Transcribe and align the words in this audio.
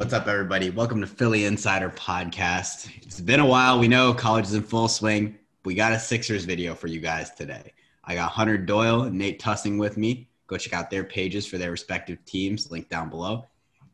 What's 0.00 0.14
up, 0.14 0.28
everybody? 0.28 0.70
Welcome 0.70 1.02
to 1.02 1.06
Philly 1.06 1.44
Insider 1.44 1.90
Podcast. 1.90 2.90
It's 3.02 3.20
been 3.20 3.38
a 3.38 3.44
while. 3.44 3.78
We 3.78 3.86
know 3.86 4.14
college 4.14 4.46
is 4.46 4.54
in 4.54 4.62
full 4.62 4.88
swing. 4.88 5.36
We 5.66 5.74
got 5.74 5.92
a 5.92 5.98
Sixers 5.98 6.46
video 6.46 6.74
for 6.74 6.86
you 6.86 7.00
guys 7.00 7.32
today. 7.32 7.74
I 8.04 8.14
got 8.14 8.30
Hunter 8.30 8.56
Doyle 8.56 9.02
and 9.02 9.18
Nate 9.18 9.38
Tussing 9.38 9.76
with 9.76 9.98
me. 9.98 10.30
Go 10.46 10.56
check 10.56 10.72
out 10.72 10.88
their 10.88 11.04
pages 11.04 11.46
for 11.46 11.58
their 11.58 11.70
respective 11.70 12.24
teams, 12.24 12.70
link 12.70 12.88
down 12.88 13.10
below. 13.10 13.44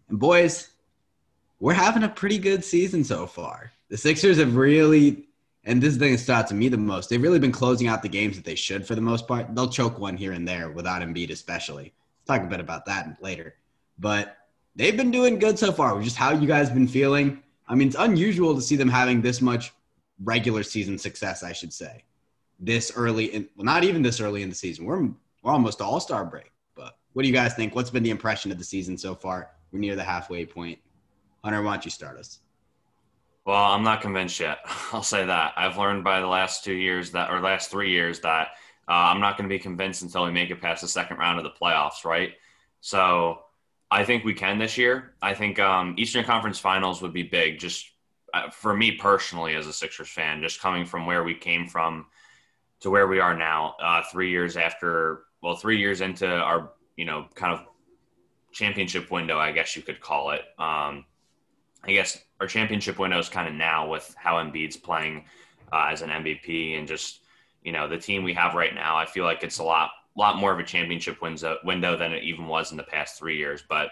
And 0.09 0.21
boys, 0.21 0.71
we're 1.59 1.75
having 1.75 2.05
a 2.05 2.09
pretty 2.09 2.39
good 2.39 2.65
season 2.65 3.03
so 3.03 3.27
far. 3.27 3.73
The 3.89 3.97
Sixers 3.97 4.39
have 4.39 4.55
really, 4.55 5.27
and 5.65 5.83
this 5.83 5.97
thing 5.97 6.13
that 6.13 6.19
stood 6.19 6.37
out 6.37 6.47
to 6.47 6.55
me 6.55 6.69
the 6.69 6.77
most, 6.77 7.11
they've 7.11 7.21
really 7.21 7.41
been 7.41 7.51
closing 7.51 7.89
out 7.89 8.03
the 8.03 8.09
games 8.09 8.37
that 8.37 8.45
they 8.45 8.55
should 8.55 8.87
for 8.87 8.95
the 8.95 9.01
most 9.01 9.27
part. 9.27 9.53
They'll 9.57 9.69
choke 9.69 9.99
one 9.99 10.17
here 10.17 10.31
and 10.31 10.47
there 10.47 10.71
without 10.71 11.03
Embiid, 11.03 11.31
especially. 11.31 11.95
Talk 12.29 12.43
a 12.43 12.47
bit 12.47 12.61
about 12.61 12.87
that 12.87 13.21
later. 13.21 13.57
But 13.99 14.37
they've 14.77 14.97
been 14.97 15.11
doing 15.11 15.39
good 15.39 15.59
so 15.59 15.73
far. 15.73 16.01
Just 16.01 16.17
how 16.17 16.31
you 16.31 16.47
guys 16.47 16.71
been 16.71 16.87
feeling. 16.87 17.43
I 17.67 17.75
mean, 17.75 17.89
it's 17.89 17.97
unusual 17.99 18.55
to 18.55 18.61
see 18.61 18.77
them 18.77 18.89
having 18.89 19.21
this 19.21 19.41
much 19.41 19.73
regular 20.23 20.63
season 20.63 20.99
success, 20.99 21.43
I 21.43 21.53
should 21.53 21.73
say, 21.73 22.05
this 22.61 22.93
early 22.95 23.27
in 23.27 23.49
well, 23.57 23.65
not 23.65 23.83
even 23.83 24.03
this 24.03 24.21
early 24.21 24.43
in 24.43 24.49
the 24.49 24.55
season. 24.55 24.85
We're 24.85 25.09
we're 25.43 25.53
almost 25.53 25.81
all 25.81 25.99
star 25.99 26.25
break. 26.25 26.53
But 26.75 26.97
what 27.15 27.23
do 27.23 27.29
you 27.29 27.35
guys 27.35 27.55
think? 27.55 27.75
What's 27.75 27.91
been 27.91 28.03
the 28.03 28.11
impression 28.11 28.53
of 28.53 28.59
the 28.59 28.65
season 28.65 28.97
so 28.97 29.15
far? 29.15 29.51
We're 29.73 29.81
near 29.81 29.97
the 29.97 30.05
halfway 30.05 30.47
point. 30.47 30.79
Hunter, 31.43 31.63
why 31.63 31.75
don't 31.75 31.85
you 31.85 31.91
start 31.91 32.19
us? 32.19 32.41
Well, 33.45 33.57
I'm 33.57 33.85
not 33.85 34.01
convinced 34.01 34.41
yet. 34.41 34.59
I'll 34.93 35.03
say 35.03 35.25
that. 35.25 35.53
I've 35.57 35.79
learned 35.79 36.03
by 36.03 36.21
the 36.21 36.27
last 36.27 36.65
two 36.65 36.75
years 36.75 37.13
that, 37.13 37.31
or 37.31 37.41
last 37.41 37.71
three 37.71 37.91
years, 37.93 38.19
that 38.21 38.49
uh, 38.89 38.93
I'm 38.93 39.21
not 39.21 39.37
going 39.37 39.49
to 39.49 39.55
be 39.55 39.61
convinced 39.61 40.03
until 40.03 40.25
we 40.25 40.33
make 40.33 40.51
it 40.51 40.61
past 40.61 40.83
the 40.83 40.89
second 40.89 41.19
round 41.19 41.39
of 41.39 41.45
the 41.45 41.51
playoffs, 41.51 42.05
right? 42.05 42.33
So 42.81 43.46
I 43.91 44.05
think 44.05 44.25
we 44.25 44.35
can 44.35 44.59
this 44.59 44.77
year. 44.77 45.15
I 45.23 45.35
think 45.35 45.59
um, 45.59 45.95
Eastern 45.97 46.25
Conference 46.25 46.59
Finals 46.59 47.03
would 47.03 47.13
be 47.13 47.23
big, 47.23 47.59
just 47.59 47.87
uh, 48.35 48.51
for 48.51 48.77
me 48.77 48.93
personally 48.93 49.55
as 49.55 49.67
a 49.67 49.73
Sixers 49.73 50.09
fan, 50.09 50.43
just 50.43 50.61
coming 50.61 50.85
from 50.85 51.07
where 51.07 51.23
we 51.23 51.35
came 51.35 51.69
from 51.69 52.07
to 52.81 52.91
where 52.91 53.07
we 53.07 53.21
are 53.21 53.37
now, 53.37 53.75
uh, 53.81 54.03
three 54.11 54.31
years 54.31 54.57
after, 54.57 55.23
well, 55.43 55.57
three 55.57 55.79
years 55.79 56.01
into 56.01 56.27
our, 56.29 56.73
you 56.97 57.05
know, 57.05 57.27
kind 57.35 57.55
of 57.55 57.65
championship 58.53 59.11
window, 59.11 59.39
I 59.39 59.53
guess 59.53 59.77
you 59.77 59.83
could 59.83 60.01
call 60.01 60.31
it. 60.31 60.43
Um, 60.59 61.05
I 61.85 61.93
guess 61.93 62.19
our 62.41 62.47
championship 62.47 62.99
window 62.99 63.19
is 63.19 63.29
kind 63.29 63.49
of 63.49 63.55
now 63.55 63.89
with 63.89 64.15
how 64.19 64.35
Embiid's 64.35 64.77
playing 64.77 65.25
uh, 65.73 65.89
as 65.91 66.03
an 66.03 66.11
MVP 66.11 66.77
and 66.79 66.89
just, 66.89 67.21
you 67.63 67.73
know, 67.73 67.89
the 67.89 67.99
team 67.99 68.25
we 68.25 68.35
have 68.35 68.55
right 68.55 68.75
now. 68.75 68.97
I 68.97 69.07
feel 69.07 69.25
like 69.25 69.43
it's 69.43 69.59
a 69.59 69.65
lot 69.65 69.91
lot 70.17 70.39
more 70.39 70.53
of 70.53 70.59
a 70.59 70.65
championship 70.65 71.21
window 71.21 71.59
window 71.65 71.97
than 71.97 72.13
it 72.13 72.25
even 72.25 72.47
was 72.47 72.71
in 72.71 72.77
the 72.77 72.83
past 72.83 73.19
three 73.19 73.37
years. 73.37 73.63
But 73.69 73.91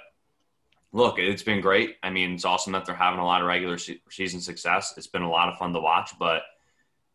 look, 0.92 1.18
it's 1.18 1.42
been 1.42 1.60
great. 1.60 1.96
I 2.02 2.10
mean, 2.10 2.32
it's 2.32 2.44
awesome 2.44 2.72
that 2.72 2.86
they're 2.86 2.94
having 2.94 3.20
a 3.20 3.26
lot 3.26 3.42
of 3.42 3.48
regular 3.48 3.78
season 3.78 4.40
success. 4.40 4.94
It's 4.96 5.06
been 5.06 5.22
a 5.22 5.30
lot 5.30 5.48
of 5.48 5.58
fun 5.58 5.72
to 5.72 5.80
watch, 5.80 6.12
but 6.18 6.42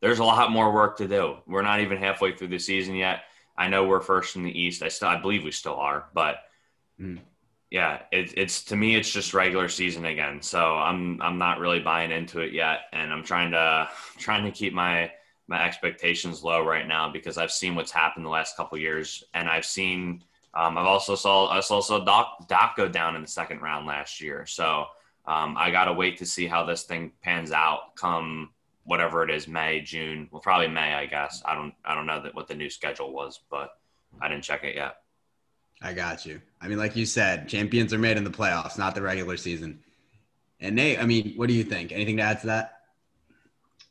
there's 0.02 0.20
a 0.20 0.24
lot 0.24 0.52
more 0.52 0.74
work 0.74 0.98
to 0.98 1.08
do. 1.08 1.38
We're 1.48 1.62
not 1.62 1.80
even 1.80 1.98
halfway 1.98 2.36
through 2.36 2.50
the 2.50 2.60
season 2.60 2.96
yet. 2.96 3.24
I 3.58 3.68
know 3.68 3.86
we're 3.86 4.02
first 4.02 4.36
in 4.36 4.44
the 4.44 4.58
East. 4.58 4.84
I 4.84 4.90
still, 4.90 5.10
I 5.10 5.20
believe 5.20 5.44
we 5.44 5.52
still 5.52 5.76
are, 5.76 6.06
but 6.14 6.38
mm. 7.00 7.20
yeah, 7.70 8.02
it, 8.12 8.34
it's 8.38 8.64
to 8.66 8.76
me, 8.76 8.96
it's 8.96 9.12
just 9.12 9.34
regular 9.34 9.68
season 9.68 10.06
again. 10.06 10.42
So 10.42 10.76
I'm, 10.76 11.22
I'm 11.22 11.38
not 11.38 11.60
really 11.60 11.80
buying 11.80 12.12
into 12.12 12.40
it 12.40 12.54
yet, 12.54 12.82
and 12.94 13.12
I'm 13.12 13.24
trying 13.24 13.52
to, 13.52 13.90
trying 14.18 14.46
to 14.46 14.52
keep 14.52 14.74
my 14.74 15.12
my 15.50 15.66
expectations 15.66 16.44
low 16.44 16.64
right 16.64 16.88
now 16.88 17.12
because 17.12 17.38
I've 17.38 17.52
seen 17.52 17.76
what's 17.76 17.92
happened 17.92 18.26
the 18.26 18.30
last 18.30 18.56
couple 18.56 18.78
years, 18.78 19.24
and 19.34 19.50
I've 19.50 19.66
seen 19.66 20.24
um, 20.54 20.78
I've 20.78 20.86
also 20.86 21.16
saw 21.16 21.50
I 21.50 21.60
saw 21.60 22.04
Doc 22.04 22.48
Doc 22.48 22.78
go 22.78 22.88
down 22.88 23.16
in 23.16 23.22
the 23.22 23.28
second 23.28 23.62
round 23.62 23.88
last 23.88 24.22
year. 24.22 24.46
So 24.46 24.86
um, 25.26 25.56
I 25.58 25.72
got 25.72 25.86
to 25.86 25.94
wait 25.94 26.18
to 26.20 26.26
see 26.26 26.48
how 26.48 26.64
this 26.64 26.84
thing 26.84 27.12
pans 27.24 27.52
out. 27.52 27.96
Come 27.96 28.52
whatever 28.84 29.24
it 29.24 29.30
is, 29.30 29.48
May, 29.48 29.82
June, 29.82 30.28
well 30.32 30.42
probably 30.42 30.68
May, 30.68 30.94
I 30.94 31.08
guess. 31.08 31.42
I 31.46 31.56
don't 31.56 31.74
I 31.84 31.96
don't 31.96 32.06
know 32.06 32.22
that 32.22 32.36
what 32.36 32.48
the 32.48 32.56
new 32.56 32.70
schedule 32.70 33.12
was, 33.12 33.40
but 33.50 33.72
I 34.22 34.28
didn't 34.28 34.44
check 34.44 34.64
it 34.64 34.76
yet. 34.76 34.98
I 35.82 35.94
got 35.94 36.26
you. 36.26 36.42
I 36.62 36.68
mean, 36.68 36.78
like 36.78 36.96
you 36.96 37.06
said, 37.06 37.48
champions 37.48 37.94
are 37.94 38.00
made 38.00 38.18
in 38.18 38.24
the 38.24 38.30
playoffs, 38.30 38.78
not 38.78 38.96
the 38.96 39.02
regular 39.02 39.38
season. 39.38 39.80
And 40.60 40.76
Nate, 40.76 41.00
I 41.00 41.06
mean, 41.06 41.34
what 41.38 41.48
do 41.48 41.54
you 41.54 41.64
think? 41.64 41.92
Anything 41.92 42.18
to 42.18 42.24
add 42.24 42.42
to 42.42 42.48
that? 42.48 42.79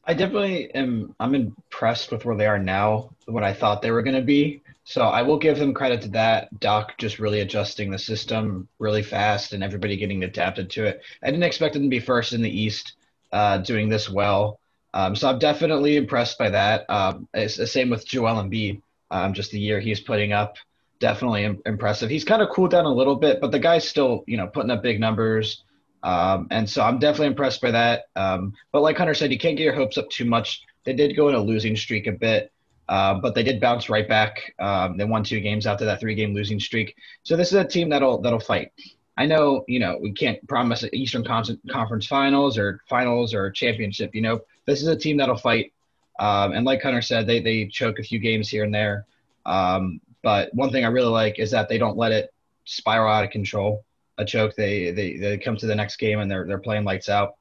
I 0.09 0.15
definitely 0.15 0.75
am. 0.75 1.15
I'm 1.21 1.35
impressed 1.35 2.11
with 2.11 2.25
where 2.25 2.35
they 2.35 2.47
are 2.47 2.59
now. 2.59 3.11
What 3.27 3.45
I 3.45 3.53
thought 3.53 3.83
they 3.83 3.91
were 3.91 4.03
going 4.03 4.17
to 4.17 4.23
be. 4.23 4.63
So 4.85 5.03
I 5.03 5.21
will 5.21 5.39
give 5.39 5.59
them 5.59 5.75
credit 5.75 6.01
to 6.01 6.09
that. 6.09 6.61
Doc 6.61 6.97
just 6.97 7.19
really 7.19 7.41
adjusting 7.41 7.91
the 7.91 7.99
system 7.99 8.69
really 8.79 9.03
fast, 9.03 9.53
and 9.53 9.63
everybody 9.63 9.99
getting 9.99 10.25
adapted 10.25 10.71
to 10.71 10.87
it. 10.87 11.03
I 11.23 11.27
didn't 11.27 11.43
expect 11.43 11.75
them 11.75 11.83
to 11.83 11.89
be 11.91 12.01
first 12.01 12.33
in 12.33 12.41
the 12.41 12.49
East, 12.51 12.95
uh, 13.33 13.59
doing 13.59 13.91
this 13.91 14.09
well. 14.09 14.61
Um, 14.95 15.15
so 15.15 15.29
I'm 15.29 15.39
definitely 15.39 15.99
impressed 15.99 16.39
by 16.39 16.49
that. 16.49 16.89
Um, 16.89 17.29
it's 17.35 17.59
the 17.59 17.67
same 17.67 17.91
with 17.91 18.07
Joel 18.07 18.43
Embiid. 18.43 18.81
Um, 19.11 19.35
just 19.35 19.51
the 19.51 19.61
year 19.61 19.79
he's 19.79 20.01
putting 20.01 20.33
up, 20.33 20.57
definitely 21.01 21.45
Im- 21.45 21.63
impressive. 21.67 22.09
He's 22.09 22.25
kind 22.25 22.41
of 22.41 22.49
cooled 22.49 22.71
down 22.71 22.87
a 22.87 22.95
little 22.95 23.17
bit, 23.17 23.43
but 23.43 23.53
the 23.53 23.59
guy's 23.59 23.87
still, 23.87 24.25
you 24.27 24.39
know, 24.39 24.47
putting 24.47 24.71
up 24.71 24.83
big 24.83 25.01
numbers. 25.01 25.65
Um, 26.03 26.47
and 26.51 26.69
so 26.69 26.83
I'm 26.83 26.99
definitely 26.99 27.29
impressed 27.29 27.61
by 27.61 27.71
that. 27.73 28.05
Um, 28.17 28.55
but 28.73 28.83
like 28.83 28.97
Hunter 28.97 29.15
said, 29.15 29.33
you 29.33 29.39
can't 29.39 29.57
get 29.57 29.65
your 29.65 29.75
hopes 29.75 29.99
up 29.99 30.09
too 30.11 30.25
much. 30.25 30.63
They 30.85 30.93
did 30.93 31.17
go 31.17 31.29
in 31.29 31.35
a 31.35 31.41
losing 31.41 31.77
streak 31.77 32.07
a 32.07 32.13
bit, 32.13 32.53
uh, 32.89 33.15
but 33.15 33.35
they 33.35 33.43
did 33.43 33.61
bounce 33.61 33.89
right 33.89 34.09
back. 34.09 34.55
Um, 34.59 34.97
they 34.97 35.05
won 35.05 35.25
two 35.25 35.41
games 35.41 35.67
after 35.67 35.85
that 35.85 36.01
three-game 36.01 36.35
losing 36.35 36.61
streak. 36.61 36.97
So 37.25 37.37
this 37.37 37.49
is 37.49 37.55
a 37.55 37.65
team 37.65 37.89
that'll 37.89 38.21
that'll 38.23 38.41
fight. 38.41 38.73
I 39.17 39.27
know, 39.27 39.65
you 39.67 39.81
know, 39.81 39.99
we 40.01 40.13
can't 40.13 40.47
promise 40.47 40.85
Eastern 40.93 41.25
Conference 41.25 42.07
Finals 42.07 42.57
or 42.57 42.81
Finals 42.89 43.35
or 43.35 43.51
championship. 43.51 44.15
You 44.15 44.23
know, 44.23 44.41
this 44.65 44.81
is 44.81 44.87
a 44.87 44.97
team 44.97 45.17
that'll 45.17 45.37
fight. 45.37 45.73
Um, 46.21 46.53
and 46.53 46.65
like 46.65 46.83
Hunter 46.83 47.03
said, 47.03 47.27
they 47.27 47.41
they 47.41 47.67
choke 47.67 47.99
a 47.99 48.05
few 48.05 48.21
games 48.21 48.49
here 48.49 48.65
and 48.65 48.73
there. 48.73 49.07
Um, 49.45 50.01
but 50.23 50.55
one 50.55 50.71
thing 50.71 50.85
I 50.85 50.89
really 50.89 51.11
like 51.11 51.39
is 51.39 51.51
that 51.51 51.69
they 51.69 51.79
don't 51.79 51.97
let 51.97 52.13
it 52.13 52.33
spiral 52.65 53.13
out 53.13 53.25
of 53.25 53.31
control 53.31 53.85
a 54.19 54.25
choke, 54.25 54.55
they 54.57 54.91
they 54.91 55.17
they 55.17 55.39
come 55.39 55.57
to 55.57 55.67
the 55.67 55.75
next 55.75 55.97
game 55.97 56.19
and 56.19 56.31
they're 56.31 56.47
they're 56.47 56.59
playing 56.59 56.85
lights 56.85 57.09
out. 57.09 57.37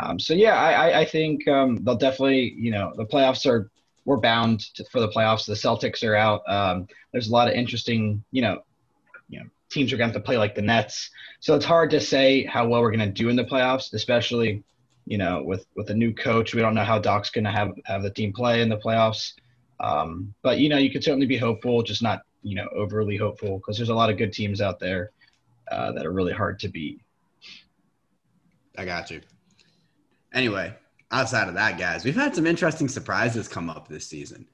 Um, 0.00 0.18
so 0.18 0.34
yeah, 0.34 0.56
I 0.56 1.00
I 1.00 1.04
think 1.04 1.46
um, 1.46 1.76
they'll 1.84 1.96
definitely 1.96 2.54
you 2.58 2.70
know 2.70 2.92
the 2.96 3.04
playoffs 3.04 3.46
are 3.46 3.70
we're 4.04 4.18
bound 4.18 4.60
to, 4.74 4.84
for 4.90 5.00
the 5.00 5.08
playoffs. 5.08 5.46
The 5.46 5.54
Celtics 5.54 6.02
are 6.06 6.16
out. 6.16 6.42
Um, 6.48 6.88
there's 7.12 7.28
a 7.28 7.32
lot 7.32 7.48
of 7.48 7.54
interesting 7.54 8.24
you 8.32 8.42
know 8.42 8.62
you 9.28 9.40
know 9.40 9.46
teams 9.70 9.92
are 9.92 9.96
going 9.96 10.10
to 10.10 10.14
have 10.14 10.22
to 10.22 10.26
play 10.26 10.38
like 10.38 10.54
the 10.54 10.62
Nets. 10.62 11.10
So 11.40 11.54
it's 11.54 11.64
hard 11.64 11.90
to 11.90 12.00
say 12.00 12.44
how 12.44 12.66
well 12.66 12.80
we're 12.80 12.90
going 12.90 13.08
to 13.08 13.22
do 13.22 13.28
in 13.28 13.36
the 13.36 13.44
playoffs, 13.44 13.92
especially 13.92 14.64
you 15.04 15.18
know 15.18 15.42
with 15.44 15.66
with 15.76 15.90
a 15.90 15.94
new 15.94 16.12
coach. 16.12 16.54
We 16.54 16.62
don't 16.62 16.74
know 16.74 16.84
how 16.84 16.98
Doc's 16.98 17.30
going 17.30 17.44
to 17.44 17.52
have 17.52 17.72
have 17.84 18.02
the 18.02 18.10
team 18.10 18.32
play 18.32 18.62
in 18.62 18.68
the 18.68 18.78
playoffs. 18.78 19.34
Um, 19.80 20.32
but 20.42 20.58
you 20.58 20.70
know 20.70 20.78
you 20.78 20.90
could 20.90 21.04
certainly 21.04 21.26
be 21.26 21.36
hopeful, 21.36 21.82
just 21.82 22.02
not 22.02 22.22
you 22.42 22.56
know 22.56 22.68
overly 22.74 23.16
hopeful 23.16 23.58
because 23.58 23.76
there's 23.76 23.90
a 23.90 23.94
lot 23.94 24.10
of 24.10 24.16
good 24.16 24.32
teams 24.32 24.60
out 24.62 24.80
there 24.80 25.12
uh, 25.70 25.92
that 25.92 26.06
are 26.06 26.12
really 26.12 26.32
hard 26.32 26.58
to 26.60 26.68
beat. 26.68 27.00
I 28.76 28.84
got 28.84 29.10
you. 29.10 29.20
Anyway, 30.32 30.74
outside 31.10 31.48
of 31.48 31.54
that, 31.54 31.78
guys, 31.78 32.04
we've 32.04 32.16
had 32.16 32.34
some 32.34 32.46
interesting 32.46 32.88
surprises 32.88 33.46
come 33.46 33.70
up 33.70 33.88
this 33.88 34.06
season. 34.06 34.46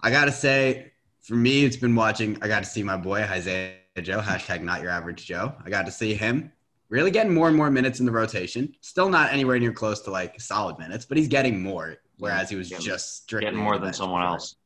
I 0.00 0.10
got 0.10 0.26
to 0.26 0.32
say, 0.32 0.92
for 1.20 1.34
me, 1.34 1.64
it's 1.64 1.76
been 1.76 1.94
watching. 1.94 2.38
I 2.42 2.48
got 2.48 2.62
to 2.62 2.68
see 2.68 2.82
my 2.82 2.96
boy 2.96 3.22
Isaiah 3.22 3.74
Joe, 4.00 4.20
hashtag 4.20 4.62
not 4.62 4.82
your 4.82 4.90
average 4.90 5.26
Joe. 5.26 5.54
I 5.64 5.70
got 5.70 5.86
to 5.86 5.92
see 5.92 6.14
him 6.14 6.52
really 6.88 7.10
getting 7.10 7.34
more 7.34 7.48
and 7.48 7.56
more 7.56 7.70
minutes 7.70 8.00
in 8.00 8.06
the 8.06 8.12
rotation. 8.12 8.74
Still 8.80 9.08
not 9.08 9.32
anywhere 9.32 9.58
near 9.58 9.72
close 9.72 10.00
to 10.02 10.10
like 10.10 10.40
solid 10.40 10.78
minutes, 10.78 11.04
but 11.04 11.18
he's 11.18 11.28
getting 11.28 11.62
more. 11.62 11.96
Whereas 12.18 12.50
he 12.50 12.56
was 12.56 12.68
getting, 12.68 12.84
just 12.84 13.22
strictly 13.22 13.46
getting 13.46 13.60
more 13.62 13.78
than 13.78 13.92
someone 13.92 14.22
else. 14.22 14.56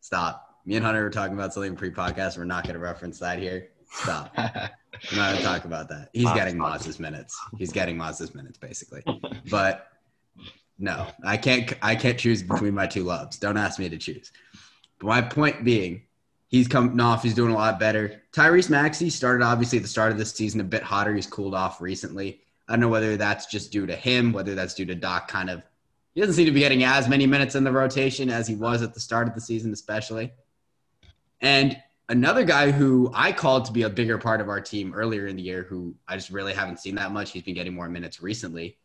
Stop. 0.00 0.60
Me 0.66 0.76
and 0.76 0.84
Hunter 0.84 1.02
were 1.02 1.10
talking 1.10 1.34
about 1.34 1.54
something 1.54 1.76
pre-podcast. 1.76 2.36
We're 2.36 2.44
not 2.44 2.64
going 2.64 2.74
to 2.74 2.80
reference 2.80 3.18
that 3.20 3.38
here. 3.38 3.68
Stop. 3.90 4.32
I'm 4.36 5.16
not 5.16 5.32
gonna 5.32 5.42
talk 5.42 5.64
about 5.64 5.88
that. 5.88 6.10
He's 6.12 6.30
getting 6.32 6.58
Maz's 6.58 6.98
minutes. 6.98 7.38
He's 7.58 7.72
getting 7.72 7.96
Maz's 7.96 8.34
minutes 8.34 8.58
basically. 8.58 9.02
But 9.50 9.88
no, 10.78 11.06
I 11.24 11.36
can't. 11.36 11.72
I 11.82 11.94
can't 11.94 12.18
choose 12.18 12.42
between 12.42 12.74
my 12.74 12.86
two 12.86 13.04
loves. 13.04 13.38
Don't 13.38 13.56
ask 13.56 13.78
me 13.78 13.88
to 13.88 13.98
choose. 13.98 14.32
But 14.98 15.06
my 15.06 15.22
point 15.22 15.64
being, 15.64 16.02
he's 16.48 16.68
coming 16.68 16.98
off. 17.00 17.22
He's 17.22 17.34
doing 17.34 17.52
a 17.52 17.56
lot 17.56 17.78
better. 17.78 18.22
Tyrese 18.32 18.70
Maxey 18.70 19.10
started 19.10 19.44
obviously 19.44 19.78
at 19.78 19.82
the 19.82 19.88
start 19.88 20.12
of 20.12 20.18
this 20.18 20.32
season 20.32 20.60
a 20.60 20.64
bit 20.64 20.82
hotter. 20.82 21.14
He's 21.14 21.26
cooled 21.26 21.54
off 21.54 21.80
recently. 21.80 22.40
I 22.68 22.72
don't 22.72 22.80
know 22.80 22.88
whether 22.88 23.16
that's 23.16 23.46
just 23.46 23.72
due 23.72 23.86
to 23.86 23.96
him, 23.96 24.32
whether 24.32 24.54
that's 24.54 24.74
due 24.74 24.86
to 24.86 24.94
Doc 24.94 25.28
kind 25.28 25.50
of. 25.50 25.62
He 26.14 26.20
doesn't 26.20 26.34
seem 26.34 26.46
to 26.46 26.52
be 26.52 26.60
getting 26.60 26.84
as 26.84 27.08
many 27.08 27.26
minutes 27.26 27.54
in 27.54 27.64
the 27.64 27.72
rotation 27.72 28.30
as 28.30 28.46
he 28.46 28.54
was 28.54 28.82
at 28.82 28.94
the 28.94 29.00
start 29.00 29.28
of 29.28 29.34
the 29.34 29.40
season, 29.40 29.72
especially. 29.72 30.32
And 31.40 31.76
another 32.10 32.42
guy 32.44 32.72
who 32.72 33.10
I 33.14 33.32
called 33.32 33.64
to 33.66 33.72
be 33.72 33.82
a 33.82 33.88
bigger 33.88 34.18
part 34.18 34.40
of 34.40 34.48
our 34.48 34.60
team 34.60 34.92
earlier 34.92 35.28
in 35.28 35.36
the 35.36 35.42
year, 35.42 35.62
who 35.62 35.94
I 36.06 36.16
just 36.16 36.30
really 36.30 36.52
haven't 36.52 36.80
seen 36.80 36.96
that 36.96 37.12
much. 37.12 37.30
He's 37.30 37.44
been 37.44 37.54
getting 37.54 37.72
more 37.72 37.88
minutes 37.88 38.20
recently. 38.20 38.76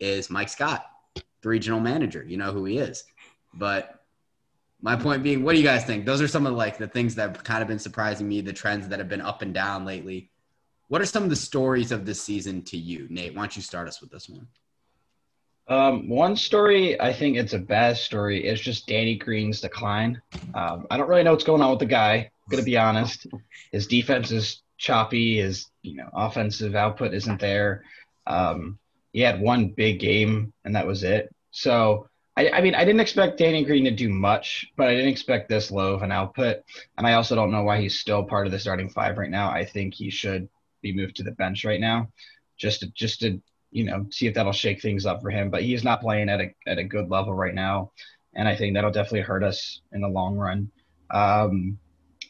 Is 0.00 0.28
Mike 0.28 0.48
Scott, 0.48 0.84
the 1.14 1.48
regional 1.48 1.80
manager? 1.80 2.24
You 2.26 2.36
know 2.36 2.52
who 2.52 2.64
he 2.64 2.78
is. 2.78 3.04
But 3.54 4.04
my 4.80 4.96
point 4.96 5.22
being, 5.22 5.44
what 5.44 5.52
do 5.52 5.58
you 5.58 5.64
guys 5.64 5.84
think? 5.84 6.04
Those 6.04 6.20
are 6.20 6.28
some 6.28 6.44
of 6.44 6.54
like 6.54 6.76
the 6.76 6.88
things 6.88 7.14
that 7.14 7.36
have 7.36 7.44
kind 7.44 7.62
of 7.62 7.68
been 7.68 7.78
surprising 7.78 8.28
me, 8.28 8.40
the 8.40 8.52
trends 8.52 8.88
that 8.88 8.98
have 8.98 9.08
been 9.08 9.20
up 9.20 9.42
and 9.42 9.54
down 9.54 9.84
lately. 9.86 10.30
what 10.88 11.00
are 11.00 11.06
some 11.06 11.22
of 11.22 11.30
the 11.30 11.36
stories 11.36 11.92
of 11.92 12.04
this 12.04 12.20
season 12.20 12.62
to 12.62 12.76
you, 12.76 13.06
Nate? 13.08 13.34
Why 13.34 13.42
don't 13.42 13.56
you 13.56 13.62
start 13.62 13.88
us 13.88 14.00
with 14.00 14.10
this 14.10 14.28
one? 14.28 14.48
Um, 15.68 16.08
one 16.08 16.34
story, 16.36 17.00
I 17.00 17.12
think 17.12 17.36
it's 17.36 17.52
a 17.52 17.58
bad 17.58 17.96
story. 17.96 18.44
It's 18.44 18.60
just 18.60 18.88
Danny 18.88 19.14
Green's 19.14 19.60
decline. 19.60 20.20
Um, 20.54 20.86
I 20.90 20.96
don't 20.96 21.08
really 21.08 21.22
know 21.22 21.30
what's 21.30 21.44
going 21.44 21.62
on 21.62 21.70
with 21.70 21.78
the 21.78 21.86
guy. 21.86 22.31
Gonna 22.50 22.62
be 22.62 22.76
honest. 22.76 23.26
His 23.70 23.86
defense 23.86 24.30
is 24.30 24.62
choppy. 24.78 25.38
His 25.38 25.68
you 25.82 25.96
know 25.96 26.08
offensive 26.12 26.74
output 26.74 27.14
isn't 27.14 27.40
there. 27.40 27.84
Um, 28.26 28.78
he 29.12 29.20
had 29.20 29.40
one 29.40 29.68
big 29.68 30.00
game 30.00 30.52
and 30.64 30.74
that 30.74 30.86
was 30.86 31.02
it. 31.02 31.34
So 31.50 32.08
I, 32.36 32.48
I, 32.48 32.60
mean, 32.62 32.74
I 32.74 32.84
didn't 32.84 33.00
expect 33.00 33.38
Danny 33.38 33.64
Green 33.64 33.84
to 33.84 33.90
do 33.90 34.08
much, 34.08 34.66
but 34.76 34.88
I 34.88 34.94
didn't 34.94 35.10
expect 35.10 35.48
this 35.48 35.70
low 35.70 35.92
of 35.92 36.02
an 36.02 36.12
output. 36.12 36.62
And 36.96 37.06
I 37.06 37.12
also 37.12 37.34
don't 37.34 37.50
know 37.50 37.62
why 37.62 37.80
he's 37.80 38.00
still 38.00 38.24
part 38.24 38.46
of 38.46 38.52
the 38.52 38.58
starting 38.58 38.88
five 38.88 39.18
right 39.18 39.30
now. 39.30 39.50
I 39.50 39.64
think 39.64 39.94
he 39.94 40.08
should 40.10 40.48
be 40.80 40.94
moved 40.94 41.16
to 41.16 41.22
the 41.22 41.32
bench 41.32 41.64
right 41.64 41.80
now, 41.80 42.08
just 42.56 42.80
to 42.80 42.86
just 42.88 43.20
to 43.20 43.40
you 43.70 43.84
know 43.84 44.06
see 44.10 44.26
if 44.26 44.34
that'll 44.34 44.52
shake 44.52 44.80
things 44.80 45.04
up 45.04 45.20
for 45.20 45.30
him. 45.30 45.50
But 45.50 45.62
he's 45.62 45.84
not 45.84 46.00
playing 46.00 46.30
at 46.30 46.40
a 46.40 46.54
at 46.66 46.78
a 46.78 46.84
good 46.84 47.10
level 47.10 47.34
right 47.34 47.54
now, 47.54 47.92
and 48.34 48.48
I 48.48 48.56
think 48.56 48.74
that'll 48.74 48.90
definitely 48.90 49.20
hurt 49.20 49.44
us 49.44 49.82
in 49.92 50.00
the 50.00 50.08
long 50.08 50.36
run. 50.36 50.70
Um, 51.10 51.78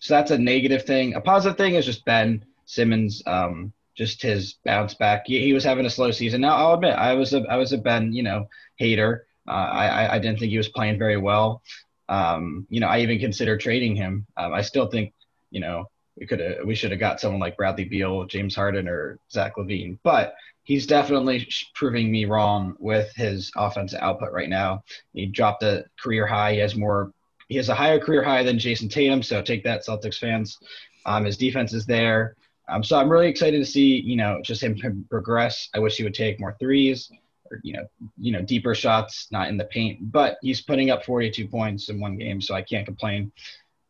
so 0.02 0.14
that's 0.14 0.32
a 0.32 0.38
negative 0.38 0.82
thing. 0.84 1.14
A 1.14 1.20
positive 1.20 1.56
thing 1.56 1.76
is 1.76 1.87
just 1.87 2.04
Ben 2.04 2.44
Simmons. 2.66 3.22
Um, 3.25 3.72
just 3.94 4.20
his 4.20 4.54
bounce 4.64 4.94
back. 4.94 5.22
He, 5.26 5.40
he 5.40 5.52
was 5.52 5.62
having 5.62 5.87
a 5.87 5.90
slow 5.90 6.10
season. 6.10 6.40
Now 6.40 6.56
I'll 6.56 6.75
admit 6.75 6.94
I 6.94 7.14
was 7.14 7.32
a 7.34 7.43
I 7.49 7.56
was 7.56 7.72
a 7.72 7.78
Ben 7.78 8.12
you 8.12 8.25
know 8.25 8.49
hater. 8.76 9.26
Uh, 9.46 9.52
I 9.52 10.16
I 10.16 10.19
didn't 10.19 10.40
think 10.40 10.50
he 10.50 10.56
was 10.56 10.69
playing 10.69 10.99
very 10.99 11.19
well. 11.19 11.62
Um, 12.08 12.66
you 12.69 12.81
know 12.81 12.88
I 12.88 12.99
even 12.99 13.20
considered 13.20 13.60
trading 13.60 13.94
him. 13.94 14.26
Um, 14.37 14.52
I 14.52 14.62
still 14.62 14.88
think 14.88 15.14
you 15.52 15.60
know 15.60 15.88
we 16.19 16.26
could 16.26 16.40
have 16.40 16.66
we 16.66 16.75
should 16.75 16.90
have 16.90 16.98
got 16.98 17.20
someone 17.20 17.40
like 17.40 17.56
Bradley 17.56 17.84
Beal, 17.84 18.25
James 18.25 18.56
Harden, 18.56 18.88
or 18.88 19.20
Zach 19.31 19.55
LaVine. 19.56 19.98
But 20.02 20.34
he's 20.64 20.84
definitely 20.84 21.48
proving 21.76 22.10
me 22.10 22.25
wrong 22.25 22.75
with 22.81 23.12
his 23.14 23.52
offensive 23.55 24.00
output 24.02 24.32
right 24.32 24.48
now. 24.48 24.82
He 25.12 25.26
dropped 25.26 25.62
a 25.62 25.84
career 26.02 26.26
high. 26.26 26.55
He 26.55 26.58
has 26.58 26.75
more. 26.75 27.12
He 27.52 27.58
has 27.58 27.69
a 27.69 27.75
higher 27.75 27.99
career 27.99 28.25
high 28.25 28.43
than 28.43 28.58
Jayson 28.58 28.88
Tatum. 28.88 29.22
So 29.22 29.43
take 29.43 29.62
that, 29.64 29.84
Celtics 29.84 30.19
fans. 30.19 30.58
Um, 31.04 31.26
his 31.26 31.37
defense 31.37 31.75
is 31.75 31.84
there. 31.84 32.34
Um, 32.66 32.82
so 32.82 32.99
I'm 32.99 33.10
really 33.10 33.28
excited 33.28 33.58
to 33.58 33.66
see, 33.66 34.00
you 34.00 34.16
know, 34.16 34.40
just 34.43 34.62
him 34.62 35.06
progress. 35.10 35.69
I 35.75 35.78
wish 35.78 35.96
he 35.96 36.04
would 36.04 36.14
take 36.14 36.40
more 36.40 36.56
threes 36.58 37.10
or, 37.50 37.60
you 37.62 37.75
know, 37.75 37.84
you 38.19 38.32
know, 38.32 38.40
deeper 38.40 38.75
shots, 38.75 39.26
not 39.31 39.49
in 39.49 39.58
the 39.58 39.66
paint, 39.66 40.10
but 40.10 40.38
he's 40.40 40.62
putting 40.62 40.90
up 40.90 41.04
42 41.04 41.46
points 41.49 41.90
in 41.90 42.00
one 42.00 42.16
game. 42.16 42.40
So 42.40 42.54
I 42.54 42.62
can't 42.62 42.87
complain. 42.87 43.31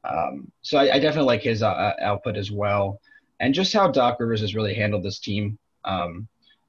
Um, 0.03 0.51
so 0.63 0.79
I, 0.79 0.95
I, 0.95 0.99
definitely 0.99 1.29
like 1.29 1.43
his 1.43 1.63
uh, 1.63 1.69
uh, 1.69 1.95
output 2.01 2.37
as 2.37 2.51
well. 2.51 3.01
And 3.39 3.55
just 3.55 3.73
how 3.73 3.89
Doc 3.89 4.19
Rivers 4.19 4.41
has 4.41 4.57
really 4.57 4.75
handled 4.75 5.05
this 5.05 5.21
team. 5.21 5.57
Um, 5.85 6.27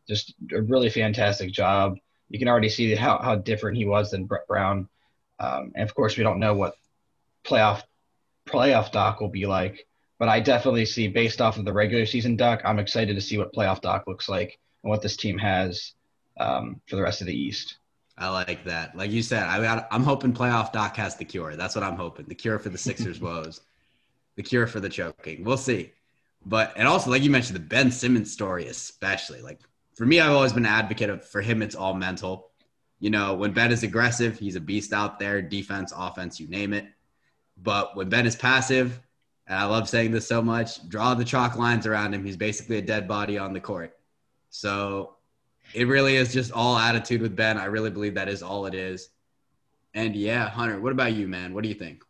just 0.07 0.35
a 0.53 0.61
really 0.61 0.89
fantastic 0.89 1.51
job. 1.51 1.97
You 2.29 2.37
can 2.37 2.47
already 2.47 2.69
see 2.69 2.93
how, 2.93 3.17
how 3.17 3.35
different 3.35 3.77
he 3.77 3.85
was 3.85 4.11
than 4.11 4.25
Brett 4.25 4.47
Brown. 4.47 4.87
Um, 5.39 5.71
and 5.75 5.83
of 5.83 5.95
course, 5.95 6.15
we 6.15 6.23
don't 6.23 6.39
know 6.39 6.53
what 6.53 6.75
playoff 7.45 7.83
playoff 8.47 8.91
Doc 8.91 9.19
will 9.21 9.29
be 9.29 9.45
like. 9.45 9.87
But 10.19 10.29
I 10.29 10.39
definitely 10.39 10.85
see, 10.85 11.07
based 11.07 11.41
off 11.41 11.57
of 11.57 11.65
the 11.65 11.73
regular 11.73 12.05
season 12.05 12.35
Doc, 12.35 12.61
I'm 12.63 12.79
excited 12.79 13.15
to 13.15 13.21
see 13.21 13.37
what 13.37 13.53
playoff 13.53 13.81
Doc 13.81 14.05
looks 14.07 14.29
like 14.29 14.59
and 14.83 14.89
what 14.89 15.01
this 15.01 15.17
team 15.17 15.37
has 15.37 15.93
um, 16.39 16.81
for 16.87 16.95
the 16.95 17.01
rest 17.01 17.21
of 17.21 17.27
the 17.27 17.35
East. 17.35 17.77
I 18.17 18.29
like 18.29 18.63
that. 18.65 18.95
Like 18.95 19.11
you 19.11 19.23
said, 19.23 19.43
I, 19.43 19.85
I'm 19.91 20.03
hoping 20.03 20.33
playoff 20.33 20.71
Doc 20.71 20.95
has 20.97 21.15
the 21.15 21.25
cure. 21.25 21.55
That's 21.55 21.75
what 21.75 21.83
I'm 21.83 21.95
hoping. 21.95 22.25
The 22.25 22.35
cure 22.35 22.59
for 22.59 22.69
the 22.69 22.77
Sixers 22.77 23.19
woes, 23.21 23.61
the 24.35 24.43
cure 24.43 24.67
for 24.67 24.79
the 24.79 24.89
choking. 24.89 25.43
We'll 25.43 25.57
see. 25.57 25.91
But 26.45 26.73
and 26.75 26.87
also, 26.87 27.09
like 27.09 27.23
you 27.23 27.29
mentioned, 27.31 27.55
the 27.55 27.61
Ben 27.61 27.91
Simmons 27.91 28.31
story, 28.31 28.67
especially. 28.67 29.41
Like 29.41 29.61
for 29.95 30.05
me, 30.05 30.19
I've 30.19 30.31
always 30.31 30.53
been 30.53 30.65
an 30.65 30.71
advocate 30.71 31.09
of 31.09 31.25
for 31.25 31.41
him, 31.41 31.61
it's 31.61 31.75
all 31.75 31.93
mental. 31.93 32.51
You 32.99 33.09
know, 33.09 33.33
when 33.33 33.51
Ben 33.51 33.71
is 33.71 33.83
aggressive, 33.83 34.37
he's 34.37 34.55
a 34.55 34.61
beast 34.61 34.93
out 34.93 35.19
there, 35.19 35.41
defense, 35.41 35.91
offense, 35.95 36.39
you 36.39 36.47
name 36.47 36.73
it. 36.73 36.85
But 37.63 37.95
when 37.95 38.09
Ben 38.09 38.25
is 38.25 38.35
passive, 38.35 38.99
and 39.47 39.57
I 39.57 39.65
love 39.65 39.89
saying 39.89 40.11
this 40.11 40.27
so 40.27 40.41
much, 40.41 40.87
draw 40.89 41.13
the 41.13 41.25
chalk 41.25 41.57
lines 41.57 41.85
around 41.85 42.13
him. 42.13 42.23
He's 42.25 42.37
basically 42.37 42.77
a 42.77 42.81
dead 42.81 43.07
body 43.07 43.37
on 43.37 43.53
the 43.53 43.59
court. 43.59 43.97
So 44.49 45.15
it 45.73 45.87
really 45.87 46.15
is 46.15 46.33
just 46.33 46.51
all 46.51 46.77
attitude 46.77 47.21
with 47.21 47.35
Ben. 47.35 47.57
I 47.57 47.65
really 47.65 47.89
believe 47.89 48.15
that 48.15 48.29
is 48.29 48.43
all 48.43 48.65
it 48.65 48.75
is. 48.75 49.09
And 49.93 50.15
yeah, 50.15 50.49
Hunter, 50.49 50.79
what 50.79 50.91
about 50.91 51.13
you, 51.13 51.27
man? 51.27 51.53
What 51.53 51.63
do 51.63 51.69
you 51.69 51.75
think? 51.75 52.03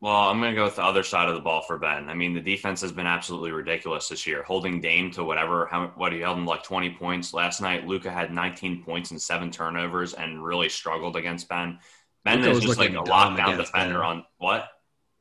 Well, 0.00 0.14
I'm 0.14 0.40
going 0.40 0.52
to 0.52 0.56
go 0.56 0.64
with 0.64 0.76
the 0.76 0.84
other 0.84 1.02
side 1.02 1.28
of 1.28 1.34
the 1.34 1.40
ball 1.40 1.62
for 1.62 1.78
Ben. 1.78 2.10
I 2.10 2.14
mean, 2.14 2.34
the 2.34 2.40
defense 2.40 2.82
has 2.82 2.92
been 2.92 3.06
absolutely 3.06 3.50
ridiculous 3.52 4.08
this 4.08 4.26
year, 4.26 4.42
holding 4.42 4.80
Dame 4.80 5.10
to 5.12 5.24
whatever. 5.24 5.66
How, 5.66 5.86
what 5.96 6.12
he 6.12 6.20
held 6.20 6.36
him 6.36 6.44
like 6.44 6.62
20 6.62 6.90
points 6.90 7.32
last 7.32 7.62
night. 7.62 7.86
Luka 7.86 8.10
had 8.10 8.30
19 8.30 8.84
points 8.84 9.10
and 9.10 9.20
seven 9.20 9.50
turnovers 9.50 10.12
and 10.12 10.44
really 10.44 10.68
struggled 10.68 11.16
against 11.16 11.48
Ben. 11.48 11.78
Ben 12.26 12.42
Luka 12.42 12.50
is 12.50 12.60
just 12.60 12.78
like 12.78 12.90
a 12.90 12.94
lockdown 12.94 13.56
defender 13.56 14.00
ben. 14.00 14.02
on 14.02 14.24
what? 14.38 14.68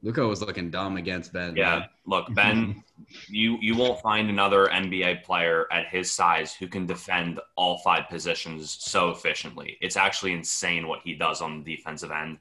Luka 0.02 0.28
was 0.28 0.42
looking 0.42 0.72
dumb 0.72 0.98
against 0.98 1.32
Ben. 1.32 1.56
Yeah, 1.56 1.80
man. 1.80 1.90
look, 2.06 2.26
Ben, 2.34 2.84
you 3.28 3.58
you 3.62 3.76
won't 3.76 4.02
find 4.02 4.30
another 4.30 4.68
NBA 4.68 5.24
player 5.24 5.68
at 5.72 5.88
his 5.88 6.12
size 6.12 6.54
who 6.54 6.68
can 6.68 6.86
defend 6.88 7.40
all 7.56 7.78
five 7.78 8.10
positions 8.10 8.76
so 8.80 9.12
efficiently. 9.12 9.78
It's 9.82 9.98
actually 9.98 10.34
insane 10.34 10.88
what 10.88 11.02
he 11.04 11.14
does 11.14 11.42
on 11.42 11.64
the 11.64 11.76
defensive 11.76 12.12
end, 12.12 12.40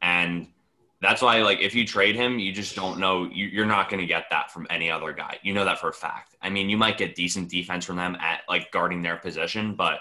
and 0.00 0.48
that's 1.02 1.20
why, 1.20 1.42
like, 1.42 1.60
if 1.60 1.74
you 1.74 1.86
trade 1.86 2.16
him, 2.16 2.38
you 2.38 2.52
just 2.52 2.74
don't 2.74 2.98
know. 2.98 3.28
You, 3.30 3.62
are 3.62 3.66
not 3.66 3.90
going 3.90 4.00
to 4.00 4.06
get 4.06 4.24
that 4.30 4.50
from 4.50 4.66
any 4.70 4.90
other 4.90 5.12
guy. 5.12 5.38
You 5.42 5.52
know 5.52 5.64
that 5.66 5.78
for 5.78 5.90
a 5.90 5.92
fact. 5.92 6.36
I 6.40 6.48
mean, 6.48 6.70
you 6.70 6.78
might 6.78 6.96
get 6.96 7.14
decent 7.14 7.50
defense 7.50 7.84
from 7.84 7.96
them 7.96 8.16
at 8.16 8.40
like 8.48 8.72
guarding 8.72 9.02
their 9.02 9.16
position, 9.16 9.74
but 9.74 9.98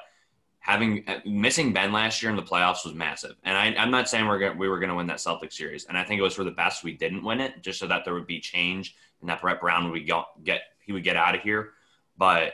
having 0.65 1.03
uh, 1.07 1.19
missing 1.25 1.71
Ben 1.71 1.91
last 1.91 2.23
year 2.23 2.31
in 2.31 2.35
the 2.35 2.41
playoffs 2.41 2.83
was 2.83 2.95
massive. 2.95 3.35
And 3.43 3.55
I, 3.55 3.67
am 3.83 3.91
not 3.91 4.09
saying 4.09 4.25
we're 4.25 4.39
gonna, 4.39 4.57
we 4.57 4.67
were 4.67 4.79
going 4.79 4.89
to 4.89 4.95
win 4.95 5.05
that 5.05 5.17
Celtics 5.17 5.53
series, 5.53 5.85
and 5.85 5.95
I 5.95 6.03
think 6.03 6.17
it 6.17 6.23
was 6.23 6.33
for 6.33 6.43
the 6.43 6.49
best 6.49 6.83
we 6.83 6.93
didn't 6.93 7.23
win 7.23 7.39
it, 7.39 7.61
just 7.61 7.77
so 7.77 7.85
that 7.85 8.03
there 8.03 8.15
would 8.15 8.25
be 8.25 8.39
change 8.39 8.95
and 9.21 9.29
that 9.29 9.41
Brett 9.41 9.61
Brown 9.61 9.91
would 9.91 10.07
get, 10.07 10.23
get 10.43 10.61
he 10.79 10.91
would 10.91 11.03
get 11.03 11.17
out 11.17 11.35
of 11.35 11.41
here. 11.41 11.73
But 12.17 12.53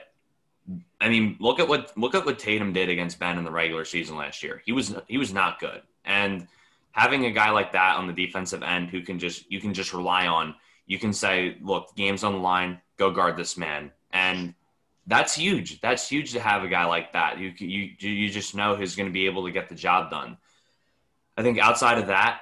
I 1.00 1.08
mean, 1.08 1.38
look 1.40 1.62
at 1.62 1.70
what 1.70 1.98
look 1.98 2.14
at 2.14 2.26
what 2.26 2.38
Tatum 2.38 2.74
did 2.74 2.90
against 2.90 3.18
Ben 3.18 3.38
in 3.38 3.46
the 3.46 3.52
regular 3.52 3.86
season 3.86 4.18
last 4.18 4.44
year. 4.44 4.62
He 4.66 4.74
was 4.74 4.94
he 5.08 5.18
was 5.18 5.34
not 5.34 5.62
good, 5.62 5.82
and 6.04 6.50
having 6.92 7.28
a 7.28 7.32
guy 7.32 7.52
like 7.52 7.72
that 7.72 7.96
on 7.96 8.08
the 8.08 8.14
defensive 8.14 8.62
end 8.62 8.90
who 8.90 9.04
can 9.04 9.20
just 9.20 9.50
you 9.50 9.62
can 9.62 9.74
just 9.74 9.94
rely 9.94 10.28
on. 10.28 10.54
You 10.86 11.00
can 11.00 11.14
say, 11.14 11.56
look, 11.62 11.96
game's 11.96 12.26
on 12.26 12.34
the 12.34 12.40
line, 12.40 12.82
go 12.98 13.10
guard 13.10 13.38
this 13.38 13.56
man, 13.56 13.92
and 14.12 14.54
that's 15.08 15.36
huge. 15.36 15.82
That's 15.82 16.08
huge 16.08 16.34
to 16.34 16.40
have 16.40 16.64
a 16.64 16.68
guy 16.68 16.86
like 16.86 17.14
that. 17.14 17.40
You 17.40 17.54
you 17.58 17.90
you 18.00 18.30
just 18.30 18.56
know 18.56 18.76
who's 18.76 18.96
going 18.96 19.10
to 19.10 19.14
be 19.14 19.26
able 19.26 19.46
to 19.46 19.52
get 19.52 19.70
the 19.70 19.76
job 19.76 20.12
done. 20.12 20.38
I 21.38 21.44
think 21.44 21.60
outside 21.60 21.98
of 21.98 22.08
that, 22.08 22.42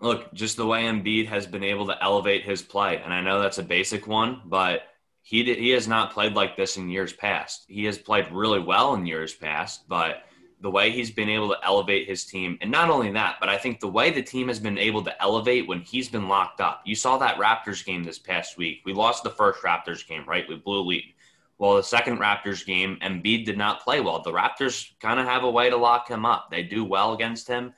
look, 0.00 0.32
just 0.34 0.56
the 0.56 0.66
way 0.66 0.84
Embiid 0.84 1.26
has 1.26 1.46
been 1.46 1.62
able 1.62 1.86
to 1.86 2.02
elevate 2.02 2.44
his 2.44 2.62
play, 2.62 2.98
and 2.98 3.12
I 3.12 3.20
know 3.20 3.40
that's 3.40 3.58
a 3.58 3.62
basic 3.62 4.06
one, 4.06 4.42
but 4.44 4.82
he 5.22 5.44
did, 5.44 5.58
he 5.58 5.70
has 5.70 5.86
not 5.86 6.12
played 6.12 6.34
like 6.34 6.56
this 6.56 6.76
in 6.76 6.88
years 6.88 7.12
past. 7.12 7.64
He 7.68 7.84
has 7.84 7.96
played 7.96 8.30
really 8.32 8.58
well 8.58 8.94
in 8.94 9.06
years 9.06 9.32
past, 9.32 9.88
but 9.88 10.24
the 10.60 10.70
way 10.70 10.90
he's 10.90 11.10
been 11.10 11.28
able 11.28 11.48
to 11.48 11.64
elevate 11.64 12.08
his 12.08 12.24
team, 12.24 12.58
and 12.60 12.70
not 12.70 12.90
only 12.90 13.10
that, 13.12 13.36
but 13.40 13.48
I 13.48 13.58
think 13.58 13.78
the 13.78 13.88
way 13.88 14.10
the 14.10 14.22
team 14.22 14.48
has 14.48 14.58
been 14.58 14.78
able 14.78 15.02
to 15.04 15.22
elevate 15.22 15.68
when 15.68 15.80
he's 15.80 16.08
been 16.08 16.28
locked 16.28 16.60
up. 16.60 16.82
You 16.84 16.94
saw 16.94 17.18
that 17.18 17.36
Raptors 17.36 17.84
game 17.84 18.04
this 18.04 18.18
past 18.18 18.56
week. 18.56 18.80
We 18.84 18.92
lost 18.92 19.24
the 19.24 19.30
first 19.30 19.62
Raptors 19.62 20.06
game, 20.06 20.24
right? 20.26 20.48
We 20.48 20.56
blew 20.56 20.80
a 20.80 20.82
lead. 20.82 21.14
Well, 21.62 21.76
the 21.76 21.84
second 21.84 22.18
Raptors 22.18 22.66
game, 22.66 22.98
Embiid 23.00 23.44
did 23.44 23.56
not 23.56 23.84
play 23.84 24.00
well. 24.00 24.20
The 24.20 24.32
Raptors 24.32 24.90
kind 24.98 25.20
of 25.20 25.26
have 25.26 25.44
a 25.44 25.50
way 25.50 25.70
to 25.70 25.76
lock 25.76 26.08
him 26.08 26.26
up. 26.26 26.50
They 26.50 26.64
do 26.64 26.84
well 26.84 27.12
against 27.12 27.46
him. 27.46 27.72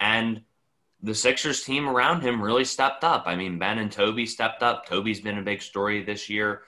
And 0.00 0.42
the 1.04 1.14
Sixers 1.14 1.62
team 1.62 1.88
around 1.88 2.22
him 2.22 2.42
really 2.42 2.64
stepped 2.64 3.04
up. 3.04 3.28
I 3.28 3.36
mean, 3.36 3.60
Ben 3.60 3.78
and 3.78 3.92
Toby 3.92 4.26
stepped 4.26 4.64
up. 4.64 4.86
Toby's 4.86 5.20
been 5.20 5.38
a 5.38 5.42
big 5.42 5.62
story 5.62 6.02
this 6.02 6.28
year. 6.28 6.62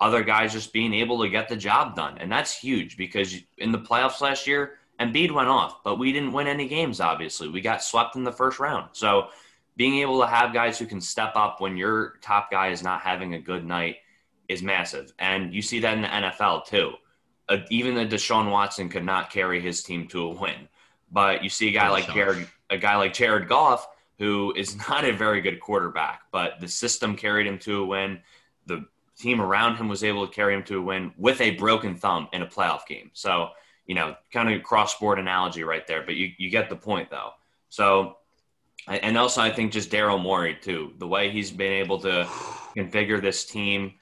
Other 0.00 0.24
guys 0.24 0.54
just 0.54 0.72
being 0.72 0.94
able 0.94 1.20
to 1.20 1.28
get 1.28 1.50
the 1.50 1.56
job 1.56 1.94
done. 1.94 2.16
And 2.16 2.32
that's 2.32 2.58
huge 2.58 2.96
because 2.96 3.36
in 3.58 3.70
the 3.70 3.78
playoffs 3.78 4.22
last 4.22 4.46
year, 4.46 4.78
Embiid 4.98 5.30
went 5.30 5.48
off, 5.48 5.84
but 5.84 5.98
we 5.98 6.10
didn't 6.10 6.32
win 6.32 6.46
any 6.46 6.68
games, 6.68 7.00
obviously. 7.00 7.48
We 7.50 7.60
got 7.60 7.84
swept 7.84 8.16
in 8.16 8.24
the 8.24 8.32
first 8.32 8.58
round. 8.58 8.88
So 8.92 9.26
being 9.76 9.96
able 9.96 10.22
to 10.22 10.26
have 10.26 10.54
guys 10.54 10.78
who 10.78 10.86
can 10.86 11.02
step 11.02 11.36
up 11.36 11.60
when 11.60 11.76
your 11.76 12.14
top 12.22 12.50
guy 12.50 12.68
is 12.68 12.82
not 12.82 13.02
having 13.02 13.34
a 13.34 13.38
good 13.38 13.66
night 13.66 13.96
is 14.48 14.62
massive. 14.62 15.12
And 15.18 15.54
you 15.54 15.62
see 15.62 15.80
that 15.80 15.94
in 15.94 16.02
the 16.02 16.08
NFL 16.08 16.66
too. 16.66 16.92
Uh, 17.48 17.58
even 17.70 17.94
the 17.94 18.06
Deshaun 18.06 18.50
Watson 18.50 18.88
could 18.88 19.04
not 19.04 19.30
carry 19.30 19.60
his 19.60 19.82
team 19.82 20.08
to 20.08 20.22
a 20.22 20.28
win. 20.30 20.68
But 21.10 21.44
you 21.44 21.50
see 21.50 21.68
a 21.68 21.72
guy 21.72 21.90
like 21.90 22.12
Jared, 22.12 22.48
a 22.70 22.78
guy 22.78 22.96
like 22.96 23.12
Jared 23.12 23.48
Goff, 23.48 23.86
who 24.18 24.52
is 24.56 24.76
not 24.88 25.04
a 25.04 25.12
very 25.12 25.40
good 25.40 25.60
quarterback, 25.60 26.22
but 26.32 26.60
the 26.60 26.68
system 26.68 27.16
carried 27.16 27.46
him 27.46 27.58
to 27.60 27.82
a 27.82 27.86
win. 27.86 28.20
The 28.66 28.86
team 29.18 29.40
around 29.40 29.76
him 29.76 29.88
was 29.88 30.02
able 30.02 30.26
to 30.26 30.32
carry 30.32 30.54
him 30.54 30.64
to 30.64 30.78
a 30.78 30.82
win 30.82 31.12
with 31.16 31.40
a 31.40 31.50
broken 31.52 31.94
thumb 31.94 32.28
in 32.32 32.42
a 32.42 32.46
playoff 32.46 32.86
game. 32.86 33.10
So, 33.12 33.50
you 33.86 33.94
know, 33.94 34.16
kind 34.32 34.52
of 34.52 34.62
cross 34.62 34.92
sport 34.92 35.18
analogy 35.18 35.62
right 35.62 35.86
there, 35.86 36.02
but 36.02 36.16
you, 36.16 36.32
you 36.38 36.50
get 36.50 36.68
the 36.68 36.76
point 36.76 37.10
though. 37.10 37.30
So, 37.68 38.16
and 38.88 39.16
also 39.16 39.40
I 39.40 39.50
think 39.50 39.72
just 39.72 39.90
Daryl 39.90 40.20
Morey 40.20 40.56
too, 40.60 40.92
the 40.98 41.06
way 41.06 41.30
he's 41.30 41.50
been 41.50 41.72
able 41.72 42.00
to 42.00 42.24
configure 42.76 43.20
this 43.20 43.44
team 43.44 43.94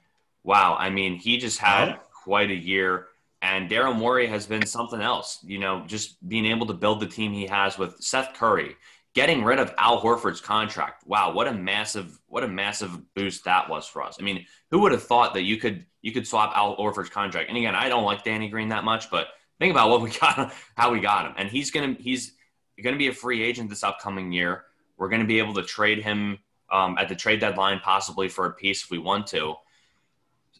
wow, 0.44 0.76
I 0.78 0.90
mean, 0.90 1.16
he 1.16 1.38
just 1.38 1.58
had 1.58 1.98
quite 2.10 2.50
a 2.50 2.54
year. 2.54 3.08
And 3.40 3.68
Daryl 3.68 3.96
Morey 3.96 4.26
has 4.28 4.46
been 4.46 4.64
something 4.66 5.00
else, 5.00 5.40
you 5.42 5.58
know, 5.58 5.84
just 5.86 6.26
being 6.28 6.46
able 6.46 6.66
to 6.66 6.74
build 6.74 7.00
the 7.00 7.06
team 7.06 7.32
he 7.32 7.46
has 7.46 7.76
with 7.76 7.96
Seth 8.00 8.34
Curry, 8.34 8.76
getting 9.14 9.42
rid 9.42 9.58
of 9.58 9.74
Al 9.78 10.00
Horford's 10.00 10.40
contract. 10.40 11.04
Wow, 11.06 11.32
what 11.32 11.48
a 11.48 11.52
massive, 11.52 12.20
what 12.28 12.44
a 12.44 12.48
massive 12.48 12.96
boost 13.14 13.44
that 13.44 13.68
was 13.68 13.86
for 13.86 14.02
us. 14.02 14.16
I 14.20 14.22
mean, 14.22 14.46
who 14.70 14.78
would 14.80 14.92
have 14.92 15.02
thought 15.02 15.34
that 15.34 15.42
you 15.42 15.56
could 15.56 15.84
you 16.02 16.12
could 16.12 16.26
swap 16.26 16.52
Al 16.56 16.76
Horford's 16.76 17.10
contract? 17.10 17.48
And 17.48 17.58
again, 17.58 17.74
I 17.74 17.88
don't 17.88 18.04
like 18.04 18.22
Danny 18.22 18.48
Green 18.48 18.68
that 18.68 18.84
much, 18.84 19.10
but 19.10 19.28
think 19.58 19.72
about 19.72 19.90
what 19.90 20.02
we 20.02 20.10
got, 20.20 20.52
how 20.76 20.92
we 20.92 21.00
got 21.00 21.26
him, 21.26 21.34
and 21.36 21.48
he's 21.48 21.72
gonna 21.72 21.96
he's 21.98 22.34
gonna 22.82 22.96
be 22.96 23.08
a 23.08 23.12
free 23.12 23.42
agent 23.42 23.70
this 23.70 23.82
upcoming 23.82 24.30
year. 24.30 24.64
We're 24.96 25.08
gonna 25.08 25.24
be 25.24 25.40
able 25.40 25.54
to 25.54 25.64
trade 25.64 25.98
him 26.04 26.38
um, 26.70 26.96
at 26.96 27.08
the 27.08 27.16
trade 27.16 27.40
deadline, 27.40 27.80
possibly 27.80 28.28
for 28.28 28.46
a 28.46 28.52
piece 28.52 28.84
if 28.84 28.90
we 28.90 28.98
want 28.98 29.26
to. 29.28 29.56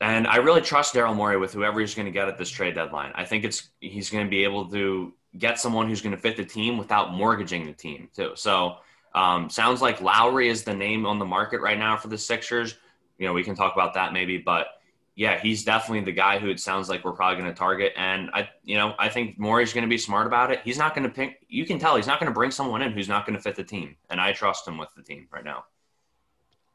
And 0.03 0.27
I 0.27 0.37
really 0.37 0.61
trust 0.61 0.95
Daryl 0.95 1.15
Morey 1.15 1.37
with 1.37 1.53
whoever 1.53 1.79
he's 1.79 1.95
going 1.95 2.07
to 2.07 2.13
get 2.13 2.27
at 2.27 2.37
this 2.37 2.51
trade 2.51 2.75
deadline. 2.75 3.13
I 3.15 3.25
think 3.25 3.45
it's 3.45 3.71
he's 3.81 4.11
going 4.11 4.27
to 4.27 4.31
be 4.31 4.43
able 4.43 4.69
to 4.71 5.15
get 5.39 5.61
someone 5.61 5.89
who's 5.89 6.03
going 6.03 6.15
to 6.15 6.21
fit 6.21 6.37
the 6.37 6.45
team 6.45 6.77
without 6.77 7.15
mortgaging 7.15 7.67
the 7.67 7.73
team 7.73 8.09
too. 8.13 8.33
So 8.35 8.79
um, 9.15 9.49
sounds 9.49 9.81
like 9.81 10.01
Lowry 10.01 10.49
is 10.49 10.65
the 10.65 10.75
name 10.75 11.07
on 11.07 11.21
the 11.21 11.25
market 11.25 11.61
right 11.61 11.79
now 11.79 11.97
for 11.97 12.09
the 12.09 12.19
Sixers. 12.19 12.75
You 13.19 13.29
know, 13.29 13.33
we 13.33 13.45
can 13.45 13.55
talk 13.55 13.75
about 13.75 13.95
that 13.95 14.13
maybe, 14.13 14.39
but 14.39 14.67
yeah, 15.15 15.39
he's 15.39 15.63
definitely 15.63 16.05
the 16.05 16.11
guy 16.11 16.41
who 16.41 16.51
it 16.51 16.59
sounds 16.59 16.89
like 16.89 17.05
we're 17.05 17.13
probably 17.13 17.41
going 17.41 17.53
to 17.53 17.57
target. 17.57 17.93
And 17.97 18.29
I, 18.35 18.49
you 18.65 18.77
know, 18.77 18.95
I 18.99 19.09
think 19.09 19.39
Morey's 19.39 19.73
going 19.73 19.83
to 19.83 19.89
be 19.89 19.99
smart 19.99 20.27
about 20.27 20.51
it. 20.51 20.63
He's 20.65 20.79
not 20.79 20.97
going 20.97 21.07
to 21.07 21.15
pick. 21.15 21.47
You 21.49 21.65
can 21.65 21.79
tell 21.79 21.95
he's 21.95 22.09
not 22.09 22.19
going 22.19 22.31
to 22.31 22.35
bring 22.35 22.51
someone 22.51 22.83
in 22.83 22.91
who's 22.91 23.09
not 23.09 23.25
going 23.25 23.37
to 23.37 23.43
fit 23.43 23.55
the 23.55 23.63
team. 23.63 23.95
And 24.11 24.21
I 24.21 24.33
trust 24.33 24.67
him 24.67 24.79
with 24.79 24.89
the 24.97 25.03
team 25.03 25.29
right 25.31 25.45
now. 25.45 25.65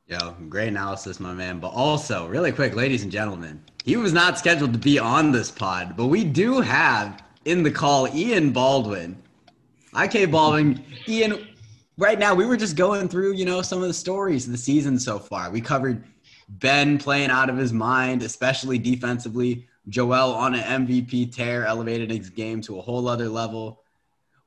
Yo, 0.09 0.31
great 0.47 0.69
analysis, 0.69 1.19
my 1.19 1.33
man. 1.33 1.59
But 1.59 1.73
also, 1.73 2.27
really 2.27 2.53
quick, 2.53 2.77
ladies 2.77 3.03
and 3.03 3.11
gentlemen, 3.11 3.61
he 3.83 3.97
was 3.97 4.13
not 4.13 4.39
scheduled 4.39 4.71
to 4.71 4.79
be 4.79 4.97
on 4.97 5.33
this 5.33 5.51
pod, 5.51 5.97
but 5.97 6.05
we 6.05 6.23
do 6.23 6.61
have 6.61 7.21
in 7.43 7.61
the 7.61 7.71
call 7.71 8.07
Ian 8.15 8.51
Baldwin. 8.51 9.21
IK 9.93 10.31
Baldwin. 10.31 10.81
Ian, 11.09 11.45
right 11.97 12.17
now, 12.17 12.33
we 12.33 12.45
were 12.45 12.55
just 12.55 12.77
going 12.77 13.09
through, 13.09 13.33
you 13.33 13.43
know, 13.43 13.61
some 13.61 13.81
of 13.81 13.89
the 13.89 13.93
stories 13.93 14.45
of 14.45 14.53
the 14.53 14.57
season 14.57 14.97
so 14.97 15.19
far. 15.19 15.51
We 15.51 15.59
covered 15.59 16.05
Ben 16.47 16.97
playing 16.97 17.29
out 17.29 17.49
of 17.49 17.57
his 17.57 17.73
mind, 17.73 18.23
especially 18.23 18.77
defensively. 18.77 19.67
Joel 19.89 20.33
on 20.33 20.55
an 20.55 20.85
MVP 20.85 21.35
tear, 21.35 21.65
elevated 21.65 22.11
his 22.11 22.29
game 22.29 22.61
to 22.61 22.79
a 22.79 22.81
whole 22.81 23.09
other 23.09 23.27
level. 23.27 23.83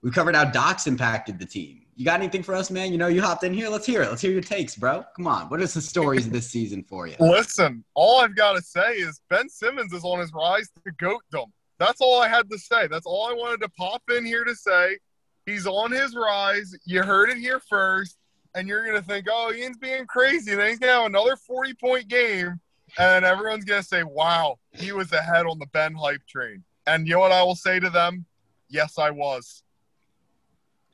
We 0.00 0.10
covered 0.10 0.34
how 0.34 0.44
Doc's 0.46 0.86
impacted 0.86 1.38
the 1.38 1.44
team 1.44 1.79
you 2.00 2.06
got 2.06 2.18
anything 2.18 2.42
for 2.42 2.54
us, 2.54 2.70
man? 2.70 2.92
You 2.92 2.96
know, 2.96 3.08
you 3.08 3.20
hopped 3.20 3.44
in 3.44 3.52
here. 3.52 3.68
Let's 3.68 3.84
hear 3.84 4.00
it. 4.00 4.08
Let's 4.08 4.22
hear 4.22 4.30
your 4.30 4.40
takes, 4.40 4.74
bro. 4.74 5.04
Come 5.14 5.26
on. 5.26 5.50
What 5.50 5.60
is 5.60 5.74
the 5.74 5.82
stories 5.82 6.24
of 6.24 6.32
this 6.32 6.46
season 6.50 6.82
for 6.82 7.06
you? 7.06 7.14
Listen, 7.20 7.84
all 7.92 8.22
I've 8.22 8.34
got 8.34 8.56
to 8.56 8.62
say 8.62 8.94
is 8.94 9.20
Ben 9.28 9.50
Simmons 9.50 9.92
is 9.92 10.02
on 10.02 10.18
his 10.18 10.32
rise 10.32 10.70
to 10.82 10.92
goatdom. 10.92 11.52
That's 11.78 12.00
all 12.00 12.22
I 12.22 12.26
had 12.26 12.48
to 12.48 12.58
say. 12.58 12.86
That's 12.86 13.04
all 13.04 13.26
I 13.26 13.34
wanted 13.34 13.60
to 13.60 13.68
pop 13.76 14.02
in 14.16 14.24
here 14.24 14.44
to 14.44 14.54
say. 14.54 14.96
He's 15.44 15.66
on 15.66 15.92
his 15.92 16.16
rise. 16.16 16.74
You 16.86 17.02
heard 17.02 17.28
it 17.28 17.36
here 17.36 17.60
first. 17.68 18.16
And 18.54 18.66
you're 18.66 18.82
going 18.82 18.96
to 18.96 19.06
think, 19.06 19.26
oh, 19.30 19.52
Ian's 19.52 19.76
being 19.76 20.06
crazy. 20.06 20.52
And 20.52 20.60
then 20.60 20.70
he's 20.70 20.78
going 20.78 20.88
to 20.88 21.00
have 21.00 21.06
another 21.06 21.36
40 21.36 21.74
point 21.74 22.08
game. 22.08 22.58
And 22.98 23.26
everyone's 23.26 23.66
going 23.66 23.82
to 23.82 23.86
say, 23.86 24.04
wow, 24.04 24.56
he 24.72 24.92
was 24.92 25.12
ahead 25.12 25.44
on 25.44 25.58
the 25.58 25.66
Ben 25.74 25.92
hype 25.92 26.26
train. 26.26 26.64
And 26.86 27.06
you 27.06 27.12
know 27.12 27.20
what 27.20 27.32
I 27.32 27.42
will 27.42 27.56
say 27.56 27.78
to 27.78 27.90
them? 27.90 28.24
Yes, 28.70 28.96
I 28.96 29.10
was. 29.10 29.62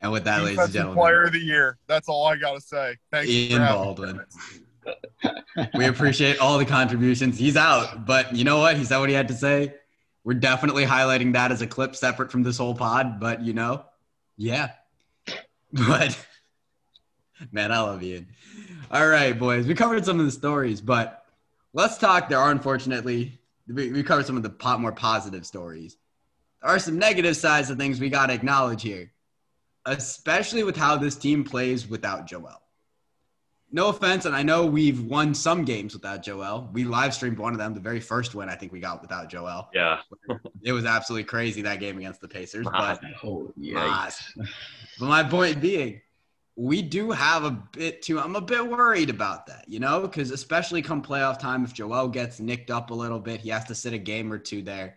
And 0.06 0.12
with 0.12 0.22
that, 0.22 0.44
ladies 0.44 0.56
and 0.60 0.72
gentlemen, 0.72 1.02
player 1.02 1.24
of 1.24 1.32
the 1.32 1.40
year. 1.40 1.78
That's 1.88 2.08
all 2.08 2.26
I 2.26 2.36
got 2.36 2.54
to 2.54 2.60
say. 2.60 2.96
Thank 3.10 3.28
Ian 3.28 3.60
Baldwin. 3.60 4.20
we 5.74 5.86
appreciate 5.86 6.38
all 6.38 6.58
the 6.58 6.64
contributions. 6.64 7.36
He's 7.36 7.56
out, 7.56 8.06
but 8.06 8.32
you 8.32 8.44
know 8.44 8.58
what? 8.58 8.76
He 8.76 8.84
said 8.84 9.00
what 9.00 9.08
he 9.08 9.16
had 9.16 9.26
to 9.26 9.34
say. 9.34 9.74
We're 10.22 10.34
definitely 10.34 10.84
highlighting 10.84 11.32
that 11.32 11.50
as 11.50 11.60
a 11.60 11.66
clip 11.66 11.96
separate 11.96 12.30
from 12.30 12.44
this 12.44 12.56
whole 12.56 12.72
pod, 12.72 13.18
but 13.18 13.42
you 13.42 13.52
know, 13.52 13.84
yeah. 14.36 14.70
But 15.72 16.16
man, 17.50 17.72
I 17.72 17.80
love 17.80 18.00
Ian. 18.00 18.28
All 18.92 19.08
right, 19.08 19.36
boys, 19.36 19.66
we 19.66 19.74
covered 19.74 20.04
some 20.04 20.20
of 20.20 20.26
the 20.26 20.30
stories, 20.30 20.80
but 20.80 21.24
let's 21.72 21.98
talk. 21.98 22.28
There 22.28 22.38
are 22.38 22.52
unfortunately 22.52 23.40
we, 23.66 23.90
we 23.90 24.04
covered 24.04 24.24
some 24.24 24.36
of 24.36 24.44
the 24.44 24.50
pot, 24.50 24.80
more 24.80 24.92
positive 24.92 25.44
stories. 25.44 25.96
There 26.62 26.70
are 26.70 26.78
some 26.78 26.96
negative 26.96 27.36
sides 27.36 27.70
of 27.70 27.76
things 27.76 27.98
we 27.98 28.08
got 28.08 28.26
to 28.26 28.34
acknowledge 28.34 28.82
here 28.82 29.10
especially 29.86 30.64
with 30.64 30.76
how 30.76 30.96
this 30.96 31.16
team 31.16 31.44
plays 31.44 31.88
without 31.88 32.26
Joel. 32.26 32.60
No 33.72 33.88
offense, 33.88 34.26
and 34.26 34.34
I 34.34 34.42
know 34.42 34.64
we've 34.64 35.02
won 35.02 35.34
some 35.34 35.64
games 35.64 35.92
without 35.92 36.22
Joel. 36.22 36.70
We 36.72 36.84
live 36.84 37.12
streamed 37.12 37.38
one 37.38 37.52
of 37.52 37.58
them, 37.58 37.74
the 37.74 37.80
very 37.80 38.00
first 38.00 38.34
win 38.34 38.48
I 38.48 38.54
think 38.54 38.72
we 38.72 38.78
got 38.78 39.02
without 39.02 39.28
Joel. 39.28 39.68
Yeah, 39.74 40.00
it 40.62 40.72
was 40.72 40.84
absolutely 40.84 41.24
crazy 41.24 41.62
that 41.62 41.80
game 41.80 41.98
against 41.98 42.20
the 42.20 42.28
Pacers. 42.28 42.66
But, 42.70 43.00
oh, 43.24 43.52
but 44.98 45.06
my 45.06 45.24
point 45.24 45.60
being, 45.60 46.00
we 46.54 46.80
do 46.80 47.10
have 47.10 47.44
a 47.44 47.50
bit 47.50 48.02
too. 48.02 48.20
I'm 48.20 48.36
a 48.36 48.40
bit 48.40 48.66
worried 48.66 49.10
about 49.10 49.46
that, 49.48 49.64
you 49.68 49.80
know, 49.80 50.00
because 50.00 50.30
especially 50.30 50.80
come 50.80 51.02
playoff 51.02 51.38
time, 51.38 51.64
if 51.64 51.74
Joel 51.74 52.08
gets 52.08 52.38
nicked 52.38 52.70
up 52.70 52.90
a 52.90 52.94
little 52.94 53.20
bit, 53.20 53.40
he 53.40 53.50
has 53.50 53.64
to 53.64 53.74
sit 53.74 53.92
a 53.92 53.98
game 53.98 54.32
or 54.32 54.38
two 54.38 54.62
there. 54.62 54.96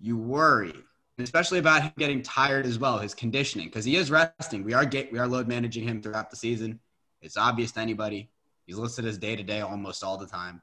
You 0.00 0.16
worry 0.16 0.74
especially 1.22 1.58
about 1.58 1.82
him 1.82 1.92
getting 1.98 2.22
tired 2.22 2.66
as 2.66 2.78
well, 2.78 2.98
his 2.98 3.14
conditioning, 3.14 3.66
because 3.66 3.84
he 3.84 3.96
is 3.96 4.10
resting. 4.10 4.64
We 4.64 4.74
are 4.74 4.84
get, 4.84 5.12
we 5.12 5.18
are 5.18 5.26
load 5.26 5.48
managing 5.48 5.86
him 5.86 6.02
throughout 6.02 6.30
the 6.30 6.36
season. 6.36 6.80
It's 7.22 7.36
obvious 7.36 7.72
to 7.72 7.80
anybody. 7.80 8.30
He's 8.66 8.76
listed 8.76 9.04
as 9.04 9.18
day 9.18 9.36
to 9.36 9.42
day 9.42 9.60
almost 9.60 10.04
all 10.04 10.16
the 10.16 10.26
time. 10.26 10.60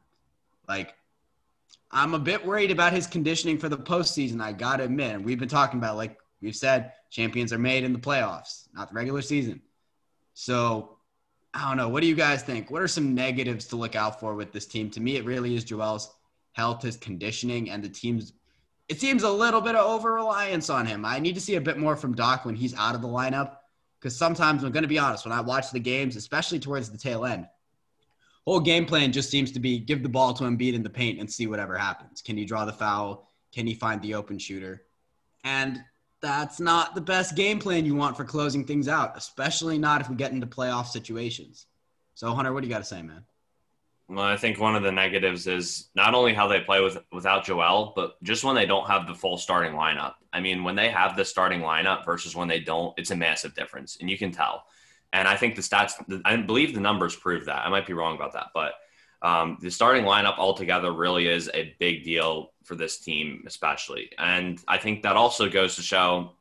Like, 0.68 0.96
I'm 1.92 2.14
a 2.14 2.20
bit 2.20 2.46
worried 2.46 2.72
about 2.72 2.94
his 2.94 3.08
conditioning 3.08 3.58
for 3.58 3.70
the 3.70 3.78
postseason. 3.78 4.42
I 4.42 4.52
gotta 4.52 4.84
admit, 4.84 5.16
and 5.16 5.26
we've 5.26 5.40
been 5.40 5.50
talking 5.50 5.80
about 5.80 5.98
like 5.98 6.18
we've 6.42 6.56
said, 6.56 6.94
champions 7.10 7.54
are 7.54 7.58
made 7.58 7.84
in 7.84 7.94
the 7.94 8.00
playoffs, 8.00 8.68
not 8.74 8.90
the 8.90 8.96
regular 8.96 9.22
season. 9.22 9.62
So, 10.34 10.98
I 11.54 11.68
don't 11.68 11.78
know. 11.78 11.90
What 11.90 12.02
do 12.02 12.08
you 12.08 12.16
guys 12.16 12.44
think? 12.44 12.70
What 12.70 12.82
are 12.82 12.88
some 12.88 13.16
negatives 13.16 13.66
to 13.68 13.76
look 13.76 13.96
out 13.96 14.20
for 14.20 14.36
with 14.36 14.52
this 14.52 14.66
team? 14.66 14.90
To 14.92 15.00
me, 15.00 15.16
it 15.16 15.26
really 15.26 15.56
is 15.56 15.64
Joel's 15.64 16.14
health, 16.54 16.84
his 16.84 16.98
conditioning, 16.98 17.70
and 17.70 17.84
the 17.84 17.90
team's 17.90 18.34
it 18.88 19.00
seems 19.02 19.24
a 19.24 19.32
little 19.32 19.62
bit 19.62 19.76
of 19.76 19.86
over 19.86 20.14
reliance 20.14 20.70
on 20.70 20.86
him. 20.86 21.06
I 21.06 21.20
need 21.20 21.36
to 21.36 21.42
see 21.42 21.56
a 21.56 21.62
bit 21.62 21.78
more 21.78 21.96
from 21.96 22.16
Doc 22.16 22.46
when 22.46 22.56
he's 22.56 22.76
out 22.76 22.96
of 22.96 23.02
the 23.02 23.08
lineup. 23.08 23.58
Because 24.00 24.16
sometimes 24.16 24.64
I'm 24.64 24.72
going 24.72 24.84
to 24.84 24.88
be 24.88 25.00
honest, 25.00 25.26
when 25.26 25.34
I 25.34 25.42
watch 25.42 25.72
the 25.72 25.80
games, 25.80 26.16
especially 26.16 26.60
towards 26.60 26.90
the 26.90 27.00
tail 27.00 27.26
end, 27.26 27.48
whole 28.46 28.60
game 28.60 28.86
plan 28.86 29.12
just 29.12 29.30
seems 29.32 29.52
to 29.52 29.60
be 29.60 29.80
give 29.80 30.04
the 30.04 30.10
ball 30.10 30.34
to 30.36 30.44
Embiid 30.44 30.74
in 30.74 30.84
the 30.84 30.90
paint 30.90 31.20
and 31.20 31.30
see 31.30 31.48
whatever 31.48 31.76
happens. 31.76 32.22
Can 32.22 32.38
he 32.38 32.46
draw 32.46 32.64
the 32.64 32.72
foul? 32.72 33.32
Can 33.52 33.66
he 33.66 33.74
find 33.74 34.02
the 34.02 34.14
open 34.14 34.38
shooter? 34.38 34.84
And 35.44 35.84
that's 36.22 36.60
not 36.60 36.94
the 36.94 37.02
best 37.02 37.36
game 37.36 37.60
plan 37.60 37.86
you 37.86 37.96
want 37.96 38.16
for 38.16 38.24
closing 38.24 38.66
things 38.66 38.88
out, 38.88 39.18
especially 39.18 39.78
not 39.78 40.02
if 40.02 40.10
we 40.10 40.16
get 40.16 40.32
into 40.32 40.48
playoff 40.48 40.88
situations. 40.88 41.66
So, 42.14 42.34
Hunter, 42.34 42.54
what 42.54 42.62
do 42.62 42.68
you 42.68 42.74
got 42.74 42.80
to 42.80 42.86
say, 42.86 43.02
man? 43.02 43.24
Well, 44.10 44.24
I 44.24 44.38
think 44.38 44.58
one 44.58 44.76
of 44.76 44.84
the 44.84 44.92
negatives 44.92 45.48
is 45.48 45.90
not 45.94 46.16
only 46.16 46.34
how 46.34 46.48
they 46.48 46.62
play 46.62 46.82
with 46.82 46.98
without 47.12 47.44
Joel, 47.44 47.92
but 47.94 48.22
just 48.24 48.44
when 48.44 48.56
they 48.56 48.66
don't 48.66 48.88
have 48.88 49.06
the 49.06 49.14
full 49.14 49.38
starting 49.38 49.74
lineup. 49.74 50.14
I 50.32 50.40
mean, 50.40 50.64
when 50.64 50.76
they 50.76 50.90
have 50.90 51.18
the 51.18 51.26
starting 51.26 51.60
lineup 51.60 52.06
versus 52.06 52.36
when 52.36 52.48
they 52.48 52.62
don't, 52.62 52.98
it's 52.98 53.12
a 53.12 53.16
massive 53.18 53.54
difference, 53.54 53.98
and 54.00 54.10
you 54.10 54.18
can 54.18 54.32
tell. 54.32 54.64
And 55.12 55.28
I 55.28 55.36
think 55.36 55.56
the 55.56 55.62
stats, 55.62 55.94
I 56.24 56.38
believe 56.38 56.74
the 56.74 56.80
numbers 56.80 57.16
prove 57.16 57.46
that. 57.46 57.66
I 57.66 57.70
might 57.70 57.86
be 57.86 57.94
wrong 57.94 58.16
about 58.16 58.34
that, 58.34 58.48
but 58.54 58.74
um, 59.22 59.58
the 59.62 59.72
starting 59.72 60.06
lineup 60.06 60.38
altogether 60.38 60.92
really 60.94 61.28
is 61.28 61.50
a 61.54 61.76
big 61.80 62.04
deal 62.04 62.54
for 62.64 62.76
this 62.76 63.00
team, 63.00 63.44
especially. 63.46 64.12
And 64.18 64.62
I 64.68 64.78
think 64.78 65.04
that 65.04 65.18
also 65.18 65.50
goes 65.50 65.76
to 65.76 65.82
show 65.82 66.32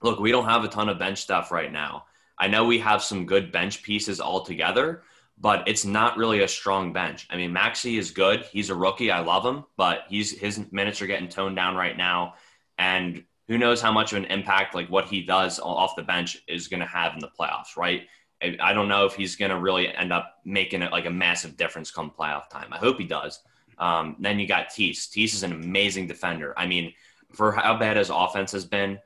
look, 0.00 0.20
we 0.20 0.30
don't 0.30 0.44
have 0.44 0.64
a 0.64 0.68
ton 0.68 0.88
of 0.88 0.98
bench 0.98 1.18
stuff 1.18 1.50
right 1.50 1.72
now. 1.72 2.04
I 2.38 2.46
know 2.46 2.64
we 2.64 2.78
have 2.78 3.02
some 3.02 3.26
good 3.26 3.50
bench 3.50 3.82
pieces 3.82 4.20
altogether, 4.20 5.02
but 5.40 5.66
it's 5.68 5.84
not 5.84 6.16
really 6.16 6.40
a 6.40 6.48
strong 6.48 6.92
bench. 6.92 7.26
I 7.30 7.36
mean, 7.36 7.52
Maxey 7.52 7.98
is 7.98 8.10
good. 8.10 8.44
He's 8.52 8.70
a 8.70 8.74
rookie. 8.74 9.10
I 9.10 9.20
love 9.20 9.44
him, 9.44 9.64
but 9.76 10.04
he's 10.08 10.36
his 10.38 10.70
minutes 10.72 11.00
are 11.00 11.06
getting 11.06 11.28
toned 11.28 11.56
down 11.56 11.76
right 11.76 11.96
now, 11.96 12.34
and 12.78 13.24
who 13.46 13.56
knows 13.56 13.80
how 13.80 13.92
much 13.92 14.12
of 14.12 14.18
an 14.18 14.26
impact 14.26 14.74
like 14.74 14.88
what 14.88 15.06
he 15.06 15.22
does 15.22 15.58
off 15.58 15.96
the 15.96 16.02
bench 16.02 16.42
is 16.46 16.68
going 16.68 16.80
to 16.80 16.86
have 16.86 17.14
in 17.14 17.20
the 17.20 17.30
playoffs, 17.38 17.76
right? 17.76 18.02
I 18.40 18.72
don't 18.72 18.88
know 18.88 19.04
if 19.04 19.14
he's 19.14 19.34
going 19.34 19.50
to 19.50 19.58
really 19.58 19.92
end 19.92 20.12
up 20.12 20.36
making 20.44 20.82
it 20.82 20.92
like 20.92 21.06
a 21.06 21.10
massive 21.10 21.56
difference 21.56 21.90
come 21.90 22.12
playoff 22.16 22.48
time. 22.50 22.68
I 22.72 22.78
hope 22.78 22.98
he 22.98 23.04
does. 23.04 23.40
Um, 23.78 24.16
then 24.20 24.38
you 24.38 24.46
got 24.46 24.70
Tease. 24.70 25.08
Tease 25.08 25.34
is 25.34 25.42
an 25.42 25.52
amazing 25.52 26.06
defender. 26.06 26.54
I 26.56 26.66
mean, 26.66 26.92
for 27.32 27.52
how 27.52 27.76
bad 27.76 27.96
his 27.96 28.10
offense 28.10 28.52
has 28.52 28.64
been, 28.64 28.98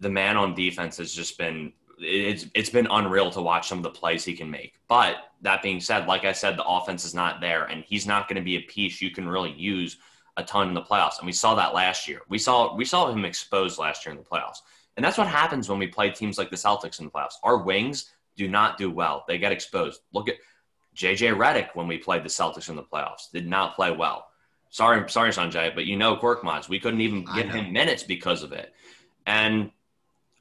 the 0.00 0.08
man 0.08 0.36
on 0.36 0.54
defense 0.54 0.96
has 0.98 1.12
just 1.12 1.36
been 1.36 1.72
it's 2.00 2.46
it's 2.54 2.70
been 2.70 2.88
unreal 2.90 3.30
to 3.30 3.40
watch 3.40 3.68
some 3.68 3.78
of 3.78 3.84
the 3.84 3.90
plays 3.90 4.24
he 4.24 4.34
can 4.34 4.50
make. 4.50 4.74
But 4.88 5.16
that 5.42 5.62
being 5.62 5.80
said, 5.80 6.06
like 6.06 6.24
I 6.24 6.32
said, 6.32 6.56
the 6.56 6.64
offense 6.64 7.04
is 7.04 7.14
not 7.14 7.40
there, 7.40 7.64
and 7.64 7.84
he's 7.84 8.06
not 8.06 8.28
going 8.28 8.36
to 8.36 8.42
be 8.42 8.56
a 8.56 8.62
piece 8.62 9.00
you 9.00 9.10
can 9.10 9.28
really 9.28 9.52
use 9.52 9.96
a 10.36 10.44
ton 10.44 10.68
in 10.68 10.74
the 10.74 10.82
playoffs. 10.82 11.18
And 11.18 11.26
we 11.26 11.32
saw 11.32 11.54
that 11.56 11.74
last 11.74 12.08
year. 12.08 12.20
We 12.28 12.38
saw 12.38 12.74
we 12.74 12.84
saw 12.84 13.10
him 13.10 13.24
exposed 13.24 13.78
last 13.78 14.06
year 14.06 14.12
in 14.14 14.18
the 14.18 14.24
playoffs. 14.24 14.58
And 14.96 15.04
that's 15.04 15.18
what 15.18 15.28
happens 15.28 15.68
when 15.68 15.78
we 15.78 15.86
play 15.86 16.10
teams 16.10 16.38
like 16.38 16.50
the 16.50 16.56
Celtics 16.56 16.98
in 16.98 17.04
the 17.04 17.10
playoffs. 17.10 17.34
Our 17.44 17.58
wings 17.58 18.10
do 18.36 18.48
not 18.48 18.78
do 18.78 18.90
well. 18.90 19.24
They 19.28 19.38
get 19.38 19.52
exposed. 19.52 20.00
Look 20.12 20.28
at 20.28 20.36
JJ 20.96 21.36
Redick 21.36 21.68
when 21.74 21.86
we 21.86 21.98
played 21.98 22.24
the 22.24 22.28
Celtics 22.28 22.68
in 22.68 22.74
the 22.76 22.82
playoffs. 22.82 23.30
Did 23.32 23.46
not 23.46 23.76
play 23.76 23.92
well. 23.92 24.26
Sorry, 24.70 25.08
sorry, 25.08 25.30
Sanjay, 25.30 25.74
but 25.74 25.86
you 25.86 25.96
know 25.96 26.16
Korkmaz. 26.16 26.68
We 26.68 26.80
couldn't 26.80 27.00
even 27.00 27.24
give 27.34 27.48
him 27.48 27.72
minutes 27.72 28.02
because 28.02 28.42
of 28.42 28.52
it. 28.52 28.72
And 29.24 29.70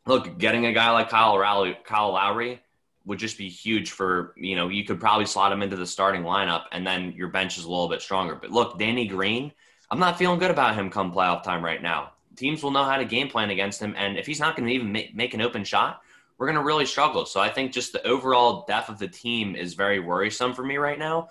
look, 0.07 0.37
getting 0.37 0.65
a 0.65 0.73
guy 0.73 0.91
like 0.91 1.09
Kyle 1.09 1.37
Lowry, 1.37 1.77
Kyle 1.83 2.11
Lowry 2.11 2.61
would 3.05 3.19
just 3.19 3.37
be 3.37 3.47
huge 3.47 3.91
for 3.91 4.33
you 4.37 4.55
know 4.55 4.67
you 4.67 4.83
could 4.83 4.99
probably 4.99 5.25
slot 5.25 5.51
him 5.51 5.61
into 5.61 5.75
the 5.75 5.85
starting 5.85 6.23
lineup, 6.23 6.65
and 6.71 6.85
then 6.85 7.13
your 7.13 7.29
bench 7.29 7.57
is 7.57 7.65
a 7.65 7.69
little 7.69 7.89
bit 7.89 8.01
stronger. 8.01 8.35
But 8.35 8.51
look, 8.51 8.79
Danny 8.79 9.07
Green, 9.07 9.51
I'm 9.89 9.99
not 9.99 10.17
feeling 10.17 10.39
good 10.39 10.51
about 10.51 10.75
him 10.75 10.89
come 10.89 11.13
playoff 11.13 11.43
time 11.43 11.63
right 11.63 11.81
now. 11.81 12.11
Teams 12.35 12.61
will 12.61 12.71
know 12.71 12.83
how 12.83 12.97
to 12.97 13.05
game 13.05 13.29
plan 13.29 13.49
against 13.49 13.81
him, 13.81 13.95
and 13.97 14.17
if 14.17 14.25
he's 14.25 14.39
not 14.39 14.55
going 14.55 14.67
to 14.67 14.73
even 14.73 14.91
make, 14.91 15.15
make 15.15 15.33
an 15.33 15.41
open 15.41 15.63
shot, 15.63 16.01
we're 16.37 16.47
going 16.47 16.57
to 16.57 16.63
really 16.63 16.85
struggle. 16.85 17.25
So 17.25 17.39
I 17.39 17.49
think 17.49 17.71
just 17.71 17.93
the 17.93 18.05
overall 18.05 18.65
depth 18.67 18.89
of 18.89 18.99
the 18.99 19.07
team 19.07 19.55
is 19.55 19.73
very 19.73 19.99
worrisome 19.99 20.53
for 20.53 20.63
me 20.63 20.77
right 20.77 20.99
now. 20.99 21.29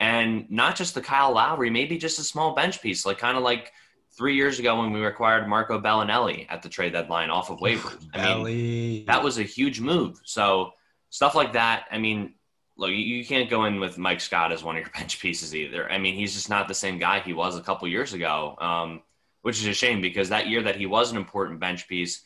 And 0.00 0.50
not 0.50 0.76
just 0.76 0.94
the 0.94 1.00
Kyle 1.00 1.32
Lowry, 1.32 1.70
maybe 1.70 1.98
just 1.98 2.18
a 2.18 2.24
small 2.24 2.54
bench 2.54 2.82
piece, 2.82 3.06
like 3.06 3.18
kind 3.18 3.36
of 3.36 3.42
like 3.42 3.72
three 4.16 4.36
years 4.36 4.58
ago 4.58 4.78
when 4.78 4.92
we 4.92 5.04
acquired 5.04 5.48
Marco 5.48 5.80
Belinelli 5.80 6.46
at 6.48 6.62
the 6.62 6.68
trade 6.68 6.92
deadline 6.92 7.30
off 7.30 7.50
of 7.50 7.58
waivers. 7.58 8.06
I 8.14 8.42
mean, 8.42 9.06
that 9.06 9.22
was 9.22 9.38
a 9.38 9.42
huge 9.42 9.80
move. 9.80 10.20
So 10.24 10.72
stuff 11.10 11.34
like 11.34 11.52
that. 11.54 11.86
I 11.90 11.98
mean, 11.98 12.34
look, 12.76 12.90
you, 12.90 13.24
can't 13.24 13.50
go 13.50 13.64
in 13.64 13.80
with 13.80 13.98
Mike 13.98 14.20
Scott 14.20 14.52
as 14.52 14.62
one 14.62 14.76
of 14.76 14.82
your 14.82 14.90
bench 14.94 15.20
pieces 15.20 15.54
either. 15.54 15.90
I 15.90 15.98
mean, 15.98 16.14
he's 16.14 16.34
just 16.34 16.50
not 16.50 16.68
the 16.68 16.74
same 16.74 16.98
guy 16.98 17.20
he 17.20 17.32
was 17.32 17.56
a 17.56 17.62
couple 17.62 17.88
years 17.88 18.12
ago, 18.12 18.56
um, 18.60 19.02
which 19.42 19.60
is 19.60 19.66
a 19.66 19.74
shame 19.74 20.00
because 20.00 20.28
that 20.28 20.48
year 20.48 20.62
that 20.62 20.76
he 20.76 20.86
was 20.86 21.10
an 21.10 21.16
important 21.16 21.60
bench 21.60 21.88
piece, 21.88 22.22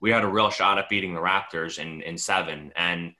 we 0.00 0.10
had 0.10 0.24
a 0.24 0.28
real 0.28 0.50
shot 0.50 0.78
at 0.78 0.88
beating 0.88 1.14
the 1.14 1.20
Raptors 1.20 1.78
in 1.78 2.02
in 2.02 2.18
seven, 2.18 2.72
and 2.74 3.14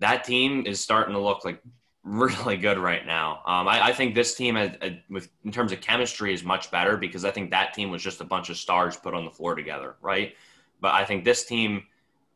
that 0.00 0.24
team 0.24 0.64
is 0.66 0.80
starting 0.80 1.12
to 1.14 1.20
look 1.20 1.44
like 1.44 1.60
really 2.04 2.56
good 2.56 2.78
right 2.78 3.04
now. 3.04 3.40
Um, 3.46 3.66
I, 3.66 3.86
I 3.86 3.92
think 3.92 4.14
this 4.14 4.34
team, 4.34 4.56
uh, 4.56 4.68
uh, 4.82 4.90
with 5.08 5.28
in 5.44 5.50
terms 5.50 5.72
of 5.72 5.80
chemistry, 5.80 6.32
is 6.32 6.44
much 6.44 6.70
better 6.70 6.96
because 6.96 7.24
I 7.24 7.30
think 7.30 7.50
that 7.50 7.74
team 7.74 7.90
was 7.90 8.02
just 8.02 8.20
a 8.20 8.24
bunch 8.24 8.50
of 8.50 8.56
stars 8.56 8.96
put 8.96 9.14
on 9.14 9.24
the 9.24 9.30
floor 9.30 9.54
together, 9.54 9.96
right? 10.02 10.34
But 10.80 10.94
I 10.94 11.04
think 11.04 11.24
this 11.24 11.44
team 11.44 11.84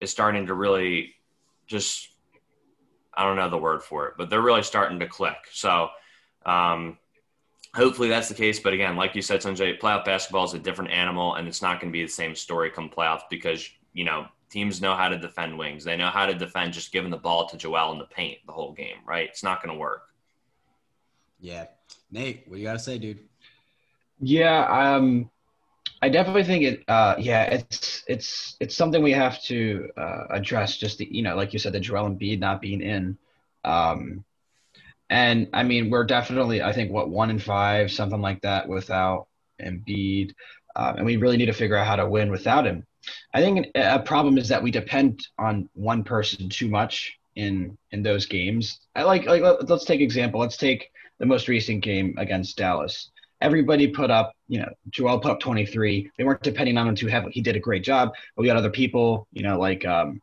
is 0.01 0.11
starting 0.11 0.47
to 0.47 0.55
really 0.55 1.15
just 1.67 2.09
I 3.15 3.25
don't 3.25 3.37
know 3.37 3.51
the 3.51 3.59
word 3.59 3.83
for 3.83 4.07
it, 4.07 4.15
but 4.17 4.31
they're 4.31 4.41
really 4.41 4.63
starting 4.63 5.01
to 5.01 5.07
click. 5.07 5.37
So 5.53 5.89
um, 6.47 6.99
hopefully 7.75 8.09
that's 8.09 8.29
the 8.29 8.35
case. 8.35 8.61
But 8.61 8.73
again, 8.73 8.97
like 8.97 9.15
you 9.15 9.23
said, 9.23 9.41
Sanjay, 9.41 9.79
playoff 9.79 10.05
basketball 10.05 10.45
is 10.45 10.55
a 10.55 10.59
different 10.59 10.93
animal, 10.93 11.35
and 11.35 11.47
it's 11.47 11.61
not 11.61 11.81
going 11.81 11.93
to 11.93 11.97
be 11.97 12.05
the 12.05 12.11
same 12.11 12.35
story 12.35 12.71
come 12.71 12.89
playoffs 12.89 13.23
because 13.29 13.69
you 13.93 14.05
know 14.05 14.27
teams 14.50 14.81
know 14.81 14.95
how 14.95 15.09
to 15.09 15.19
defend 15.19 15.59
wings. 15.59 15.85
They 15.85 15.97
know 15.97 16.09
how 16.09 16.26
to 16.26 16.35
defend 16.35 16.73
just 16.73 16.93
giving 16.93 17.11
the 17.11 17.17
ball 17.17 17.49
to 17.49 17.57
Joel 17.57 17.93
in 17.93 17.99
the 17.99 18.05
paint 18.05 18.38
the 18.47 18.52
whole 18.52 18.73
game, 18.73 18.99
right? 19.07 19.28
It's 19.28 19.43
not 19.43 19.62
going 19.62 19.75
to 19.75 19.78
work. 19.78 20.02
yeah. 21.40 21.67
Nate, 22.11 22.45
what 22.47 22.57
do 22.57 22.61
you 22.61 22.67
got 22.67 22.73
to 22.73 22.78
say, 22.78 22.99
dude? 22.99 23.21
Yeah, 24.21 24.64
um, 24.64 25.31
I 26.00 26.09
definitely 26.09 26.45
think 26.45 26.64
it. 26.64 26.85
Uh, 26.88 27.17
yeah, 27.19 27.43
it's 27.45 28.02
it's 28.07 28.57
it's 28.61 28.75
something 28.76 29.02
we 29.02 29.12
have 29.12 29.43
to 29.43 29.90
uh, 29.97 30.25
address. 30.31 30.76
Just 30.76 30.99
the 30.99 31.09
you 31.11 31.23
know, 31.23 31.37
like 31.37 31.52
you 31.52 31.59
said, 31.59 31.73
the 31.73 31.81
Joel 31.81 32.09
Embiid 32.09 32.38
not 32.38 32.61
being 32.61 32.81
in, 32.81 33.19
um, 33.64 34.25
and 35.11 35.49
I 35.52 35.62
mean, 35.64 35.90
we're 35.90 36.05
definitely 36.05 36.62
I 36.62 36.73
think 36.73 36.93
what 36.93 37.11
one 37.11 37.31
in 37.31 37.38
five, 37.38 37.90
something 37.90 38.21
like 38.21 38.40
that, 38.43 38.69
without 38.69 39.26
Embiid, 39.61 40.33
um, 40.76 40.97
and 40.97 41.07
we 41.07 41.17
really 41.17 41.37
need 41.37 41.47
to 41.47 41.52
figure 41.52 41.76
out 41.76 41.87
how 41.87 41.97
to 41.97 42.09
win 42.09 42.31
without 42.31 42.67
him. 42.67 42.87
I 43.35 43.40
think 43.40 43.69
a 43.75 44.00
problem 44.00 44.38
is 44.38 44.49
that 44.49 44.62
we 44.62 44.71
depend 44.71 45.26
on 45.38 45.69
one 45.75 46.05
person 46.05 46.49
too 46.49 46.69
much 46.69 47.19
in 47.37 47.76
in 47.93 48.02
those 48.02 48.26
games. 48.26 48.81
I 48.95 49.02
like 49.05 49.26
like 49.26 49.43
let- 49.43 49.69
let's 49.69 49.85
take 49.85 50.00
example. 50.00 50.40
Let's 50.40 50.57
take 50.57 50.90
the 51.19 51.26
most 51.26 51.49
recent 51.49 51.83
game 51.83 52.14
against 52.19 52.57
Dallas 52.57 53.11
everybody 53.40 53.87
put 53.88 54.11
up, 54.11 54.35
you 54.49 54.61
know, 54.61 54.69
Joel 54.90 55.21
put 55.21 55.31
up 55.31 55.40
23. 55.40 56.11
They 56.17 56.25
weren't 56.25 56.43
depending 56.43 56.76
on 56.76 56.88
him 56.88 56.95
too 56.95 57.07
heavily. 57.07 57.33
He 57.33 57.40
did 57.40 57.57
a 57.57 57.61
great 57.61 57.85
job. 57.85 58.11
But 58.37 58.43
we 58.43 58.47
got 58.47 58.57
other 58.57 58.71
people, 58.71 59.26
you 59.33 59.43
know, 59.43 59.59
like 59.59 59.85
um, 59.85 60.21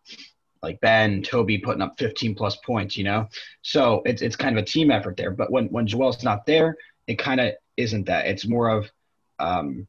like 0.62 0.80
Ben, 0.82 1.22
Toby 1.22 1.58
putting 1.58 1.82
up 1.82 1.98
15 1.98 2.36
plus 2.36 2.58
points, 2.58 2.98
you 2.98 3.04
know. 3.04 3.28
So 3.62 4.02
it's 4.06 4.22
it's 4.22 4.36
kind 4.36 4.58
of 4.58 4.64
a 4.64 4.66
team 4.66 4.92
effort 4.92 5.18
there. 5.18 5.32
But 5.32 5.52
when 5.52 5.68
when 5.68 5.88
Joel's 5.88 6.24
not 6.24 6.46
there, 6.46 6.76
it 7.08 7.18
kind 7.18 7.40
of 7.40 7.54
isn't 7.78 8.06
that. 8.06 8.28
It's 8.28 8.48
more 8.48 8.70
of 8.70 8.92
um, 9.40 9.88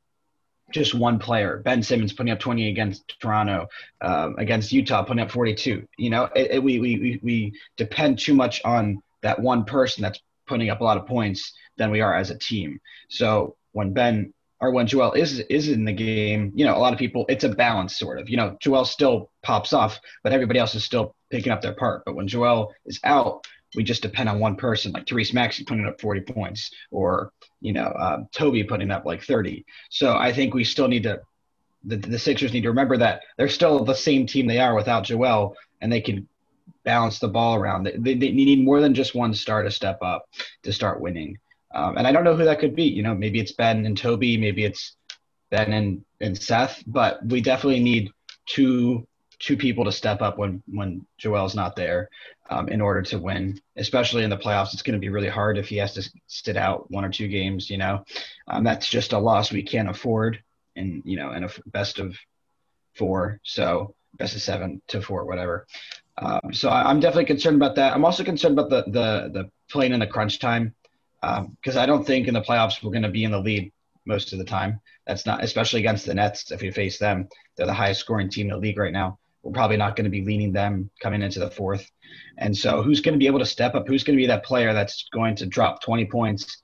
just 0.71 0.95
one 0.95 1.19
player. 1.19 1.59
Ben 1.65 1.83
Simmons 1.83 2.13
putting 2.13 2.33
up 2.33 2.41
20 2.41 2.69
against 2.69 3.15
Toronto, 3.21 3.69
um, 4.01 4.35
against 4.39 4.73
Utah 4.73 5.03
putting 5.03 5.23
up 5.23 5.31
42. 5.31 5.87
You 5.97 6.11
know, 6.11 6.25
it, 6.35 6.53
it, 6.53 6.63
we, 6.63 6.81
we 6.81 7.21
we 7.23 7.53
depend 7.77 8.19
too 8.19 8.35
much 8.35 8.61
on 8.65 9.03
that 9.23 9.41
one 9.41 9.65
person 9.65 10.03
that's 10.03 10.21
putting 10.47 10.71
up 10.71 10.81
a 10.81 10.85
lot 10.85 10.97
of 10.97 11.07
points 11.07 11.53
than 11.77 11.91
we 11.91 12.01
are 12.01 12.15
as 12.15 12.31
a 12.31 12.39
team. 12.39 12.81
So 13.09 13.57
when 13.73 13.93
Ben 13.93 14.33
or 14.61 14.71
when 14.71 14.87
Joel 14.87 15.13
is 15.13 15.41
is 15.41 15.69
in 15.69 15.85
the 15.85 15.93
game, 15.93 16.53
you 16.55 16.65
know, 16.65 16.77
a 16.77 16.79
lot 16.79 16.93
of 16.93 16.99
people 16.99 17.27
it's 17.29 17.45
a 17.45 17.49
balance 17.49 17.97
sort 17.97 18.19
of. 18.19 18.29
You 18.29 18.37
know, 18.37 18.57
Joel 18.61 18.85
still 18.85 19.31
pops 19.43 19.73
off, 19.73 20.01
but 20.23 20.33
everybody 20.33 20.59
else 20.59 20.75
is 20.75 20.85
still 20.85 21.15
picking 21.31 21.53
up 21.53 21.63
their 21.63 21.75
part. 21.75 22.03
But 22.05 22.15
when 22.15 22.29
Joel 22.29 22.73
is 22.87 23.01
out, 23.05 23.47
we 23.77 23.85
just 23.85 24.03
depend 24.03 24.29
on 24.29 24.41
one 24.41 24.57
person, 24.57 24.93
like 24.93 25.07
Tyrese 25.07 25.35
Maxey 25.35 25.65
putting 25.65 25.87
up 25.87 26.01
40 26.01 26.21
points, 26.23 26.71
or 26.91 27.33
you 27.61 27.73
know, 27.73 27.87
uh, 27.87 28.25
Toby 28.33 28.65
putting 28.65 28.91
up 28.91 29.05
like 29.05 29.23
30. 29.23 29.65
So 29.91 30.17
I 30.17 30.33
think 30.33 30.55
we 30.55 30.65
still 30.65 30.89
need 30.89 31.05
to. 31.05 31.21
The, 31.85 31.97
the 31.97 32.19
Sixers 32.19 32.53
need 32.53 32.63
to 32.63 32.71
remember 32.71 32.97
that 32.97 33.23
they're 33.37 33.49
still 33.49 33.85
the 33.85 33.95
same 33.95 34.27
team 34.27 34.47
they 34.47 34.59
are 34.59 34.75
without 34.75 35.05
Joel, 35.05 35.55
and 35.81 35.93
they 35.93 36.01
can 36.01 36.29
balance 36.85 37.19
the 37.19 37.29
ball 37.29 37.55
around. 37.55 37.85
They, 37.85 37.97
they, 37.97 38.15
they 38.15 38.33
need 38.33 38.65
more 38.65 38.81
than 38.81 38.95
just 38.95 39.15
one 39.15 39.35
star 39.35 39.63
to 39.63 39.71
step 39.71 39.99
up 40.03 40.25
to 40.65 40.73
start 40.73 41.01
winning. 41.01 41.39
Um, 41.75 41.99
and 41.99 42.07
I 42.07 42.13
don't 42.13 42.25
know 42.25 42.35
who 42.35 42.45
that 42.45 42.59
could 42.59 42.75
be. 42.75 42.85
You 42.85 43.03
know, 43.03 43.15
maybe 43.15 43.39
it's 43.39 43.53
Ben 43.53 43.85
and 43.87 43.97
Toby, 43.97 44.37
maybe 44.37 44.65
it's 44.65 44.97
Ben 45.51 45.73
and, 45.73 46.05
and 46.21 46.41
Seth, 46.41 46.83
but 46.87 47.25
we 47.27 47.41
definitely 47.41 47.81
need 47.81 48.11
two 48.47 49.07
two 49.39 49.57
people 49.57 49.85
to 49.85 49.93
step 49.93 50.23
up 50.23 50.39
when 50.39 50.63
when 50.67 51.07
Joel's 51.19 51.55
not 51.55 51.77
there 51.77 52.09
um, 52.51 52.69
in 52.69 52.81
order 52.81 53.03
to 53.03 53.19
win. 53.19 53.61
Especially 53.77 54.25
in 54.25 54.31
the 54.31 54.37
playoffs, 54.37 54.73
it's 54.73 54.83
going 54.83 54.95
to 54.95 55.01
be 55.01 55.09
really 55.09 55.29
hard 55.29 55.59
if 55.59 55.69
he 55.69 55.77
has 55.77 55.95
to 55.95 56.11
sit 56.27 56.57
out 56.57 56.91
one 56.91 57.05
or 57.05 57.11
two 57.11 57.29
games. 57.29 57.71
You 57.71 57.79
know, 57.79 58.05
um, 58.49 58.65
that's 58.65 58.89
just 58.89 59.13
a 59.13 59.19
loss 59.19 59.53
we 59.53 59.63
can't 59.63 59.89
afford. 59.89 60.43
And 60.77 61.03
you 61.05 61.17
know, 61.17 61.33
in 61.33 61.45
a 61.45 61.51
best 61.67 61.99
of 61.99 62.17
four, 62.95 63.41
so 63.43 63.95
best 64.15 64.37
of 64.37 64.43
seven 64.43 64.81
to 64.89 65.03
four, 65.03 65.25
whatever. 65.25 65.67
Um, 66.19 66.53
so 66.53 66.69
I, 66.71 66.89
I'm 66.89 67.01
definitely 67.01 67.27
concerned 67.27 67.57
about 67.57 67.77
that. 67.77 67.95
I'm 67.95 68.05
also 68.05 68.25
concerned 68.25 68.59
about 68.59 68.71
the 68.71 68.91
the 68.91 69.31
the 69.33 69.51
playing 69.71 69.93
in 69.93 70.01
the 70.01 70.07
crunch 70.07 70.39
time 70.39 70.75
because 71.21 71.77
I 71.77 71.87
don't 71.87 72.07
think 72.07 72.29
in 72.29 72.35
the 72.35 72.43
playoffs 72.43 72.83
we're 72.83 72.93
going 72.93 73.03
to 73.03 73.09
be 73.09 73.25
in 73.25 73.33
the 73.33 73.41
lead 73.41 73.73
most 74.07 74.33
of 74.33 74.39
the 74.39 74.45
time. 74.45 74.81
That's 75.07 75.27
not, 75.27 75.43
especially 75.43 75.81
against 75.81 76.07
the 76.07 76.15
Nets. 76.15 76.51
If 76.51 76.63
we 76.63 76.71
face 76.71 76.99
them, 76.99 77.29
they're 77.57 77.67
the 77.67 77.75
highest 77.75 78.01
scoring 78.01 78.31
team 78.31 78.47
in 78.47 78.53
the 78.55 78.59
league 78.59 78.79
right 78.79 78.93
now. 78.93 79.19
We're 79.47 79.53
probably 79.53 79.77
not 79.77 79.95
going 79.95 80.05
to 80.05 80.11
be 80.11 80.25
leaning 80.25 80.53
them 80.53 80.91
coming 81.01 81.23
into 81.23 81.39
the 81.39 81.51
fourth. 81.51 81.89
And 82.37 82.57
so, 82.57 82.83
who's 82.83 83.01
going 83.01 83.15
to 83.15 83.19
be 83.19 83.29
able 83.29 83.39
to 83.39 83.47
step 83.47 83.77
up? 83.77 83.87
Who's 83.87 84.03
going 84.03 84.17
to 84.17 84.21
be 84.21 84.27
that 84.27 84.45
player 84.45 84.73
that's 84.73 85.09
going 85.13 85.37
to 85.37 85.47
drop 85.47 85.81
20 85.83 86.07
points 86.07 86.63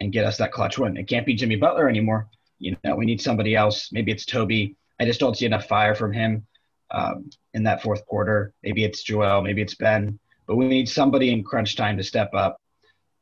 and 0.00 0.12
get 0.12 0.26
us 0.26 0.36
that 0.36 0.52
clutch 0.52 0.78
win? 0.78 0.98
It 0.98 1.08
can't 1.08 1.24
be 1.24 1.34
Jimmy 1.34 1.56
Butler 1.56 1.88
anymore. 1.88 2.28
You 2.58 2.76
know, 2.84 2.96
we 2.96 3.06
need 3.06 3.22
somebody 3.22 3.56
else. 3.56 3.90
Maybe 3.92 4.12
it's 4.12 4.26
Toby. 4.26 4.76
I 5.00 5.06
just 5.06 5.20
don't 5.20 5.38
see 5.38 5.46
enough 5.46 5.66
fire 5.66 5.94
from 5.94 6.12
him 6.12 6.46
um, 6.90 7.30
in 7.54 7.62
that 7.62 7.82
fourth 7.82 8.04
quarter. 8.04 8.52
Maybe 8.62 8.84
it's 8.84 9.02
Joel. 9.02 9.40
Maybe 9.40 9.62
it's 9.62 9.74
Ben. 9.74 10.18
But 10.46 10.56
we 10.56 10.68
need 10.68 10.88
somebody 10.88 11.32
in 11.32 11.42
crunch 11.42 11.76
time 11.76 11.96
to 11.96 12.04
step 12.04 12.34
up. 12.34 12.60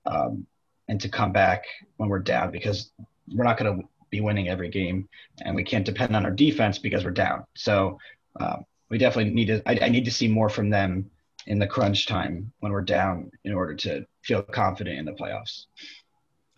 Um, 0.04 0.46
and 0.88 1.00
to 1.00 1.08
come 1.08 1.32
back 1.32 1.64
when 1.96 2.08
we're 2.08 2.20
down 2.20 2.50
because 2.50 2.90
we're 3.34 3.44
not 3.44 3.58
going 3.58 3.80
to 3.80 3.88
be 4.10 4.20
winning 4.20 4.48
every 4.48 4.68
game 4.68 5.08
and 5.42 5.54
we 5.54 5.64
can't 5.64 5.84
depend 5.84 6.14
on 6.14 6.24
our 6.24 6.30
defense 6.30 6.78
because 6.78 7.04
we're 7.04 7.10
down. 7.10 7.44
So 7.56 7.98
um, 8.38 8.64
we 8.90 8.99
definitely 8.99 9.33
need 9.33 9.46
to, 9.46 9.62
I, 9.66 9.87
I, 9.87 9.88
need 9.88 10.05
to 10.05 10.11
see 10.11 10.29
more 10.29 10.49
from 10.49 10.70
them 10.70 11.11
in 11.46 11.59
the 11.59 11.66
crunch 11.66 12.07
time 12.07 12.53
when 12.61 12.72
we're 12.72 12.83
down 12.83 13.31
in 13.44 13.53
order 13.53 13.75
to 13.75 14.07
feel 14.22 14.42
confident 14.42 14.99
in 14.99 15.05
the 15.05 15.12
playoffs. 15.12 15.66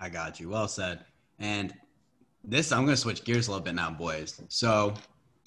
I 0.01 0.09
got 0.09 0.39
you. 0.39 0.49
Well 0.49 0.69
said. 0.69 1.01
And 1.39 1.75
this, 2.45 2.73
I'm 2.73 2.85
going 2.85 2.95
to 2.95 3.01
switch 3.01 3.25
gears 3.25 3.49
a 3.49 3.51
little 3.51 3.65
bit 3.65 3.75
now, 3.75 3.91
boys. 3.91 4.41
So 4.49 4.95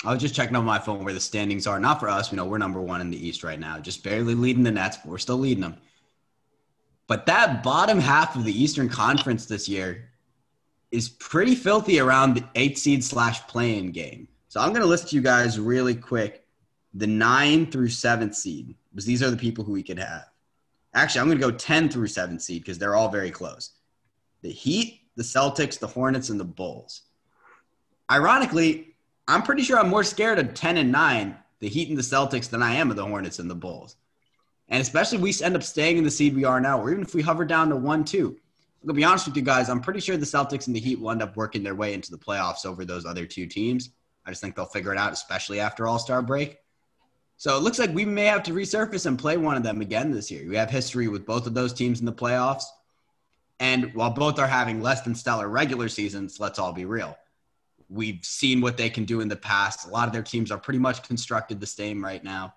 I 0.04 0.12
was 0.12 0.22
just 0.22 0.36
checking 0.36 0.56
on 0.56 0.66
my 0.66 0.80
phone 0.80 1.04
where 1.04 1.14
the 1.14 1.20
standings 1.20 1.68
are. 1.68 1.80
Not 1.80 2.00
for 2.00 2.10
us. 2.10 2.32
You 2.32 2.38
know, 2.38 2.46
we're 2.46 2.58
number 2.58 2.82
one 2.82 3.02
in 3.02 3.10
the 3.10 3.28
East 3.28 3.44
right 3.44 3.60
now, 3.60 3.80
just 3.80 4.04
barely 4.04 4.36
leading 4.36 4.64
the 4.64 4.72
Nets, 4.72 4.98
but 4.98 5.08
we're 5.08 5.18
still 5.18 5.38
leading 5.38 5.62
them. 5.62 5.78
But 7.08 7.26
that 7.26 7.64
bottom 7.64 8.00
half 8.00 8.36
of 8.36 8.46
the 8.46 8.64
Eastern 8.64 8.90
Conference 8.90 9.46
this 9.46 9.68
year 9.68 10.10
is 10.92 11.10
pretty 11.10 11.56
filthy 11.56 12.00
around 12.00 12.36
the 12.36 12.44
eight 12.56 12.78
seed 12.78 13.04
slash 13.04 13.46
playing 13.48 13.92
game. 13.92 14.28
So 14.48 14.60
I'm 14.60 14.70
going 14.70 14.82
to 14.82 14.88
list 14.88 15.14
you 15.14 15.22
guys 15.22 15.60
really 15.60 15.96
quick 15.96 16.41
the 16.94 17.08
nine 17.08 17.70
through 17.70 17.90
seventh 17.90 18.36
seed, 18.36 18.76
because 18.92 19.06
these 19.06 19.24
are 19.24 19.32
the 19.32 19.38
people 19.38 19.64
who 19.64 19.72
we 19.72 19.84
could 19.84 20.00
have. 20.00 20.26
Actually, 20.94 21.22
I'm 21.22 21.28
going 21.28 21.40
to 21.40 21.52
go 21.52 21.52
10 21.52 21.90
through 21.90 22.08
seventh 22.08 22.42
seed 22.42 22.64
because 22.64 22.78
they're 22.78 22.96
all 22.96 23.10
very 23.10 23.32
close. 23.32 23.72
The 24.42 24.52
Heat, 24.52 25.02
the 25.16 25.24
Celtics, 25.24 25.80
the 25.80 25.88
Hornets, 25.88 26.30
and 26.30 26.40
the 26.40 26.46
Bulls. 26.46 27.04
Ironically, 28.12 28.96
I'm 29.28 29.44
pretty 29.44 29.64
sure 29.64 29.80
I'm 29.80 29.90
more 29.90 30.04
scared 30.04 30.40
of 30.40 30.54
10 30.54 30.78
and 30.78 30.92
9, 30.92 31.38
the 31.60 31.70
Heat 31.70 31.90
and 31.90 31.98
the 31.98 32.02
Celtics, 32.02 32.50
than 32.50 32.62
I 32.62 32.74
am 32.76 32.90
of 32.90 32.98
the 32.98 33.06
Hornets 33.06 33.40
and 33.40 33.50
the 33.50 33.56
Bulls. 33.56 33.96
And 34.68 34.82
especially 34.82 35.18
if 35.18 35.22
we 35.22 35.46
end 35.46 35.56
up 35.56 35.64
staying 35.64 35.98
in 35.98 36.04
the 36.04 36.12
seed 36.12 36.36
we 36.36 36.44
are 36.44 36.60
now, 36.60 36.82
or 36.82 36.92
even 36.92 37.04
if 37.04 37.14
we 37.14 37.22
hover 37.22 37.46
down 37.46 37.70
to 37.70 37.76
one, 37.76 38.04
two, 38.04 38.38
I'm 38.82 38.88
gonna 38.88 38.98
be 38.98 39.04
honest 39.04 39.28
with 39.28 39.36
you 39.36 39.44
guys. 39.44 39.70
I'm 39.70 39.80
pretty 39.80 40.00
sure 40.00 40.18
the 40.18 40.26
Celtics 40.26 40.68
and 40.68 40.76
the 40.76 40.80
Heat 40.80 41.00
will 41.00 41.12
end 41.12 41.22
up 41.22 41.38
working 41.38 41.62
their 41.62 41.76
way 41.76 41.94
into 41.94 42.10
the 42.10 42.18
playoffs 42.18 42.66
over 42.66 42.84
those 42.84 43.06
other 43.06 43.26
two 43.26 43.46
teams. 43.46 43.92
I 44.26 44.32
just 44.32 44.42
think 44.42 44.56
they'll 44.56 44.66
figure 44.66 44.92
it 44.92 44.98
out, 44.98 45.14
especially 45.14 45.60
after 45.60 45.88
All 45.88 46.00
Star 46.00 46.22
break. 46.22 46.58
So 47.42 47.58
it 47.58 47.64
looks 47.64 47.80
like 47.80 47.92
we 47.92 48.06
may 48.06 48.26
have 48.26 48.44
to 48.44 48.54
resurface 48.54 49.08
and 49.08 49.18
play 49.18 49.36
one 49.36 49.58
of 49.58 49.64
them 49.64 49.82
again 49.82 50.12
this 50.12 50.30
year. 50.30 50.48
We 50.48 50.56
have 50.58 50.70
history 50.70 51.08
with 51.08 51.26
both 51.26 51.48
of 51.48 51.56
those 51.56 51.74
teams 51.74 52.00
in 52.00 52.06
the 52.06 52.14
playoffs. 52.14 52.66
And 53.60 53.92
while 53.96 54.12
both 54.12 54.38
are 54.38 54.46
having 54.46 54.80
less 54.80 55.02
than 55.02 55.16
stellar 55.16 55.50
regular 55.50 55.90
seasons, 55.90 56.40
let's 56.40 56.60
all 56.60 56.72
be 56.72 56.86
real. 56.86 57.18
We've 57.90 58.24
seen 58.24 58.62
what 58.62 58.78
they 58.78 58.92
can 58.92 59.06
do 59.06 59.22
in 59.22 59.28
the 59.28 59.36
past. 59.36 59.88
A 59.88 59.90
lot 59.90 60.06
of 60.08 60.14
their 60.14 60.22
teams 60.22 60.52
are 60.52 60.58
pretty 60.60 60.78
much 60.78 61.02
constructed 61.02 61.60
the 61.60 61.66
same 61.66 62.04
right 62.06 62.24
now. 62.24 62.54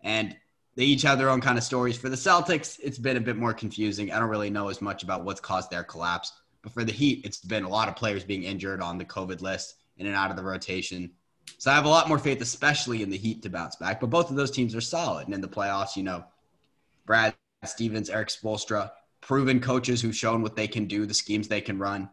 And 0.00 0.34
they 0.76 0.84
each 0.84 1.02
have 1.02 1.18
their 1.18 1.28
own 1.28 1.42
kind 1.42 1.58
of 1.58 1.64
stories. 1.64 1.98
For 1.98 2.08
the 2.08 2.16
Celtics, 2.16 2.80
it's 2.82 2.96
been 2.96 3.18
a 3.18 3.20
bit 3.20 3.36
more 3.36 3.52
confusing. 3.52 4.10
I 4.10 4.18
don't 4.18 4.30
really 4.30 4.48
know 4.48 4.70
as 4.70 4.80
much 4.80 5.02
about 5.02 5.24
what's 5.24 5.40
caused 5.42 5.70
their 5.70 5.84
collapse. 5.84 6.32
But 6.62 6.72
for 6.72 6.84
the 6.84 6.92
Heat, 6.92 7.20
it's 7.26 7.40
been 7.40 7.64
a 7.64 7.68
lot 7.68 7.86
of 7.86 7.96
players 7.96 8.24
being 8.24 8.44
injured 8.44 8.80
on 8.80 8.96
the 8.96 9.04
COVID 9.04 9.42
list, 9.42 9.74
in 9.98 10.06
and 10.06 10.16
out 10.16 10.30
of 10.30 10.36
the 10.36 10.42
rotation. 10.42 11.10
So 11.58 11.70
I 11.70 11.74
have 11.74 11.86
a 11.86 11.88
lot 11.90 12.08
more 12.08 12.18
faith, 12.18 12.40
especially 12.42 13.02
in 13.02 13.10
the 13.10 13.16
Heat, 13.16 13.42
to 13.42 13.50
bounce 13.50 13.76
back. 13.76 14.00
But 14.00 14.10
both 14.10 14.30
of 14.30 14.36
those 14.36 14.50
teams 14.50 14.74
are 14.74 14.80
solid. 14.80 15.26
And 15.26 15.34
in 15.34 15.40
the 15.40 15.48
playoffs, 15.48 15.96
you 15.96 16.02
know, 16.02 16.24
Brad 17.06 17.34
Stevens, 17.64 18.10
Erik 18.10 18.28
Spoelstra, 18.28 18.90
proven 19.20 19.60
coaches 19.60 20.00
who've 20.00 20.14
shown 20.14 20.42
what 20.42 20.54
they 20.54 20.68
can 20.68 20.86
do, 20.86 21.06
the 21.06 21.14
schemes 21.14 21.48
they 21.48 21.60
can 21.60 21.78
run. 21.78 22.10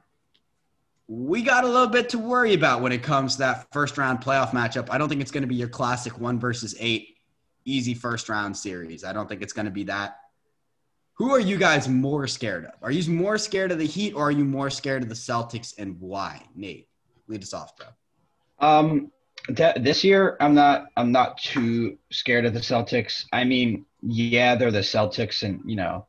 We 1.08 1.42
got 1.42 1.66
a 1.66 1.68
little 1.68 1.88
bit 1.88 2.10
to 2.10 2.20
worry 2.20 2.54
about 2.54 2.82
when 2.82 2.94
it 2.94 3.04
comes 3.04 3.34
to 3.34 3.40
that 3.40 3.68
first 3.74 3.98
round 3.98 4.22
playoff 4.22 4.52
matchup. 4.52 4.88
I 4.90 4.98
don't 4.98 5.10
think 5.10 5.22
it's 5.22 5.32
going 5.32 5.44
to 5.44 5.48
be 5.48 5.56
your 5.56 5.68
classic 5.68 6.20
one 6.20 6.40
versus 6.40 6.76
eight 6.80 7.18
easy 7.66 7.94
first 7.94 8.30
round 8.30 8.56
series. 8.56 9.04
I 9.04 9.14
don't 9.14 9.28
think 9.28 9.42
it's 9.42 9.54
going 9.54 9.66
to 9.66 9.72
be 9.72 9.84
that. 9.86 10.18
Who 11.16 11.32
are 11.32 11.40
you 11.40 11.58
guys 11.58 11.88
more 11.88 12.26
scared 12.28 12.66
of? 12.66 12.72
Are 12.82 12.92
you 12.92 13.12
more 13.12 13.38
scared 13.38 13.72
of 13.72 13.78
the 13.78 13.86
Heat 13.86 14.14
or 14.14 14.28
are 14.28 14.32
you 14.32 14.46
more 14.46 14.70
scared 14.70 15.04
of 15.04 15.10
the 15.10 15.16
Celtics 15.16 15.78
and 15.78 16.00
why? 16.00 16.42
Nate, 16.56 16.88
lead 17.28 17.44
us 17.44 17.54
off, 17.54 17.74
bro. 17.78 17.88
Um, 18.60 19.12
th- 19.48 19.76
this 19.80 20.04
year 20.04 20.38
I'm 20.40 20.54
not 20.54 20.88
I'm 20.96 21.12
not 21.12 21.38
too 21.38 21.98
scared 22.12 22.46
of 22.46 22.54
the 22.54 22.60
Celtics. 22.60 23.26
I 23.32 23.44
mean, 23.44 23.86
yeah, 24.02 24.56
they're 24.56 24.72
the 24.72 24.80
Celtics, 24.80 25.44
and 25.44 25.62
you 25.66 25.76
know, 25.76 26.06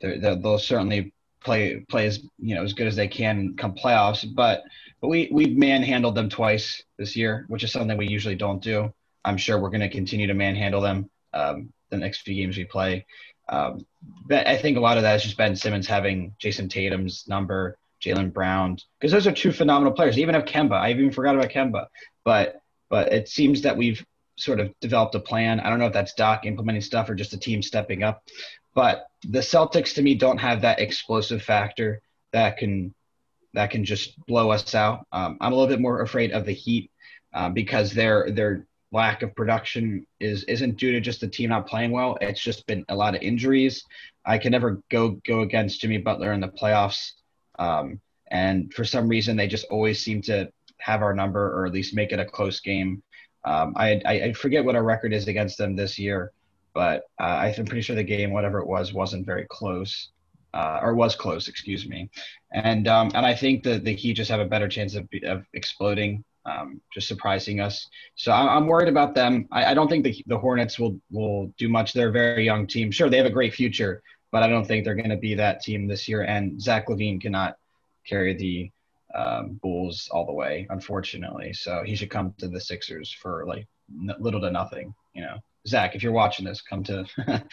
they 0.00 0.34
will 0.42 0.58
certainly 0.58 1.12
play 1.40 1.84
play 1.88 2.06
as 2.06 2.20
you 2.38 2.54
know 2.54 2.62
as 2.62 2.72
good 2.72 2.86
as 2.86 2.96
they 2.96 3.08
can 3.08 3.54
come 3.56 3.74
playoffs. 3.74 4.26
But 4.34 4.64
but 5.00 5.08
we 5.08 5.28
we 5.30 5.46
manhandled 5.46 6.14
them 6.14 6.28
twice 6.28 6.82
this 6.98 7.16
year, 7.16 7.44
which 7.48 7.64
is 7.64 7.72
something 7.72 7.96
we 7.96 8.08
usually 8.08 8.36
don't 8.36 8.62
do. 8.62 8.92
I'm 9.24 9.36
sure 9.36 9.58
we're 9.58 9.70
going 9.70 9.80
to 9.80 9.88
continue 9.88 10.26
to 10.26 10.34
manhandle 10.34 10.80
them 10.80 11.08
um, 11.32 11.72
the 11.90 11.96
next 11.96 12.22
few 12.22 12.34
games 12.34 12.56
we 12.56 12.64
play. 12.64 13.06
Um, 13.48 13.86
but 14.26 14.46
I 14.46 14.56
think 14.56 14.76
a 14.76 14.80
lot 14.80 14.96
of 14.96 15.02
that 15.02 15.16
is 15.16 15.22
just 15.22 15.36
Ben 15.36 15.56
Simmons 15.56 15.86
having 15.86 16.34
Jayson 16.38 16.68
Tatum's 16.68 17.26
number, 17.28 17.78
Jaylen 18.02 18.32
Brown, 18.32 18.78
because 18.98 19.12
those 19.12 19.26
are 19.26 19.32
two 19.32 19.52
phenomenal 19.52 19.92
players. 19.92 20.18
Even 20.18 20.34
have 20.34 20.44
Kemba. 20.44 20.72
I 20.72 20.90
even 20.90 21.10
forgot 21.10 21.34
about 21.34 21.50
Kemba. 21.50 21.86
But 22.24 22.60
but 22.94 23.12
it 23.12 23.28
seems 23.28 23.62
that 23.62 23.76
we've 23.76 24.06
sort 24.36 24.60
of 24.60 24.72
developed 24.78 25.16
a 25.16 25.18
plan. 25.18 25.58
I 25.58 25.68
don't 25.68 25.80
know 25.80 25.86
if 25.86 25.92
that's 25.92 26.14
Doc 26.14 26.46
implementing 26.46 26.80
stuff 26.80 27.10
or 27.10 27.16
just 27.16 27.32
the 27.32 27.36
team 27.36 27.60
stepping 27.60 28.04
up. 28.04 28.22
But 28.72 29.08
the 29.28 29.40
Celtics 29.40 29.94
to 29.94 30.02
me 30.02 30.14
don't 30.14 30.38
have 30.38 30.60
that 30.60 30.78
explosive 30.78 31.42
factor 31.42 32.00
that 32.30 32.56
can 32.56 32.94
that 33.52 33.72
can 33.72 33.84
just 33.84 34.24
blow 34.26 34.52
us 34.52 34.76
out. 34.76 35.08
Um, 35.10 35.38
I'm 35.40 35.52
a 35.52 35.56
little 35.56 35.74
bit 35.74 35.80
more 35.80 36.02
afraid 36.02 36.30
of 36.30 36.46
the 36.46 36.52
Heat 36.52 36.88
uh, 37.32 37.48
because 37.48 37.92
they're 37.92 38.30
they're 38.30 38.64
lack 38.92 39.22
of 39.22 39.34
production 39.34 40.06
is 40.20 40.44
isn't 40.44 40.76
due 40.76 40.92
to 40.92 41.00
just 41.00 41.20
the 41.20 41.26
team 41.26 41.50
not 41.50 41.66
playing 41.66 41.90
well. 41.90 42.16
It's 42.20 42.40
just 42.40 42.64
been 42.68 42.84
a 42.88 42.94
lot 42.94 43.16
of 43.16 43.22
injuries. 43.22 43.84
I 44.24 44.38
can 44.38 44.52
never 44.52 44.80
go 44.88 45.20
go 45.26 45.40
against 45.40 45.80
Jimmy 45.80 45.98
Butler 45.98 46.32
in 46.32 46.38
the 46.38 46.54
playoffs, 46.60 47.10
um, 47.58 48.00
and 48.30 48.72
for 48.72 48.84
some 48.84 49.08
reason 49.08 49.36
they 49.36 49.48
just 49.48 49.66
always 49.68 49.98
seem 50.00 50.22
to 50.30 50.52
have 50.84 51.02
our 51.02 51.14
number 51.14 51.58
or 51.58 51.66
at 51.66 51.72
least 51.72 51.94
make 51.94 52.12
it 52.12 52.20
a 52.20 52.24
close 52.24 52.60
game. 52.60 53.02
Um, 53.44 53.72
I, 53.76 54.00
I, 54.06 54.32
forget 54.32 54.64
what 54.64 54.76
our 54.76 54.82
record 54.82 55.12
is 55.12 55.28
against 55.28 55.58
them 55.58 55.76
this 55.76 55.98
year, 55.98 56.32
but 56.74 57.04
uh, 57.20 57.52
I'm 57.56 57.64
pretty 57.64 57.82
sure 57.82 57.96
the 57.96 58.02
game, 58.02 58.32
whatever 58.32 58.58
it 58.58 58.66
was, 58.66 58.92
wasn't 58.92 59.26
very 59.26 59.46
close. 59.50 60.10
Uh, 60.54 60.78
or 60.82 60.94
was 60.94 61.16
close, 61.16 61.48
excuse 61.48 61.84
me, 61.88 62.08
and 62.52 62.86
um, 62.86 63.10
and 63.16 63.26
I 63.26 63.34
think 63.34 63.64
that 63.64 63.82
the 63.82 63.92
Heat 63.92 64.12
just 64.12 64.30
have 64.30 64.38
a 64.38 64.44
better 64.44 64.68
chance 64.68 64.94
of, 64.94 65.08
of 65.24 65.44
exploding 65.52 66.22
um, 66.46 66.80
just 66.92 67.08
surprising 67.08 67.58
us. 67.60 67.88
So 68.14 68.30
I'm, 68.30 68.68
worried 68.68 68.88
about 68.88 69.16
them. 69.16 69.48
I, 69.50 69.72
I, 69.72 69.74
don't 69.74 69.88
think 69.88 70.04
the, 70.04 70.22
the 70.26 70.38
Hornets 70.38 70.78
will 70.78 70.96
will 71.10 71.52
do 71.58 71.68
much. 71.68 71.92
They're 71.92 72.10
a 72.10 72.12
very 72.12 72.44
young 72.44 72.68
team. 72.68 72.92
Sure, 72.92 73.10
they 73.10 73.16
have 73.16 73.26
a 73.26 73.30
great 73.30 73.52
future, 73.52 74.00
but 74.30 74.44
I 74.44 74.48
don't 74.48 74.64
think 74.64 74.84
they're 74.84 74.94
going 74.94 75.10
to 75.10 75.16
be 75.16 75.34
that 75.34 75.60
team 75.60 75.88
this 75.88 76.06
year. 76.06 76.22
And 76.22 76.60
Zach 76.62 76.86
LaVine 76.86 77.20
cannot 77.20 77.56
carry 78.06 78.34
the 78.34 78.70
um, 79.14 79.58
Bulls 79.62 80.08
all 80.10 80.26
the 80.26 80.32
way, 80.32 80.66
unfortunately. 80.70 81.52
So 81.52 81.82
he 81.84 81.94
should 81.94 82.10
come 82.10 82.34
to 82.38 82.48
the 82.48 82.60
Sixers 82.60 83.12
for 83.12 83.44
like 83.46 83.66
n- 83.90 84.14
little 84.18 84.40
to 84.40 84.50
nothing. 84.50 84.94
You 85.14 85.22
know, 85.22 85.36
Zach, 85.66 85.94
if 85.94 86.02
you're 86.02 86.12
watching 86.12 86.44
this, 86.44 86.60
come 86.62 86.82
to. 86.84 87.04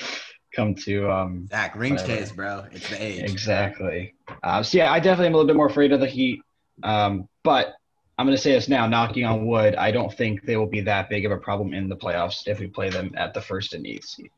come 0.54 0.76
to 0.76 1.10
um 1.10 1.48
Zach 1.48 1.74
rings 1.78 2.04
case, 2.04 2.32
bro. 2.32 2.66
It's 2.74 2.90
the 2.90 3.02
age. 3.02 3.24
Exactly. 3.24 4.14
Uh, 4.44 4.62
so 4.62 4.78
yeah, 4.78 4.92
I 4.92 5.00
definitely 5.00 5.28
am 5.28 5.34
a 5.34 5.38
little 5.38 5.48
bit 5.48 5.56
more 5.56 5.68
afraid 5.68 5.94
of 5.94 6.02
the 6.02 6.08
Heat. 6.08 6.42
Um, 6.84 7.30
but 7.44 7.76
I'm 8.18 8.26
going 8.26 8.36
to 8.38 8.42
say 8.42 8.52
this 8.52 8.68
now, 8.68 8.86
knocking 8.86 9.26
on 9.26 9.48
wood. 9.48 9.76
I 9.76 9.92
don't 9.92 10.14
think 10.14 10.44
they 10.44 10.58
will 10.58 10.68
be 10.68 10.82
that 10.82 11.10
big 11.10 11.26
of 11.26 11.32
a 11.32 11.38
problem 11.38 11.74
in 11.74 11.90
the 11.90 11.96
playoffs 11.96 12.48
if 12.48 12.60
we 12.60 12.68
play 12.68 12.90
them 12.90 13.14
at 13.18 13.34
the 13.34 13.42
first 13.42 13.74
and 13.74 13.86
eighth 13.88 14.06
seed. 14.06 14.30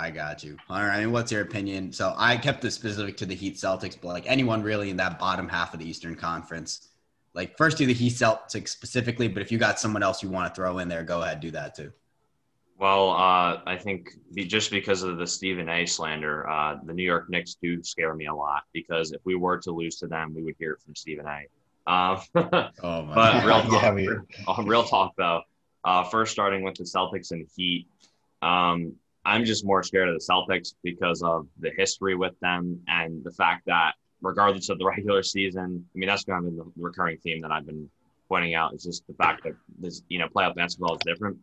I 0.00 0.10
got 0.10 0.42
you. 0.42 0.56
All 0.70 0.82
right. 0.82 1.00
And 1.00 1.12
what's 1.12 1.30
your 1.30 1.42
opinion? 1.42 1.92
So 1.92 2.14
I 2.16 2.38
kept 2.38 2.62
this 2.62 2.74
specific 2.74 3.18
to 3.18 3.26
the 3.26 3.34
Heat 3.34 3.56
Celtics, 3.56 3.96
but 4.00 4.08
like 4.08 4.24
anyone 4.26 4.62
really 4.62 4.88
in 4.88 4.96
that 4.96 5.18
bottom 5.18 5.46
half 5.46 5.74
of 5.74 5.80
the 5.80 5.88
Eastern 5.88 6.16
Conference, 6.16 6.88
like 7.34 7.56
first 7.58 7.76
do 7.76 7.84
the 7.84 7.92
Heat 7.92 8.14
Celtics 8.14 8.68
specifically, 8.68 9.28
but 9.28 9.42
if 9.42 9.52
you 9.52 9.58
got 9.58 9.78
someone 9.78 10.02
else 10.02 10.22
you 10.22 10.30
want 10.30 10.52
to 10.52 10.58
throw 10.58 10.78
in 10.78 10.88
there, 10.88 11.04
go 11.04 11.22
ahead, 11.22 11.40
do 11.40 11.50
that 11.50 11.74
too. 11.74 11.92
Well, 12.78 13.10
uh, 13.10 13.60
I 13.66 13.76
think 13.76 14.12
just 14.34 14.70
because 14.70 15.02
of 15.02 15.18
the 15.18 15.26
Stephen 15.26 15.68
A. 15.68 15.84
slander, 15.84 16.48
uh, 16.48 16.78
the 16.82 16.94
New 16.94 17.04
York 17.04 17.28
Knicks 17.28 17.58
do 17.62 17.82
scare 17.82 18.14
me 18.14 18.24
a 18.24 18.34
lot 18.34 18.62
because 18.72 19.12
if 19.12 19.20
we 19.24 19.34
were 19.34 19.58
to 19.58 19.70
lose 19.70 19.96
to 19.96 20.06
them, 20.06 20.32
we 20.34 20.42
would 20.42 20.54
hear 20.58 20.72
it 20.72 20.80
from 20.80 20.96
Stephen 20.96 21.26
A. 21.26 21.46
Um, 21.86 22.22
oh 22.82 23.02
but 23.14 23.44
real 23.44 23.60
talk, 23.62 23.72
yeah, 23.82 23.92
we... 23.92 24.08
Uh, 24.08 24.62
real 24.64 24.84
talk 24.84 25.12
though. 25.18 25.42
Uh, 25.84 26.04
first, 26.04 26.32
starting 26.32 26.62
with 26.62 26.74
the 26.76 26.84
Celtics 26.84 27.32
and 27.32 27.46
Heat, 27.54 27.86
um, 28.40 28.94
I'm 29.24 29.44
just 29.44 29.64
more 29.64 29.82
scared 29.82 30.08
of 30.08 30.14
the 30.14 30.24
Celtics 30.24 30.74
because 30.82 31.22
of 31.22 31.46
the 31.58 31.70
history 31.76 32.14
with 32.14 32.38
them 32.40 32.80
and 32.88 33.22
the 33.22 33.32
fact 33.32 33.66
that, 33.66 33.92
regardless 34.22 34.68
of 34.68 34.78
the 34.78 34.86
regular 34.96 35.22
season, 35.22 35.86
I 35.94 35.98
mean 35.98 36.08
that's 36.08 36.24
kind 36.24 36.46
of 36.46 36.56
the 36.56 36.72
recurring 36.76 37.18
theme 37.18 37.42
that 37.42 37.52
I've 37.52 37.66
been 37.66 37.88
pointing 38.28 38.54
out. 38.54 38.74
Is 38.74 38.84
just 38.84 39.06
the 39.06 39.14
fact 39.14 39.44
that 39.44 39.54
this, 39.78 40.02
you 40.08 40.18
know, 40.18 40.28
playoff 40.28 40.54
basketball 40.54 40.94
is 40.94 41.00
different. 41.04 41.38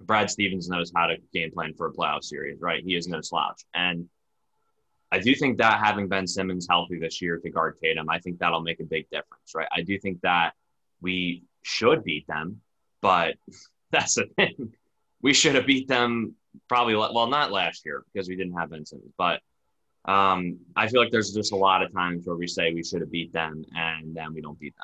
Brad 0.00 0.30
Stevens 0.30 0.68
knows 0.68 0.90
how 0.94 1.06
to 1.06 1.16
game 1.32 1.50
plan 1.52 1.74
for 1.74 1.88
a 1.88 1.92
playoff 1.92 2.24
series, 2.24 2.60
right? 2.60 2.82
He 2.82 2.96
is 2.96 3.06
no 3.06 3.20
slouch, 3.20 3.62
and 3.74 4.08
I 5.12 5.18
do 5.18 5.34
think 5.34 5.58
that 5.58 5.80
having 5.84 6.08
Ben 6.08 6.26
Simmons 6.26 6.66
healthy 6.70 6.98
this 6.98 7.20
year 7.20 7.38
to 7.38 7.50
guard 7.50 7.78
Tatum, 7.82 8.08
I 8.08 8.18
think 8.18 8.38
that'll 8.38 8.60
make 8.60 8.80
a 8.80 8.84
big 8.84 9.10
difference, 9.10 9.54
right? 9.54 9.68
I 9.72 9.82
do 9.82 9.98
think 9.98 10.20
that 10.22 10.52
we 11.00 11.44
should 11.62 12.04
beat 12.04 12.26
them, 12.26 12.60
but 13.00 13.34
that's 13.90 14.14
the 14.14 14.26
thing. 14.36 14.72
We 15.20 15.34
should 15.34 15.54
have 15.56 15.66
beat 15.66 15.88
them 15.88 16.34
probably, 16.68 16.94
well, 16.94 17.26
not 17.26 17.52
last 17.52 17.84
year 17.84 18.04
because 18.12 18.28
we 18.28 18.36
didn't 18.36 18.54
have 18.54 18.70
Simmons, 18.70 19.12
but 19.16 19.40
um, 20.04 20.58
I 20.76 20.88
feel 20.88 21.00
like 21.00 21.10
there's 21.10 21.32
just 21.32 21.52
a 21.52 21.56
lot 21.56 21.82
of 21.82 21.92
times 21.92 22.26
where 22.26 22.36
we 22.36 22.46
say 22.46 22.72
we 22.72 22.82
should 22.82 23.00
have 23.00 23.10
beat 23.10 23.32
them 23.32 23.64
and 23.74 24.14
then 24.14 24.32
we 24.32 24.40
don't 24.40 24.58
beat 24.58 24.74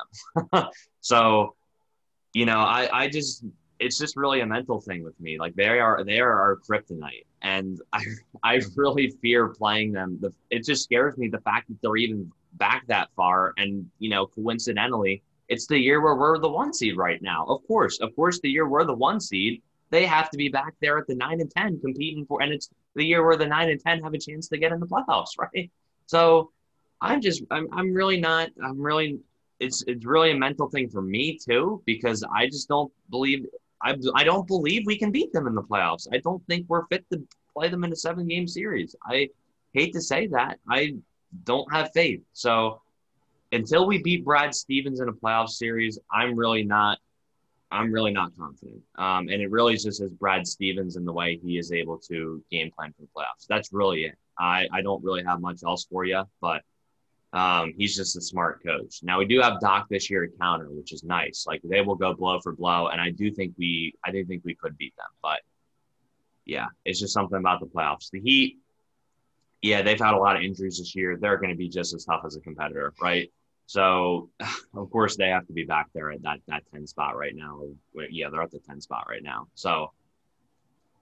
them. 0.53 0.69
so, 1.01 1.55
you 2.35 2.45
know, 2.45 2.59
I, 2.59 2.89
I 2.93 3.09
just 3.09 3.45
it's 3.79 3.99
just 3.99 4.17
really 4.17 4.41
a 4.41 4.47
mental 4.47 4.81
thing 4.81 5.03
with 5.03 5.19
me. 5.21 5.39
Like 5.39 5.55
they 5.55 5.79
are 5.79 6.03
they 6.05 6.21
are 6.21 6.33
our 6.33 6.57
kryptonite, 6.57 7.27
and 7.43 7.81
I 7.93 8.05
I 8.43 8.61
really 8.75 9.11
fear 9.23 9.49
playing 9.49 9.93
them. 9.93 10.19
The, 10.21 10.33
it 10.51 10.65
just 10.65 10.85
scares 10.85 11.17
me 11.17 11.29
the 11.29 11.41
fact 11.41 11.69
that 11.69 11.81
they're 11.83 11.97
even 11.97 12.31
back 12.55 12.87
that 12.89 13.09
far, 13.17 13.53
and 13.57 13.89
you 13.99 14.11
know, 14.11 14.27
coincidentally, 14.27 15.23
it's 15.49 15.67
the 15.67 15.79
year 15.79 16.01
where 16.01 16.15
we're 16.15 16.39
the 16.39 16.49
one 16.49 16.73
seed 16.73 16.97
right 16.97 17.21
now. 17.23 17.45
Of 17.47 17.67
course, 17.67 18.01
of 18.01 18.15
course, 18.17 18.41
the 18.41 18.51
year 18.51 18.69
we're 18.69 18.85
the 18.85 18.95
one 18.95 19.21
seed, 19.21 19.63
they 19.91 20.07
have 20.07 20.31
to 20.31 20.37
be 20.37 20.49
back 20.49 20.75
there 20.81 20.99
at 20.99 21.07
the 21.07 21.15
nine 21.15 21.41
and 21.41 21.51
ten 21.51 21.81
competing 21.81 22.27
for, 22.27 22.43
and 22.43 22.53
it's 22.53 22.71
the 22.95 23.05
year 23.05 23.25
where 23.25 23.37
the 23.37 23.47
nine 23.47 23.71
and 23.71 23.81
ten 23.81 24.03
have 24.03 24.15
a 24.15 24.19
chance 24.19 24.49
to 24.49 24.59
get 24.59 24.73
in 24.73 24.81
the 24.81 24.87
playoffs, 24.87 25.39
right? 25.39 25.71
So. 26.07 26.51
I'm 27.01 27.21
just 27.21 27.43
I'm 27.51 27.69
I'm 27.73 27.93
really 27.93 28.19
not 28.19 28.49
I'm 28.65 28.81
really 28.81 29.19
it's 29.61 29.85
it's 29.87 30.05
really 30.05 30.31
a 30.31 30.35
mental 30.35 30.69
thing 30.69 30.89
for 30.89 31.03
me 31.03 31.39
too 31.39 31.83
because 31.87 32.25
I 32.35 32.47
just 32.47 32.69
don't 32.69 32.93
believe 33.11 33.47
I, 33.83 33.95
I 34.15 34.25
don't 34.25 34.47
believe 34.47 34.85
we 34.87 34.99
can 34.99 35.11
beat 35.11 35.33
them 35.33 35.47
in 35.47 35.55
the 35.55 35.63
playoffs. 35.63 36.07
I 36.13 36.19
don't 36.19 36.45
think 36.47 36.67
we're 36.69 36.87
fit 36.87 37.05
to 37.13 37.23
play 37.55 37.69
them 37.69 37.85
in 37.85 37.93
a 37.93 37.97
seven 37.97 38.27
game 38.27 38.49
series. 38.49 38.97
I 39.07 39.29
hate 39.73 39.93
to 39.93 40.01
say 40.01 40.27
that. 40.29 40.59
I 40.69 40.97
don't 41.45 41.71
have 41.73 41.91
faith. 41.93 42.23
So 42.33 42.81
until 43.53 43.87
we 43.87 44.03
beat 44.03 44.25
Brad 44.25 44.55
Stevens 44.55 45.01
in 45.01 45.09
a 45.09 45.13
playoff 45.13 45.51
series, 45.51 45.99
I'm 46.11 46.37
really 46.37 46.65
not 46.65 46.99
I'm 47.71 47.93
really 47.93 48.13
not 48.13 48.37
confident. 48.39 48.81
Um, 48.97 49.29
and 49.29 49.43
it 49.43 49.51
really 49.51 49.75
is 49.75 49.85
just 49.85 50.01
is 50.01 50.13
Brad 50.13 50.47
Stevens 50.47 50.97
and 50.97 51.07
the 51.07 51.13
way 51.13 51.39
he 51.43 51.59
is 51.59 51.73
able 51.73 51.99
to 52.09 52.43
game 52.51 52.71
plan 52.71 52.93
for 52.93 53.03
the 53.03 53.09
playoffs. 53.09 53.47
That's 53.49 53.73
really 53.73 54.05
it. 54.05 54.17
I, 54.39 54.69
I 54.73 54.83
don't 54.83 55.03
really 55.03 55.25
have 55.25 55.41
much 55.41 55.63
else 55.65 55.87
for 55.91 56.05
you, 56.05 56.23
but 56.41 56.63
um, 57.33 57.75
he's 57.77 57.97
just 57.97 58.17
a 58.17 58.21
smart 58.21 58.63
coach. 58.65 59.01
Now 59.03 59.19
we 59.19 59.27
do 59.27 59.41
have 59.41 59.61
Doc 59.61 59.89
this 59.91 60.09
year 60.09 60.25
at 60.25 60.39
counter, 60.41 60.69
which 60.71 60.93
is 60.93 61.03
nice. 61.03 61.45
Like 61.47 61.61
they 61.65 61.81
will 61.81 61.97
go 61.97 62.15
blow 62.15 62.39
for 62.41 62.53
blow, 62.53 62.89
and 62.89 63.01
I 63.01 63.11
do 63.11 63.31
think 63.31 63.55
we 63.59 63.95
I 64.05 64.11
do 64.11 64.25
think 64.25 64.43
we 64.45 64.55
could 64.55 64.79
beat 64.79 64.95
them. 64.97 65.07
But 65.23 65.41
yeah, 66.45 66.67
it's 66.85 67.01
just 67.01 67.13
something 67.13 67.39
about 67.39 67.61
the 67.61 67.67
playoffs. 67.67 68.11
The 68.11 68.21
Heat, 68.21 68.59
yeah, 69.61 69.83
they've 69.83 70.01
had 70.01 70.15
a 70.15 70.19
lot 70.19 70.37
of 70.37 70.43
injuries 70.43 70.79
this 70.79 70.95
year. 70.95 71.17
They're 71.17 71.39
going 71.39 71.51
to 71.51 71.57
be 71.57 71.69
just 71.69 71.93
as 71.95 72.05
tough 72.05 72.23
as 72.25 72.37
a 72.37 72.41
competitor, 72.41 72.95
right? 73.03 73.31
So 73.67 74.31
of 74.75 74.91
course 74.91 75.17
they 75.17 75.29
have 75.29 75.47
to 75.47 75.53
be 75.53 75.65
back 75.65 75.89
there 75.95 76.11
at 76.11 76.23
that 76.23 76.39
that 76.49 76.63
ten 76.73 76.87
spot 76.87 77.17
right 77.17 77.35
now. 77.35 77.63
Yeah, 78.11 78.31
they're 78.31 78.43
at 78.43 78.51
the 78.51 78.61
ten 78.61 78.81
spot 78.81 79.07
right 79.09 79.23
now. 79.23 79.49
So 79.55 79.93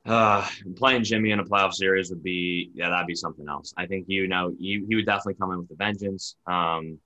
uh, 0.07 0.47
playing 0.77 1.05
Jimmy 1.05 1.31
in 1.31 1.41
a 1.41 1.45
playoff 1.45 1.73
series 1.73 2.11
would 2.11 2.23
be 2.23 2.71
yeah, 2.75 2.91
that'd 2.91 3.07
be 3.07 3.15
something 3.15 3.49
else. 3.49 3.73
I 3.77 3.87
think 3.87 4.07
you 4.09 4.27
know 4.27 4.55
he, 4.59 4.85
he 4.89 4.97
would 4.97 5.07
definitely 5.07 5.35
come 5.35 5.53
in 5.53 5.59
with 5.59 5.71
a 5.71 5.77
vengeance. 5.77 6.37
Um, 6.47 6.99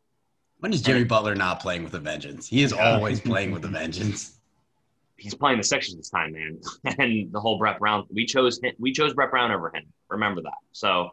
when 0.60 0.72
is 0.72 0.82
Jimmy 0.82 1.04
Butler 1.04 1.36
not 1.36 1.60
playing 1.60 1.84
with 1.84 1.94
a 1.94 2.00
vengeance? 2.00 2.48
He 2.48 2.62
is 2.62 2.72
always 2.72 3.20
playing 3.20 3.52
with 3.52 3.64
a 3.64 3.68
vengeance. 3.80 4.38
He's 5.16 5.34
playing 5.34 5.58
the 5.58 5.64
Sixers 5.64 5.96
this 5.96 6.10
time, 6.10 6.32
man, 6.32 6.60
and 6.98 7.32
the 7.32 7.40
whole 7.40 7.58
Brett 7.58 7.78
Brown. 7.78 8.04
We 8.10 8.24
chose 8.26 8.60
him, 8.60 8.72
we 8.78 8.92
chose 8.92 9.14
Brett 9.14 9.30
Brown 9.30 9.52
over 9.52 9.74
him. 9.74 9.84
Remember 10.08 10.42
that. 10.42 10.58
So 10.72 11.12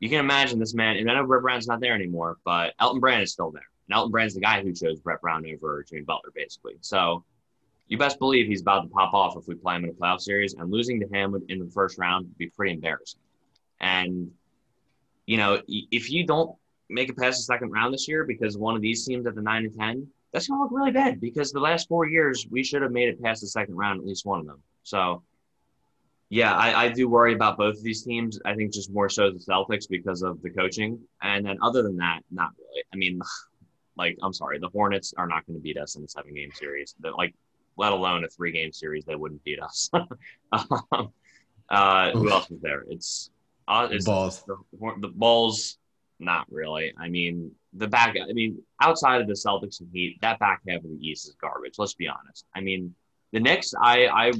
you 0.00 0.08
can 0.08 0.20
imagine 0.20 0.58
this 0.58 0.74
man. 0.74 0.96
And 0.96 1.10
I 1.10 1.14
know 1.14 1.26
Brett 1.26 1.42
Brown's 1.42 1.66
not 1.66 1.80
there 1.80 1.94
anymore, 1.94 2.38
but 2.44 2.74
Elton 2.78 3.00
Brand 3.00 3.22
is 3.22 3.32
still 3.32 3.50
there. 3.50 3.68
And 3.88 3.94
Elton 3.94 4.10
Brand's 4.10 4.34
the 4.34 4.40
guy 4.40 4.62
who 4.62 4.72
chose 4.72 5.00
Brett 5.00 5.20
Brown 5.20 5.44
over 5.52 5.84
Jimmy 5.88 6.02
Butler, 6.02 6.30
basically. 6.34 6.74
So 6.80 7.24
you 7.88 7.98
best 7.98 8.18
believe 8.18 8.46
he's 8.46 8.60
about 8.60 8.82
to 8.82 8.88
pop 8.88 9.14
off 9.14 9.36
if 9.36 9.48
we 9.48 9.54
play 9.54 9.76
him 9.76 9.84
in 9.84 9.90
a 9.90 9.92
playoff 9.94 10.20
series. 10.20 10.54
And 10.54 10.70
losing 10.70 11.00
to 11.00 11.08
him 11.08 11.40
in 11.48 11.58
the 11.58 11.70
first 11.70 11.98
round 11.98 12.26
would 12.26 12.38
be 12.38 12.48
pretty 12.48 12.74
embarrassing. 12.74 13.20
And, 13.80 14.30
you 15.26 15.36
know, 15.36 15.62
if 15.66 16.10
you 16.10 16.26
don't 16.26 16.54
make 16.88 17.08
it 17.08 17.16
past 17.16 17.38
the 17.38 17.42
second 17.42 17.70
round 17.70 17.92
this 17.92 18.08
year 18.08 18.24
because 18.24 18.56
one 18.56 18.76
of 18.76 18.82
these 18.82 19.04
teams 19.04 19.26
at 19.26 19.34
the 19.34 19.42
9 19.42 19.64
and 19.64 19.78
10, 19.78 20.06
that's 20.32 20.48
going 20.48 20.58
to 20.58 20.62
look 20.62 20.72
really 20.72 20.90
bad 20.90 21.20
because 21.20 21.52
the 21.52 21.60
last 21.60 21.88
four 21.88 22.06
years, 22.06 22.46
we 22.50 22.62
should 22.62 22.82
have 22.82 22.92
made 22.92 23.08
it 23.08 23.22
past 23.22 23.40
the 23.40 23.46
second 23.46 23.74
round, 23.74 23.98
at 23.98 24.06
least 24.06 24.26
one 24.26 24.40
of 24.40 24.46
them. 24.46 24.62
So, 24.82 25.22
yeah, 26.30 26.54
I, 26.54 26.84
I 26.84 26.88
do 26.88 27.08
worry 27.08 27.32
about 27.32 27.56
both 27.56 27.76
of 27.76 27.82
these 27.82 28.02
teams. 28.02 28.38
I 28.44 28.54
think 28.54 28.72
just 28.72 28.92
more 28.92 29.08
so 29.08 29.30
the 29.30 29.38
Celtics 29.38 29.88
because 29.88 30.22
of 30.22 30.42
the 30.42 30.50
coaching. 30.50 31.00
And 31.22 31.44
then 31.44 31.56
other 31.62 31.82
than 31.82 31.96
that, 31.96 32.20
not 32.30 32.50
really. 32.58 32.82
I 32.92 32.96
mean, 32.96 33.20
like, 33.96 34.18
I'm 34.22 34.32
sorry, 34.32 34.58
the 34.58 34.68
Hornets 34.68 35.14
are 35.16 35.26
not 35.26 35.46
going 35.46 35.58
to 35.58 35.62
beat 35.62 35.78
us 35.78 35.96
in 35.96 36.04
a 36.04 36.08
seven 36.08 36.34
game 36.34 36.50
series. 36.52 36.94
Like, 37.16 37.34
let 37.76 37.92
alone 37.92 38.24
a 38.24 38.28
three 38.28 38.52
game 38.52 38.72
series, 38.72 39.04
they 39.04 39.14
wouldn't 39.14 39.42
beat 39.44 39.60
us. 39.62 39.90
um, 40.52 41.12
uh, 41.70 42.10
who 42.12 42.30
else 42.30 42.50
is 42.50 42.60
there? 42.60 42.84
It's, 42.88 43.30
uh, 43.66 43.88
it's 43.90 44.04
Bulls. 44.04 44.44
The, 44.46 44.56
the 45.00 45.08
Bulls, 45.08 45.78
not 46.18 46.46
really. 46.50 46.92
I 46.98 47.08
mean, 47.08 47.52
the 47.72 47.86
back. 47.86 48.16
I 48.20 48.32
mean, 48.32 48.62
outside 48.80 49.20
of 49.20 49.28
the 49.28 49.34
Celtics 49.34 49.80
and 49.80 49.88
Heat, 49.92 50.18
that 50.20 50.38
back 50.38 50.60
half 50.68 50.78
of 50.84 50.90
the 50.90 50.98
East 51.00 51.28
is 51.28 51.36
garbage. 51.40 51.74
Let's 51.78 51.94
be 51.94 52.08
honest. 52.08 52.46
I 52.54 52.60
mean, 52.60 52.94
the 53.32 53.40
Knicks, 53.40 53.74
I 53.80 54.06
I 54.06 54.32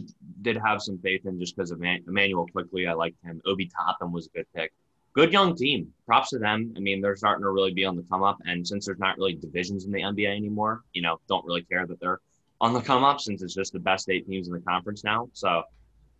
did 0.43 0.57
have 0.57 0.83
some 0.83 0.99
faith 0.99 1.27
in 1.27 1.39
just 1.39 1.57
because 1.57 1.71
of 1.71 1.83
Immanuel 1.83 2.47
Quickley. 2.53 2.87
I 2.87 2.95
liked 2.95 3.23
him. 3.23 3.41
Obi 3.47 3.67
Toppin 3.67 4.13
was 4.13 4.27
a 4.27 4.31
good 4.31 4.47
pick. 4.55 4.73
Good 5.13 5.33
young 5.33 5.57
team. 5.57 5.93
Props 6.07 6.31
to 6.31 6.39
them. 6.39 6.73
I 6.77 6.81
mean, 6.81 7.01
they're 7.01 7.17
starting 7.17 7.43
to 7.43 7.51
really 7.51 7.73
be 7.73 7.85
on 7.85 7.97
the 7.97 8.03
come 8.03 8.23
up. 8.23 8.39
And 8.45 8.67
since 8.67 8.87
there's 8.87 8.99
not 8.99 9.19
really 9.19 9.35
divisions 9.35 9.85
in 9.85 9.93
the 9.93 10.01
NBA 10.01 10.35
anymore, 10.35 10.83
you 10.93 11.03
know, 11.03 11.21
don't 11.29 11.45
really 11.45 11.63
care 11.63 11.87
that 11.87 12.01
they're 12.01 12.21
on 12.61 12.73
the 12.73 12.81
come 12.81 13.05
up 13.05 13.21
since 13.21 13.43
it's 13.43 13.55
just 13.55 13.73
the 13.73 13.79
best 13.79 14.09
eight 14.09 14.27
teams 14.27 14.49
in 14.49 14.55
the 14.55 14.61
conference 14.61 15.05
now. 15.05 15.29
So, 15.33 15.63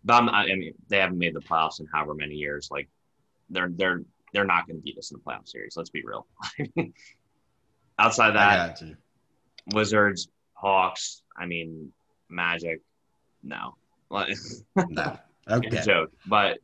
but 0.03 0.15
I'm, 0.15 0.29
i 0.29 0.45
mean, 0.45 0.73
they 0.89 0.97
haven't 0.97 1.17
made 1.17 1.33
the 1.33 1.41
playoffs 1.41 1.79
in 1.79 1.87
however 1.91 2.13
many 2.13 2.35
years. 2.35 2.69
Like, 2.71 2.89
they're 3.49 3.71
they're 3.73 4.01
they're 4.33 4.45
not 4.45 4.67
going 4.67 4.77
to 4.77 4.83
beat 4.83 4.97
us 4.97 5.11
in 5.11 5.17
the 5.17 5.23
playoff 5.23 5.47
series. 5.47 5.75
Let's 5.75 5.89
be 5.89 6.03
real. 6.03 6.27
Outside 7.99 8.35
that, 8.35 8.81
Wizards, 9.73 10.29
Hawks. 10.53 11.23
I 11.37 11.45
mean, 11.45 11.91
Magic. 12.29 12.81
No, 13.43 13.75
no. 14.89 15.17
Okay. 15.51 15.81
joke, 15.83 16.11
but 16.27 16.59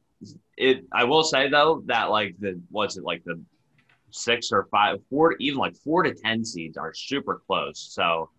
it. 0.57 0.85
I 0.91 1.05
will 1.05 1.23
say 1.23 1.49
though 1.49 1.81
that 1.87 2.11
like 2.11 2.35
the 2.37 2.61
what's 2.69 2.97
it 2.97 3.03
like 3.03 3.23
the 3.23 3.41
six 4.11 4.51
or 4.51 4.67
five, 4.69 4.99
four, 5.09 5.35
even 5.39 5.57
like 5.57 5.75
four 5.75 6.03
to 6.03 6.13
ten 6.13 6.45
seeds 6.45 6.77
are 6.77 6.93
super 6.93 7.41
close. 7.47 7.79
So 7.79 8.29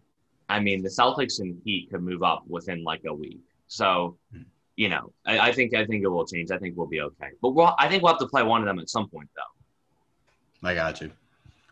I 0.49 0.61
mean, 0.61 0.83
the 0.83 0.89
Celtics 0.89 1.41
and 1.41 1.61
Heat 1.65 1.89
could 1.91 2.03
move 2.03 2.23
up 2.23 2.45
within 2.47 2.85
like 2.85 3.03
a 3.07 3.13
week. 3.13 3.41
So, 3.67 4.17
hmm. 4.33 4.43
you 4.77 4.89
know, 4.89 5.13
I, 5.25 5.39
I, 5.39 5.53
think 5.53 5.75
I 5.75 5.85
think 5.85 6.05
it 6.05 6.09
will 6.09 6.27
change. 6.27 6.51
I 6.51 6.59
think 6.59 6.77
we'll 6.77 6.87
be 6.87 7.01
okay. 7.01 7.31
But 7.43 7.51
we'll, 7.51 7.75
I 7.79 7.89
think 7.89 8.03
we'll 8.03 8.13
have 8.13 8.21
to 8.21 8.29
play 8.29 8.43
one 8.43 8.61
of 8.61 8.67
them 8.67 8.79
at 8.79 8.89
some 8.89 9.09
point, 9.09 9.29
though. 9.35 10.69
I 10.69 10.75
got 10.75 11.01
you. 11.01 11.11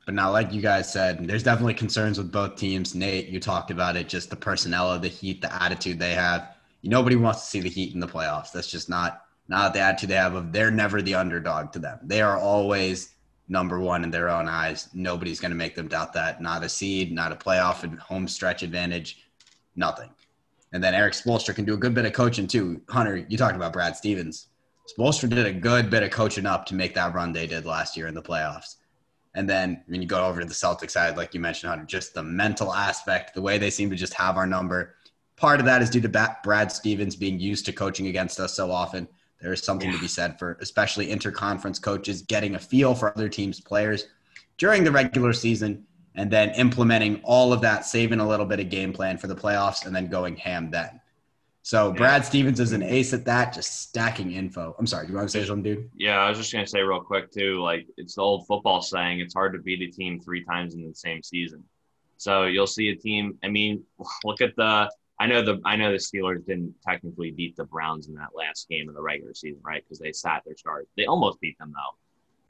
But 0.04 0.14
now, 0.14 0.30
like 0.30 0.52
you 0.52 0.60
guys 0.60 0.92
said, 0.92 1.26
there's 1.26 1.42
definitely 1.42 1.74
concerns 1.74 2.18
with 2.18 2.30
both 2.30 2.56
teams. 2.56 2.94
Nate, 2.94 3.28
you 3.28 3.40
talked 3.40 3.70
about 3.70 3.96
it, 3.96 4.08
just 4.08 4.28
the 4.30 4.36
personnel 4.36 4.92
of 4.92 5.02
the 5.02 5.08
Heat, 5.08 5.40
the 5.40 5.62
attitude 5.62 5.98
they 5.98 6.14
have. 6.14 6.56
Nobody 6.82 7.16
wants 7.16 7.40
to 7.40 7.46
see 7.46 7.60
the 7.60 7.70
Heat 7.70 7.94
in 7.94 8.00
the 8.00 8.06
playoffs. 8.06 8.52
That's 8.52 8.70
just 8.70 8.90
not 8.90 9.22
not 9.48 9.74
the 9.74 9.80
attitude 9.80 10.10
they 10.10 10.14
have 10.14 10.34
of 10.34 10.52
they're 10.52 10.70
never 10.70 11.02
the 11.02 11.14
underdog 11.14 11.72
to 11.72 11.78
them. 11.78 11.98
They 12.02 12.22
are 12.22 12.38
always 12.38 13.14
number 13.48 13.78
one 13.78 14.04
in 14.04 14.10
their 14.10 14.30
own 14.30 14.48
eyes. 14.48 14.88
Nobody's 14.94 15.40
going 15.40 15.50
to 15.50 15.56
make 15.56 15.74
them 15.74 15.88
doubt 15.88 16.14
that. 16.14 16.40
Not 16.40 16.64
a 16.64 16.68
seed, 16.68 17.12
not 17.12 17.32
a 17.32 17.36
playoff 17.36 17.82
and 17.82 17.98
home 17.98 18.26
stretch 18.26 18.62
advantage, 18.62 19.26
nothing. 19.76 20.10
And 20.72 20.82
then 20.82 20.94
Erik 20.94 21.12
Spoelstra 21.12 21.54
can 21.54 21.64
do 21.64 21.74
a 21.74 21.78
good 21.78 21.94
bit 21.94 22.06
of 22.06 22.12
coaching 22.12 22.46
too. 22.46 22.80
Hunter, 22.88 23.24
you 23.28 23.36
talked 23.36 23.56
about 23.56 23.72
Brad 23.72 23.96
Stevens. 23.96 24.48
Spoelstra 24.98 25.28
did 25.28 25.46
a 25.46 25.52
good 25.52 25.88
bit 25.88 26.02
of 26.02 26.10
coaching 26.10 26.46
up 26.46 26.66
to 26.66 26.74
make 26.74 26.94
that 26.94 27.14
run 27.14 27.32
they 27.32 27.46
did 27.46 27.64
last 27.64 27.96
year 27.96 28.06
in 28.06 28.14
the 28.14 28.22
playoffs. 28.22 28.76
And 29.34 29.48
then 29.48 29.82
when 29.86 30.00
you 30.00 30.06
go 30.06 30.24
over 30.24 30.40
to 30.40 30.46
the 30.46 30.54
Celtics 30.54 30.92
side, 30.92 31.16
like 31.16 31.34
you 31.34 31.40
mentioned, 31.40 31.70
Hunter, 31.70 31.84
just 31.84 32.14
the 32.14 32.22
mental 32.22 32.72
aspect, 32.72 33.34
the 33.34 33.42
way 33.42 33.58
they 33.58 33.70
seem 33.70 33.90
to 33.90 33.96
just 33.96 34.14
have 34.14 34.36
our 34.36 34.46
number. 34.46 34.94
Part 35.36 35.58
of 35.58 35.66
that 35.66 35.82
is 35.82 35.90
due 35.90 36.00
to 36.00 36.36
Brad 36.44 36.70
Stevens 36.70 37.16
being 37.16 37.40
used 37.40 37.66
to 37.66 37.72
coaching 37.72 38.06
against 38.06 38.38
us 38.38 38.54
so 38.54 38.70
often. 38.70 39.08
There 39.40 39.52
is 39.52 39.62
something 39.62 39.90
yeah. 39.90 39.96
to 39.96 40.00
be 40.00 40.08
said 40.08 40.38
for 40.38 40.56
especially 40.60 41.08
interconference 41.08 41.82
coaches 41.82 42.22
getting 42.22 42.54
a 42.54 42.58
feel 42.58 42.94
for 42.94 43.10
other 43.10 43.28
teams' 43.28 43.60
players 43.60 44.06
during 44.56 44.84
the 44.84 44.92
regular 44.92 45.32
season 45.32 45.84
and 46.14 46.30
then 46.30 46.50
implementing 46.50 47.20
all 47.24 47.52
of 47.52 47.60
that, 47.62 47.84
saving 47.84 48.20
a 48.20 48.28
little 48.28 48.46
bit 48.46 48.60
of 48.60 48.68
game 48.68 48.92
plan 48.92 49.18
for 49.18 49.26
the 49.26 49.34
playoffs, 49.34 49.84
and 49.84 49.94
then 49.94 50.06
going 50.06 50.36
ham 50.36 50.70
then. 50.70 51.00
So 51.64 51.88
yeah. 51.88 51.96
Brad 51.96 52.26
Stevens 52.26 52.60
is 52.60 52.72
an 52.72 52.82
ace 52.82 53.14
at 53.14 53.24
that, 53.24 53.54
just 53.54 53.80
stacking 53.80 54.32
info. 54.32 54.76
I'm 54.78 54.86
sorry, 54.86 55.06
do 55.06 55.12
you 55.12 55.16
want 55.16 55.30
to 55.30 55.32
say 55.32 55.46
something, 55.46 55.62
dude? 55.62 55.90
Yeah, 55.96 56.18
I 56.18 56.28
was 56.28 56.36
just 56.36 56.52
gonna 56.52 56.66
say 56.66 56.82
real 56.82 57.00
quick 57.00 57.32
too. 57.32 57.62
Like 57.62 57.86
it's 57.96 58.16
the 58.16 58.20
old 58.20 58.46
football 58.46 58.82
saying, 58.82 59.20
it's 59.20 59.32
hard 59.32 59.54
to 59.54 59.58
beat 59.58 59.80
a 59.80 59.90
team 59.90 60.20
three 60.20 60.44
times 60.44 60.74
in 60.74 60.86
the 60.86 60.94
same 60.94 61.22
season. 61.22 61.64
So 62.18 62.44
you'll 62.44 62.66
see 62.66 62.90
a 62.90 62.96
team. 62.96 63.38
I 63.42 63.48
mean, 63.48 63.82
look 64.24 64.42
at 64.42 64.54
the 64.56 64.90
I 65.18 65.26
know 65.26 65.42
the 65.42 65.58
I 65.64 65.76
know 65.76 65.90
the 65.90 65.96
Steelers 65.96 66.44
didn't 66.44 66.74
technically 66.86 67.30
beat 67.30 67.56
the 67.56 67.64
Browns 67.64 68.08
in 68.08 68.14
that 68.16 68.36
last 68.36 68.68
game 68.68 68.90
of 68.90 68.94
the 68.94 69.00
regular 69.00 69.32
season, 69.32 69.62
right? 69.64 69.82
Because 69.82 69.98
they 69.98 70.12
sat 70.12 70.42
their 70.44 70.58
stars. 70.58 70.86
They 70.98 71.06
almost 71.06 71.40
beat 71.40 71.58
them 71.58 71.72
though. 71.74 71.96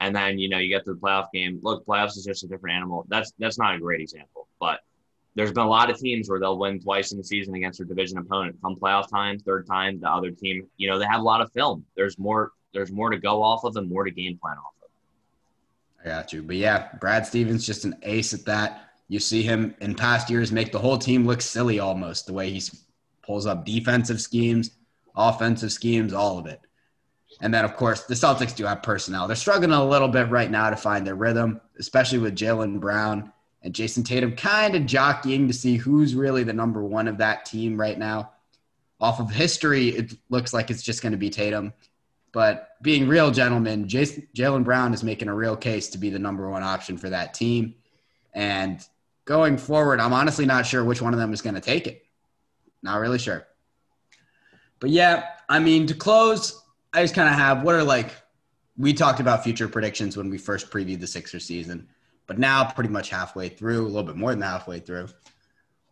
And 0.01 0.13
then 0.13 0.39
you 0.39 0.49
know 0.49 0.57
you 0.57 0.67
get 0.67 0.83
to 0.85 0.93
the 0.93 0.99
playoff 0.99 1.27
game. 1.33 1.61
Look, 1.63 1.85
playoffs 1.85 2.17
is 2.17 2.25
just 2.25 2.43
a 2.43 2.47
different 2.47 2.75
animal. 2.75 3.05
That's 3.07 3.31
that's 3.39 3.57
not 3.57 3.75
a 3.75 3.79
great 3.79 4.01
example, 4.01 4.49
but 4.59 4.81
there's 5.35 5.51
been 5.51 5.65
a 5.65 5.69
lot 5.69 5.89
of 5.89 5.99
teams 5.99 6.29
where 6.29 6.39
they'll 6.39 6.57
win 6.57 6.79
twice 6.79 7.11
in 7.11 7.17
the 7.17 7.23
season 7.23 7.55
against 7.55 7.79
their 7.79 7.85
division 7.85 8.17
opponent. 8.17 8.55
Come 8.61 8.77
playoff 8.77 9.09
time, 9.09 9.37
third 9.39 9.67
time, 9.67 9.99
the 9.99 10.09
other 10.09 10.31
team, 10.31 10.67
you 10.77 10.89
know, 10.89 10.97
they 10.97 11.05
have 11.05 11.19
a 11.19 11.23
lot 11.23 11.41
of 11.41 11.51
film. 11.51 11.85
There's 11.95 12.17
more. 12.17 12.53
There's 12.73 12.91
more 12.91 13.09
to 13.09 13.17
go 13.17 13.41
off 13.41 13.63
of 13.63 13.77
and 13.77 13.89
more 13.89 14.03
to 14.03 14.11
game 14.11 14.37
plan 14.37 14.57
off 14.57 14.73
of. 14.83 14.89
I 16.03 16.09
got 16.09 16.33
you, 16.33 16.43
but 16.43 16.57
yeah, 16.57 16.89
Brad 16.99 17.25
Stevens 17.25 17.65
just 17.65 17.85
an 17.85 17.95
ace 18.03 18.33
at 18.33 18.43
that. 18.45 18.89
You 19.07 19.19
see 19.19 19.43
him 19.43 19.75
in 19.79 19.95
past 19.95 20.29
years 20.29 20.51
make 20.51 20.73
the 20.73 20.79
whole 20.79 20.97
team 20.97 21.25
look 21.25 21.41
silly 21.41 21.79
almost 21.79 22.25
the 22.25 22.33
way 22.33 22.49
he 22.49 22.61
pulls 23.23 23.45
up 23.45 23.63
defensive 23.63 24.19
schemes, 24.19 24.71
offensive 25.15 25.71
schemes, 25.71 26.11
all 26.11 26.37
of 26.37 26.47
it. 26.47 26.59
And 27.41 27.53
then, 27.53 27.63
of 27.63 27.75
course, 27.75 28.03
the 28.03 28.13
Celtics 28.13 28.55
do 28.55 28.65
have 28.65 28.83
personnel. 28.83 29.27
They're 29.27 29.35
struggling 29.37 29.71
a 29.71 29.85
little 29.85 30.07
bit 30.07 30.29
right 30.29 30.51
now 30.51 30.69
to 30.69 30.75
find 30.75 31.07
their 31.07 31.15
rhythm, 31.15 31.61
especially 31.79 32.19
with 32.19 32.35
Jaylen 32.35 32.79
Brown 32.79 33.31
and 33.65 33.73
Jayson 33.73 34.05
Tatum 34.05 34.35
kind 34.35 34.75
of 34.75 34.85
jockeying 34.85 35.47
to 35.47 35.53
see 35.53 35.75
who's 35.75 36.13
really 36.13 36.43
the 36.43 36.53
number 36.53 36.83
one 36.83 37.07
of 37.07 37.17
that 37.17 37.45
team 37.45 37.81
right 37.81 37.97
now. 37.97 38.31
Off 39.01 39.19
of 39.19 39.31
history, 39.31 39.89
it 39.89 40.13
looks 40.29 40.53
like 40.53 40.69
it's 40.69 40.83
just 40.83 41.01
going 41.01 41.13
to 41.13 41.17
be 41.17 41.31
Tatum. 41.31 41.73
But 42.31 42.81
being 42.83 43.07
real 43.07 43.31
gentlemen, 43.31 43.87
Jaylen 43.87 44.63
Brown 44.63 44.93
is 44.93 45.03
making 45.03 45.29
a 45.29 45.33
real 45.33 45.57
case 45.57 45.89
to 45.89 45.97
be 45.97 46.11
the 46.11 46.19
number 46.19 46.47
one 46.47 46.61
option 46.61 46.95
for 46.95 47.09
that 47.09 47.33
team. 47.33 47.73
And 48.33 48.85
going 49.25 49.57
forward, 49.57 49.99
I'm 49.99 50.13
honestly 50.13 50.45
not 50.45 50.67
sure 50.67 50.83
which 50.83 51.01
one 51.01 51.13
of 51.13 51.19
them 51.19 51.33
is 51.33 51.41
going 51.41 51.55
to 51.55 51.61
take 51.61 51.87
it. 51.87 52.05
Not 52.83 52.99
really 52.99 53.17
sure. 53.17 53.47
But 54.79 54.91
yeah, 54.91 55.23
I 55.49 55.57
mean, 55.57 55.87
to 55.87 55.95
close, 55.95 56.61
I 56.93 57.01
just 57.01 57.15
kind 57.15 57.29
of 57.29 57.35
have 57.35 57.63
what 57.63 57.73
are 57.73 57.83
like, 57.83 58.13
we 58.77 58.93
talked 58.93 59.21
about 59.21 59.43
future 59.43 59.67
predictions 59.67 60.15
when 60.15 60.29
we 60.29 60.37
first 60.37 60.69
previewed 60.69 60.99
the 60.99 61.07
Sixer 61.07 61.39
season, 61.39 61.87
but 62.27 62.39
now 62.39 62.63
pretty 62.63 62.89
much 62.89 63.09
halfway 63.09 63.49
through, 63.49 63.85
a 63.85 63.87
little 63.87 64.03
bit 64.03 64.15
more 64.15 64.31
than 64.31 64.41
halfway 64.41 64.79
through. 64.79 65.07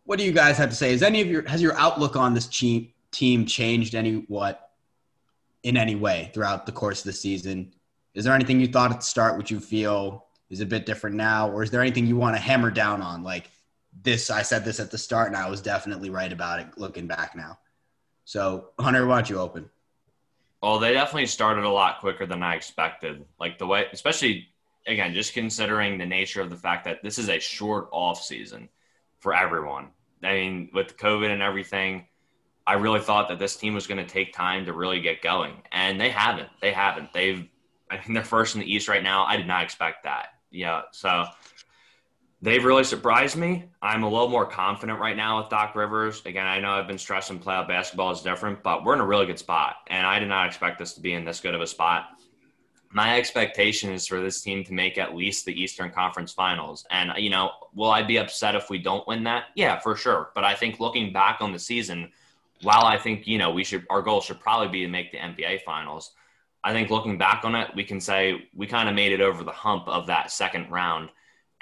What 0.04 0.18
do 0.18 0.24
you 0.24 0.32
guys 0.32 0.56
have 0.58 0.70
to 0.70 0.76
say? 0.76 0.92
Is 0.92 1.02
any 1.02 1.20
of 1.20 1.28
your, 1.28 1.46
has 1.48 1.62
your 1.62 1.76
outlook 1.78 2.16
on 2.16 2.34
this 2.34 2.46
team 2.46 3.46
changed 3.46 3.94
any 3.94 4.24
what 4.28 4.70
in 5.62 5.76
any 5.76 5.94
way 5.94 6.30
throughout 6.34 6.66
the 6.66 6.72
course 6.72 7.00
of 7.00 7.06
the 7.06 7.12
season? 7.12 7.72
Is 8.14 8.24
there 8.24 8.34
anything 8.34 8.60
you 8.60 8.68
thought 8.68 8.90
at 8.90 8.98
the 8.98 9.06
start 9.06 9.38
which 9.38 9.50
you 9.50 9.60
feel 9.60 10.26
is 10.50 10.60
a 10.60 10.66
bit 10.66 10.86
different 10.86 11.16
now, 11.16 11.50
or 11.50 11.62
is 11.62 11.70
there 11.70 11.80
anything 11.80 12.06
you 12.06 12.16
want 12.16 12.36
to 12.36 12.40
hammer 12.40 12.70
down 12.70 13.02
on? 13.02 13.22
Like 13.22 13.50
this, 14.02 14.30
I 14.30 14.42
said 14.42 14.64
this 14.64 14.78
at 14.78 14.90
the 14.90 14.98
start, 14.98 15.28
and 15.28 15.36
I 15.36 15.48
was 15.48 15.60
definitely 15.60 16.10
right 16.10 16.32
about 16.32 16.60
it 16.60 16.66
looking 16.76 17.06
back 17.06 17.34
now. 17.34 17.58
So, 18.24 18.70
Hunter, 18.78 19.06
why 19.06 19.16
don't 19.16 19.30
you 19.30 19.38
open? 19.38 19.70
Well, 20.62 20.78
they 20.78 20.92
definitely 20.92 21.26
started 21.26 21.64
a 21.64 21.68
lot 21.68 22.00
quicker 22.00 22.24
than 22.24 22.42
I 22.42 22.54
expected. 22.54 23.24
Like 23.38 23.58
the 23.58 23.66
way, 23.66 23.86
especially 23.92 24.48
again, 24.86 25.14
just 25.14 25.34
considering 25.34 25.98
the 25.98 26.06
nature 26.06 26.40
of 26.40 26.50
the 26.50 26.56
fact 26.56 26.84
that 26.84 27.02
this 27.02 27.18
is 27.18 27.28
a 27.28 27.38
short 27.38 27.88
off 27.92 28.22
season 28.22 28.68
for 29.18 29.34
everyone. 29.34 29.88
I 30.22 30.34
mean, 30.34 30.70
with 30.72 30.96
COVID 30.96 31.30
and 31.30 31.42
everything, 31.42 32.06
I 32.66 32.74
really 32.74 33.00
thought 33.00 33.28
that 33.28 33.38
this 33.38 33.56
team 33.56 33.74
was 33.74 33.86
going 33.86 34.04
to 34.04 34.10
take 34.10 34.32
time 34.32 34.66
to 34.66 34.72
really 34.72 35.00
get 35.00 35.22
going, 35.22 35.54
and 35.70 36.00
they 36.00 36.08
haven't. 36.08 36.48
They 36.60 36.72
haven't. 36.72 37.12
They've, 37.12 37.46
I 37.90 37.98
think 37.98 38.14
they're 38.14 38.24
first 38.24 38.54
in 38.54 38.60
the 38.60 38.72
East 38.72 38.88
right 38.88 39.02
now. 39.02 39.24
I 39.24 39.36
did 39.36 39.46
not 39.46 39.62
expect 39.62 40.04
that. 40.04 40.28
Yeah, 40.50 40.82
so 40.92 41.24
they've 42.40 42.64
really 42.64 42.84
surprised 42.84 43.36
me. 43.36 43.64
I'm 43.82 44.02
a 44.02 44.08
little 44.08 44.28
more 44.28 44.46
confident 44.46 44.98
right 44.98 45.16
now 45.16 45.40
with 45.40 45.50
Doc 45.50 45.74
Rivers. 45.74 46.22
Again, 46.24 46.46
I 46.46 46.60
know 46.60 46.70
I've 46.70 46.86
been 46.86 46.96
stressing 46.96 47.38
playoff 47.38 47.68
basketball 47.68 48.12
is 48.12 48.22
different, 48.22 48.62
but 48.62 48.84
we're 48.84 48.94
in 48.94 49.00
a 49.00 49.06
really 49.06 49.26
good 49.26 49.38
spot, 49.38 49.76
and 49.88 50.06
I 50.06 50.18
did 50.18 50.28
not 50.28 50.46
expect 50.46 50.80
us 50.80 50.94
to 50.94 51.00
be 51.00 51.12
in 51.12 51.24
this 51.24 51.40
good 51.40 51.54
of 51.54 51.60
a 51.60 51.66
spot. 51.66 52.06
My 52.94 53.18
expectation 53.18 53.92
is 53.92 54.06
for 54.06 54.20
this 54.20 54.40
team 54.40 54.64
to 54.64 54.72
make 54.72 54.98
at 54.98 55.14
least 55.14 55.44
the 55.44 55.60
Eastern 55.60 55.90
Conference 55.90 56.32
Finals. 56.32 56.86
And, 56.90 57.10
you 57.18 57.28
know, 57.28 57.50
will 57.74 57.90
I 57.90 58.02
be 58.02 58.18
upset 58.18 58.54
if 58.54 58.70
we 58.70 58.78
don't 58.78 59.06
win 59.06 59.24
that? 59.24 59.46
Yeah, 59.56 59.78
for 59.80 59.96
sure. 59.96 60.30
But 60.34 60.44
I 60.44 60.54
think 60.54 60.80
looking 60.80 61.12
back 61.12 61.40
on 61.40 61.52
the 61.52 61.58
season, 61.58 62.12
while 62.62 62.84
I 62.84 62.96
think, 62.96 63.26
you 63.26 63.36
know, 63.36 63.50
we 63.50 63.64
should, 63.64 63.84
our 63.90 64.00
goal 64.00 64.20
should 64.20 64.40
probably 64.40 64.68
be 64.68 64.82
to 64.82 64.88
make 64.88 65.10
the 65.10 65.18
NBA 65.18 65.62
Finals, 65.62 66.12
I 66.62 66.72
think 66.72 66.88
looking 66.88 67.18
back 67.18 67.44
on 67.44 67.54
it, 67.54 67.68
we 67.74 67.84
can 67.84 68.00
say 68.00 68.48
we 68.54 68.66
kind 68.66 68.88
of 68.88 68.94
made 68.94 69.12
it 69.12 69.20
over 69.20 69.42
the 69.44 69.50
hump 69.50 69.88
of 69.88 70.06
that 70.06 70.30
second 70.30 70.70
round 70.70 71.10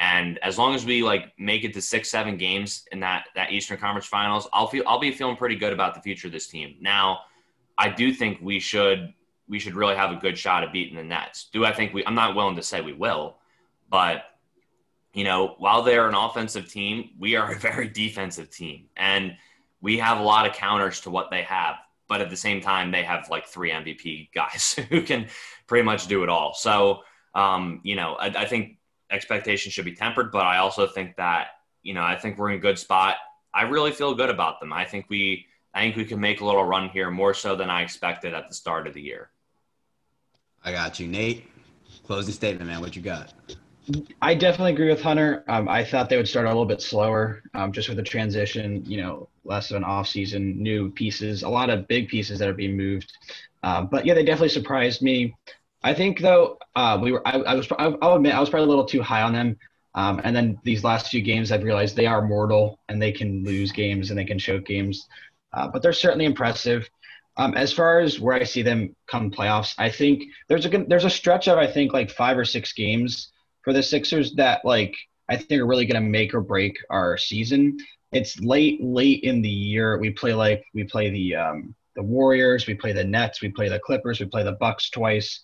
and 0.03 0.39
as 0.39 0.59
long 0.59 0.75
as 0.75 0.85
we 0.85 1.05
like 1.05 1.33
make 1.39 1.63
it 1.63 1.73
to 1.75 1.81
six, 1.81 2.11
seven 2.11 2.37
games 2.37 2.85
in 2.91 2.99
that 3.01 3.27
that 3.37 3.53
Eastern 3.53 3.79
Conference 3.79 4.07
Finals, 4.07 4.49
I'll 4.53 4.67
feel 4.67 4.83
I'll 4.85 4.99
be 4.99 5.13
feeling 5.13 5.37
pretty 5.37 5.55
good 5.55 5.73
about 5.73 5.95
the 5.95 6.01
future 6.01 6.27
of 6.27 6.33
this 6.33 6.49
team. 6.49 6.75
Now, 6.81 7.21
I 7.79 7.89
do 7.89 8.13
think 8.13 8.41
we 8.43 8.59
should 8.59 9.15
we 9.53 9.59
should 9.59 9.75
really 9.75 9.95
have 9.95 10.11
a 10.11 10.17
good 10.17 10.39
shot 10.39 10.65
at 10.65 10.73
beating 10.73 10.97
the 10.97 11.05
Nets. 11.05 11.51
Do 11.53 11.67
I 11.67 11.75
think 11.75 11.93
we? 11.93 12.03
I'm 12.07 12.15
not 12.15 12.35
willing 12.35 12.57
to 12.57 12.63
say 12.63 12.81
we 12.81 12.95
will, 12.95 13.37
but 13.91 14.23
you 15.13 15.25
know, 15.25 15.57
while 15.59 15.83
they're 15.83 16.09
an 16.09 16.15
offensive 16.15 16.71
team, 16.71 17.11
we 17.19 17.37
are 17.37 17.53
a 17.53 17.59
very 17.71 17.87
defensive 17.87 18.51
team, 18.51 18.87
and 18.97 19.37
we 19.83 19.99
have 19.99 20.19
a 20.19 20.23
lot 20.23 20.47
of 20.47 20.55
counters 20.55 21.03
to 21.03 21.11
what 21.11 21.31
they 21.31 21.43
have. 21.43 21.77
But 22.09 22.23
at 22.23 22.31
the 22.31 22.37
same 22.37 22.63
time, 22.63 22.91
they 22.91 23.03
have 23.03 23.29
like 23.29 23.47
three 23.47 23.71
MVP 23.71 24.31
guys 24.35 24.73
who 24.89 25.03
can 25.03 25.29
pretty 25.67 25.85
much 25.85 26.07
do 26.07 26.23
it 26.23 26.31
all. 26.31 26.55
So, 26.55 27.03
um, 27.35 27.81
you 27.83 27.95
know, 27.95 28.15
I, 28.15 28.29
I 28.29 28.47
think 28.47 28.79
expectations 29.11 29.75
should 29.75 29.85
be 29.85 29.95
tempered, 29.95 30.33
but 30.33 30.47
I 30.47 30.59
also 30.59 30.87
think 30.87 31.17
that, 31.17 31.49
you 31.83 31.93
know, 31.93 32.03
I 32.03 32.17
think 32.17 32.39
we're 32.39 32.51
in 32.51 32.57
a 32.57 32.61
good 32.61 32.79
spot. 32.79 33.17
I 33.53 33.63
really 33.65 33.93
feel 33.93 34.15
good 34.15 34.31
about 34.31 34.61
them. 34.61 34.73
I 34.73 34.87
think 34.87 35.07
we 35.11 35.47
I 35.75 35.83
think 35.83 35.97
we 35.97 36.07
can 36.07 36.21
make 36.21 36.41
a 36.41 36.45
little 36.45 36.65
run 36.65 36.89
here 36.89 37.11
more 37.11 37.35
so 37.35 37.55
than 37.55 37.69
I 37.69 37.83
expected 37.83 38.33
at 38.33 38.49
the 38.49 38.55
start 38.55 38.87
of 38.87 38.95
the 38.95 39.03
year. 39.03 39.31
I 40.65 40.73
got 40.73 41.01
you. 41.01 41.09
Nate, 41.09 41.45
closing 42.05 42.33
statement, 42.33 42.71
man. 42.71 42.81
What 42.81 42.95
you 42.97 43.03
got? 43.03 43.33
I 44.21 44.35
definitely 44.35 44.73
agree 44.73 44.89
with 44.89 45.03
Hunter. 45.03 45.45
Um, 45.49 45.69
I 45.69 45.85
thought 45.85 46.09
they 46.09 46.17
would 46.17 46.29
start 46.29 46.47
a 46.47 46.49
little 46.49 46.65
bit 46.65 46.81
slower, 46.81 47.43
um, 47.55 47.73
just 47.73 47.89
with 47.89 47.97
the 47.97 48.03
transition. 48.03 48.85
You 48.87 49.03
know, 49.03 49.29
less 49.45 49.71
of 49.71 49.77
an 49.77 49.85
off 49.85 50.07
season, 50.07 50.63
new 50.63 50.91
pieces, 50.91 51.43
a 51.43 51.49
lot 51.49 51.69
of 51.69 51.89
big 51.89 52.09
pieces 52.09 52.39
that 52.39 52.49
are 52.49 52.55
being 52.55 52.77
moved. 52.77 53.13
Um, 53.65 53.89
but 53.89 54.07
yeah, 54.07 54.15
they 54.15 54.25
definitely 54.25 54.51
surprised 54.51 55.03
me. 55.03 55.35
I 55.83 55.95
think 55.95 56.21
though 56.21 56.59
uh, 56.77 56.99
we 57.03 57.11
were 57.11 57.27
I, 57.27 57.39
I 57.39 57.55
was 57.55 57.67
I, 57.77 57.89
will 57.89 58.15
admit 58.15 58.35
I 58.35 58.41
was 58.41 58.51
probably 58.51 58.67
a 58.67 58.69
little 58.69 58.87
too 58.87 59.03
high 59.03 59.23
on 59.23 59.33
them. 59.33 59.57
Um, 59.95 60.21
and 60.25 60.35
then 60.35 60.59
these 60.63 60.85
last 60.85 61.09
few 61.09 61.21
games, 61.21 61.53
I've 61.53 61.65
realized 61.65 61.97
they 61.97 62.07
are 62.07 62.23
mortal 62.23 62.79
and 62.89 63.03
they 63.03 63.13
can 63.13 63.45
lose 63.45 63.73
games 63.73 64.11
and 64.11 64.19
they 64.19 64.25
can 64.25 64.39
choke 64.39 64.65
games. 64.65 65.07
Uh, 65.53 65.69
but 65.69 65.83
they're 65.83 65.93
certainly 65.93 66.25
impressive. 66.25 66.89
Um, 67.37 67.55
as 67.55 67.73
far 67.73 68.01
as 68.01 68.21
where 68.21 68.37
I 68.37 68.45
see 68.45 68.63
them 68.63 68.95
come 69.07 69.31
playoffs, 69.31 69.75
I 69.79 69.89
think 69.89 70.25
there's 70.49 70.67
a 70.67 70.69
there's 70.87 71.05
a 71.05 71.11
stretch 71.11 71.49
of 71.49 71.59
I 71.59 71.67
think 71.67 71.93
like 71.93 72.11
five 72.11 72.37
or 72.37 72.45
six 72.45 72.73
games 72.73 73.33
for 73.63 73.73
the 73.73 73.83
Sixers 73.83 74.35
that 74.35 74.65
like 74.65 74.95
I 75.29 75.37
think 75.37 75.63
are 75.63 75.67
really 75.67 75.87
going 75.87 76.03
to 76.03 76.09
make 76.09 76.35
or 76.35 76.43
break 76.43 76.77
our 76.91 77.17
season. 77.17 77.79
It's 78.13 78.39
late 78.41 78.83
late 78.83 79.23
in 79.23 79.41
the 79.41 79.49
year. 79.49 79.99
We 79.99 80.11
play 80.11 80.35
like 80.35 80.65
we 80.75 80.85
play 80.85 81.09
the 81.09 81.37
um, 81.37 81.75
the 81.95 82.03
Warriors, 82.03 82.67
we 82.67 82.75
play 82.75 82.93
the 82.93 83.05
Nets, 83.05 83.41
we 83.41 83.49
play 83.49 83.69
the 83.69 83.79
Clippers, 83.79 84.21
we 84.21 84.27
play 84.27 84.43
the 84.43 84.53
Bucks 84.53 84.91
twice. 84.91 85.41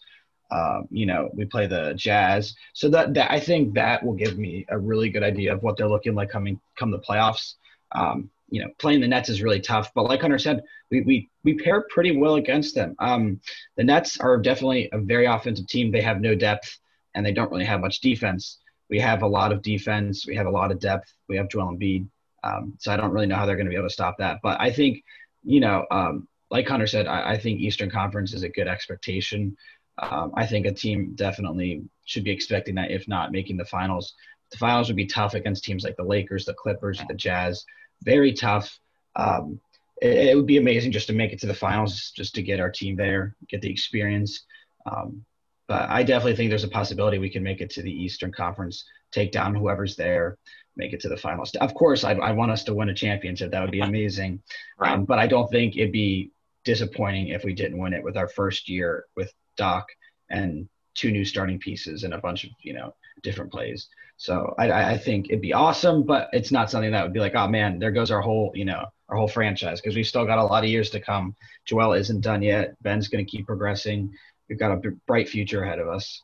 Um, 0.51 0.89
you 0.91 1.05
know, 1.05 1.31
we 1.35 1.45
play 1.45 1.67
the 1.67 1.93
Jazz. 1.95 2.55
So 2.73 2.89
that, 2.91 3.13
that 3.15 3.31
I 3.31 3.39
think 3.39 3.75
that 3.75 4.03
will 4.03 4.15
give 4.15 4.39
me 4.39 4.65
a 4.71 4.79
really 4.79 5.11
good 5.11 5.23
idea 5.23 5.53
of 5.53 5.63
what 5.63 5.77
they're 5.77 5.89
looking 5.89 6.15
like 6.15 6.31
coming 6.31 6.59
come 6.79 6.91
the 6.91 6.99
playoffs. 6.99 7.55
Um, 7.93 8.31
you 8.49 8.63
know, 8.63 8.69
playing 8.79 9.01
the 9.01 9.09
Nets 9.09 9.29
is 9.29 9.43
really 9.43 9.61
tough, 9.61 9.93
but 9.95 10.05
like 10.05 10.21
Hunter 10.21 10.39
said, 10.39 10.63
we 10.91 11.03
we 11.03 11.31
we 11.45 11.55
pair 11.55 11.85
pretty 11.91 12.17
well 12.17 12.37
against 12.37 12.75
them. 12.75 12.95
Um, 12.99 13.41
the 13.77 13.85
Nets 13.85 14.19
are 14.19 14.37
definitely 14.39 14.89
a 14.93 14.99
very 14.99 15.27
offensive 15.27 15.67
team. 15.67 15.91
They 15.91 16.01
have 16.01 16.21
no 16.21 16.35
depth 16.35 16.79
and 17.15 17.25
they 17.25 17.33
don't 17.33 17.51
really 17.51 17.65
have 17.65 17.81
much 17.81 18.01
defense. 18.01 18.59
We 18.89 18.99
have 19.01 19.23
a 19.23 19.27
lot 19.27 19.53
of 19.53 19.63
defense. 19.63 20.27
We 20.27 20.37
have 20.37 20.47
a 20.47 20.51
lot 20.51 20.73
of 20.73 20.81
depth. 20.81 21.13
We 21.29 21.37
have 21.37 21.49
Joel 21.49 21.77
Embiid. 21.77 22.09
Um, 22.43 22.75
so 22.79 22.93
I 22.93 22.97
don't 22.97 23.11
really 23.11 23.27
know 23.27 23.37
how 23.37 23.45
they're 23.45 23.57
going 23.57 23.67
to 23.67 23.71
be 23.71 23.77
able 23.77 23.89
to 23.89 23.93
stop 23.93 24.17
that. 24.19 24.39
But 24.43 24.61
I 24.61 24.71
think, 24.71 25.03
you 25.43 25.61
know, 25.61 25.85
um, 25.91 26.29
like 26.51 26.69
Hunter 26.69 26.87
said, 26.87 27.07
I, 27.07 27.33
I, 27.33 27.39
think 27.39 27.61
Eastern 27.61 27.91
Conference 27.91 28.33
is 28.33 28.45
a 28.45 28.49
good 28.49 28.69
expectation 28.69 29.57
um, 30.01 30.33
I 30.35 30.47
think 30.47 30.67
a 30.67 30.73
team 30.73 31.13
definitely 31.15 31.83
should 32.05 32.25
be 32.25 32.31
expecting 32.31 32.75
that, 32.77 32.91
if 32.91 33.09
not 33.09 33.33
making 33.33 33.57
the 33.57 33.65
finals. 33.65 34.15
The 34.51 34.59
finals 34.59 34.89
would 34.89 34.97
be 34.97 35.07
tough 35.07 35.35
against 35.35 35.65
teams 35.65 35.85
like 35.85 35.97
the 35.97 36.05
Lakers, 36.05 36.45
the 36.45 36.55
Clippers, 36.55 37.03
the 37.09 37.15
Jazz. 37.15 37.65
Very 38.03 38.33
tough. 38.33 38.79
Um, 39.17 39.61
it, 40.01 40.29
it, 40.29 40.37
would 40.37 40.47
be 40.47 40.59
amazing 40.59 40.93
just 40.93 41.09
to 41.09 41.13
make 41.13 41.33
it 41.33 41.41
to 41.41 41.47
the 41.47 41.55
finals, 41.55 42.13
just 42.17 42.35
to 42.37 42.43
get 42.43 42.61
our 42.61 42.71
team 42.71 42.97
there, 42.97 43.35
get 43.49 43.61
the 43.61 43.71
experience. 43.71 44.45
Um, 44.87 45.25
but 45.67 45.89
I 45.91 46.03
definitely 46.03 46.37
think 46.37 46.51
there's 46.51 46.65
a 46.65 46.69
possibility 46.69 47.19
we 47.19 47.31
can 47.31 47.43
make 47.43 47.61
it 47.61 47.71
to 47.71 47.83
the 47.83 47.93
Eastern 47.93 48.33
Conference, 48.33 48.85
take 49.13 49.33
down 49.33 49.55
whoever's 49.55 49.97
there, 49.97 50.39
make 50.77 50.93
it 50.93 51.01
to 51.01 51.09
the 51.09 51.17
finals. 51.17 51.55
Of 51.61 51.75
course, 51.75 52.05
I, 52.05 52.13
I 52.13 52.33
want 52.33 52.53
us 52.53 52.65
to 52.65 52.75
win 52.75 52.89
a 52.89 52.95
championship. 52.95 53.51
That 53.51 53.61
would 53.61 53.73
be 53.73 53.81
amazing. 53.81 54.41
Right. 54.79 54.93
Um, 54.93 55.05
but 55.05 55.19
I 55.19 55.27
don't 55.27 55.51
think 55.51 55.77
it'd 55.77 55.93
be 55.93 56.31
disappointing 56.65 57.29
if 57.29 57.45
we 57.45 57.53
didn't 57.53 57.79
win 57.79 57.93
it 57.93 58.03
with 58.03 58.17
our 58.17 58.29
first 58.29 58.69
year 58.69 59.05
with 59.17 59.33
Doc 59.57 59.87
and 60.31 60.69
two 60.95 61.11
new 61.11 61.25
starting 61.25 61.59
pieces 61.59 62.05
and 62.05 62.15
a 62.15 62.19
bunch 62.19 62.45
of 62.45 62.51
you 62.63 62.73
know 62.73 62.95
different 63.23 63.53
plays. 63.53 63.89
So 64.19 64.53
I, 64.59 64.73
I 64.73 64.99
think 64.99 65.27
it'd 65.27 65.41
be 65.41 65.53
awesome, 65.53 66.03
but 66.03 66.29
it's 66.33 66.51
not 66.51 66.71
something 66.71 66.91
that 66.91 67.05
would 67.05 67.13
be 67.13 67.21
like, 67.21 67.37
oh 67.37 67.47
man, 67.47 67.79
there 67.79 67.93
goes 67.93 68.11
our 68.11 68.21
whole 68.21 68.51
you 68.53 68.65
know 68.65 68.85
our 69.09 69.17
whole 69.17 69.29
franchise 69.29 69.81
because 69.81 69.95
we've 69.95 70.07
still 70.07 70.27
got 70.27 70.39
a 70.39 70.45
lot 70.45 70.65
of 70.65 70.71
years 70.71 70.91
to 70.91 71.01
come. 71.01 71.37
Joel 71.65 71.93
isn't 71.93 72.21
done 72.21 72.43
yet. 72.43 72.75
Ben's 72.83 73.07
going 73.07 73.25
to 73.25 73.31
keep 73.31 73.47
progressing. 73.47 74.13
We've 74.49 74.59
got 74.59 74.73
a 74.73 74.91
bright 75.07 75.29
future 75.29 75.63
ahead 75.63 75.79
of 75.79 75.89
us. 75.89 76.23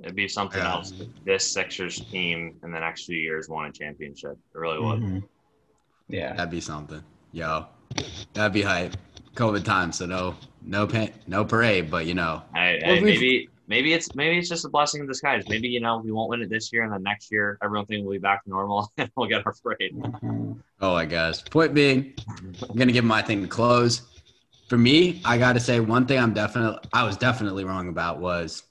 It'd 0.00 0.14
be 0.14 0.28
something 0.28 0.60
yeah. 0.60 0.74
else. 0.74 0.92
This 1.24 1.50
Sixers 1.50 2.00
team 2.00 2.56
in 2.62 2.70
the 2.70 2.78
next 2.78 3.06
few 3.06 3.18
years 3.18 3.48
won 3.48 3.66
a 3.66 3.72
championship. 3.72 4.38
It 4.54 4.58
really 4.58 4.78
would. 4.78 5.00
Mm-hmm. 5.00 5.18
Yeah, 6.08 6.34
that'd 6.34 6.50
be 6.50 6.60
something. 6.60 7.02
Yo, 7.32 7.66
that'd 8.32 8.52
be 8.52 8.62
hype. 8.62 8.96
COVID 9.34 9.64
time, 9.64 9.90
so 9.90 10.06
no 10.06 10.36
no 10.62 10.86
pain, 10.86 11.10
no 11.26 11.44
parade, 11.44 11.90
but 11.90 12.06
you 12.06 12.14
know. 12.14 12.42
Hey, 12.54 12.80
hey 12.80 13.00
maybe 13.00 13.48
maybe 13.66 13.92
it's 13.92 14.14
maybe 14.14 14.38
it's 14.38 14.48
just 14.48 14.64
a 14.64 14.68
blessing 14.68 15.00
in 15.00 15.06
disguise. 15.06 15.44
Maybe 15.48 15.68
you 15.68 15.80
know 15.80 15.98
we 15.98 16.12
won't 16.12 16.28
win 16.28 16.42
it 16.42 16.50
this 16.50 16.72
year, 16.72 16.82
and 16.84 16.92
then 16.92 17.02
next 17.02 17.30
year 17.30 17.58
everyone 17.62 17.86
will 17.88 18.12
be 18.12 18.18
back 18.18 18.44
to 18.44 18.50
normal, 18.50 18.92
and 18.98 19.10
we'll 19.16 19.28
get 19.28 19.46
our 19.46 19.54
parade. 19.62 19.94
Oh, 20.80 20.94
I 20.94 21.04
guess. 21.04 21.42
Point 21.42 21.74
being, 21.74 22.14
I'm 22.28 22.76
gonna 22.76 22.92
give 22.92 23.04
my 23.04 23.22
thing 23.22 23.42
to 23.42 23.48
close. 23.48 24.02
For 24.68 24.78
me, 24.78 25.20
I 25.24 25.36
got 25.38 25.52
to 25.52 25.60
say 25.60 25.78
one 25.80 26.06
thing. 26.06 26.18
I'm 26.18 26.34
definitely 26.34 26.78
I 26.92 27.04
was 27.04 27.16
definitely 27.16 27.64
wrong 27.64 27.88
about 27.88 28.18
was 28.18 28.64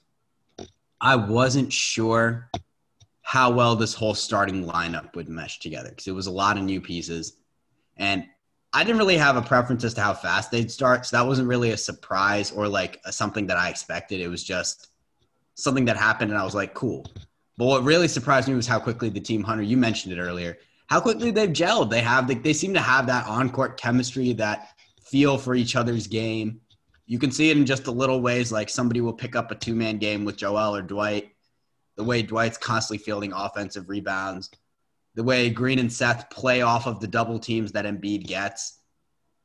I 1.00 1.16
wasn't 1.16 1.72
sure 1.72 2.50
how 3.22 3.50
well 3.50 3.74
this 3.74 3.94
whole 3.94 4.14
starting 4.14 4.66
lineup 4.66 5.14
would 5.14 5.28
mesh 5.28 5.60
together 5.60 5.88
because 5.88 6.06
it 6.06 6.14
was 6.14 6.26
a 6.26 6.32
lot 6.32 6.56
of 6.56 6.64
new 6.64 6.80
pieces, 6.80 7.36
and 7.96 8.24
I 8.74 8.82
didn't 8.82 8.98
really 8.98 9.16
have 9.16 9.36
a 9.36 9.42
preference 9.42 9.84
as 9.84 9.94
to 9.94 10.00
how 10.00 10.14
fast 10.14 10.50
they'd 10.50 10.68
start. 10.70 11.06
So 11.06 11.16
that 11.16 11.24
wasn't 11.24 11.46
really 11.46 11.70
a 11.70 11.76
surprise 11.76 12.50
or 12.50 12.66
like 12.66 13.00
a, 13.04 13.12
something 13.12 13.46
that 13.46 13.56
I 13.56 13.70
expected. 13.70 14.20
It 14.20 14.26
was 14.26 14.42
just 14.42 14.88
something 15.54 15.84
that 15.86 15.96
happened 15.96 16.30
and 16.30 16.40
I 16.40 16.44
was 16.44 16.54
like, 16.54 16.74
cool. 16.74 17.06
But 17.56 17.66
what 17.66 17.84
really 17.84 18.08
surprised 18.08 18.48
me 18.48 18.54
was 18.54 18.66
how 18.66 18.80
quickly 18.80 19.08
the 19.08 19.20
team, 19.20 19.42
Hunter, 19.42 19.62
you 19.62 19.76
mentioned 19.76 20.12
it 20.12 20.20
earlier, 20.20 20.58
how 20.88 21.00
quickly 21.00 21.30
they've 21.30 21.50
gelled. 21.50 21.90
They 21.90 22.00
have, 22.00 22.26
they, 22.26 22.34
they 22.34 22.52
seem 22.52 22.74
to 22.74 22.80
have 22.80 23.06
that 23.06 23.26
on 23.26 23.50
court 23.50 23.80
chemistry, 23.80 24.32
that 24.34 24.70
feel 25.02 25.38
for 25.38 25.54
each 25.54 25.76
other's 25.76 26.06
game. 26.06 26.60
You 27.06 27.18
can 27.18 27.30
see 27.30 27.50
it 27.50 27.56
in 27.56 27.66
just 27.66 27.84
the 27.84 27.92
little 27.92 28.20
ways, 28.20 28.50
like 28.50 28.68
somebody 28.68 29.00
will 29.00 29.12
pick 29.12 29.36
up 29.36 29.50
a 29.50 29.54
two 29.54 29.74
man 29.74 29.98
game 29.98 30.24
with 30.24 30.36
Joel 30.36 30.74
or 30.74 30.82
Dwight. 30.82 31.30
The 31.96 32.04
way 32.04 32.22
Dwight's 32.22 32.58
constantly 32.58 33.04
fielding 33.04 33.32
offensive 33.32 33.88
rebounds 33.88 34.50
the 35.14 35.22
way 35.22 35.48
Green 35.50 35.78
and 35.78 35.92
Seth 35.92 36.28
play 36.30 36.62
off 36.62 36.86
of 36.86 37.00
the 37.00 37.06
double 37.06 37.38
teams 37.38 37.72
that 37.72 37.84
Embiid 37.84 38.26
gets. 38.26 38.80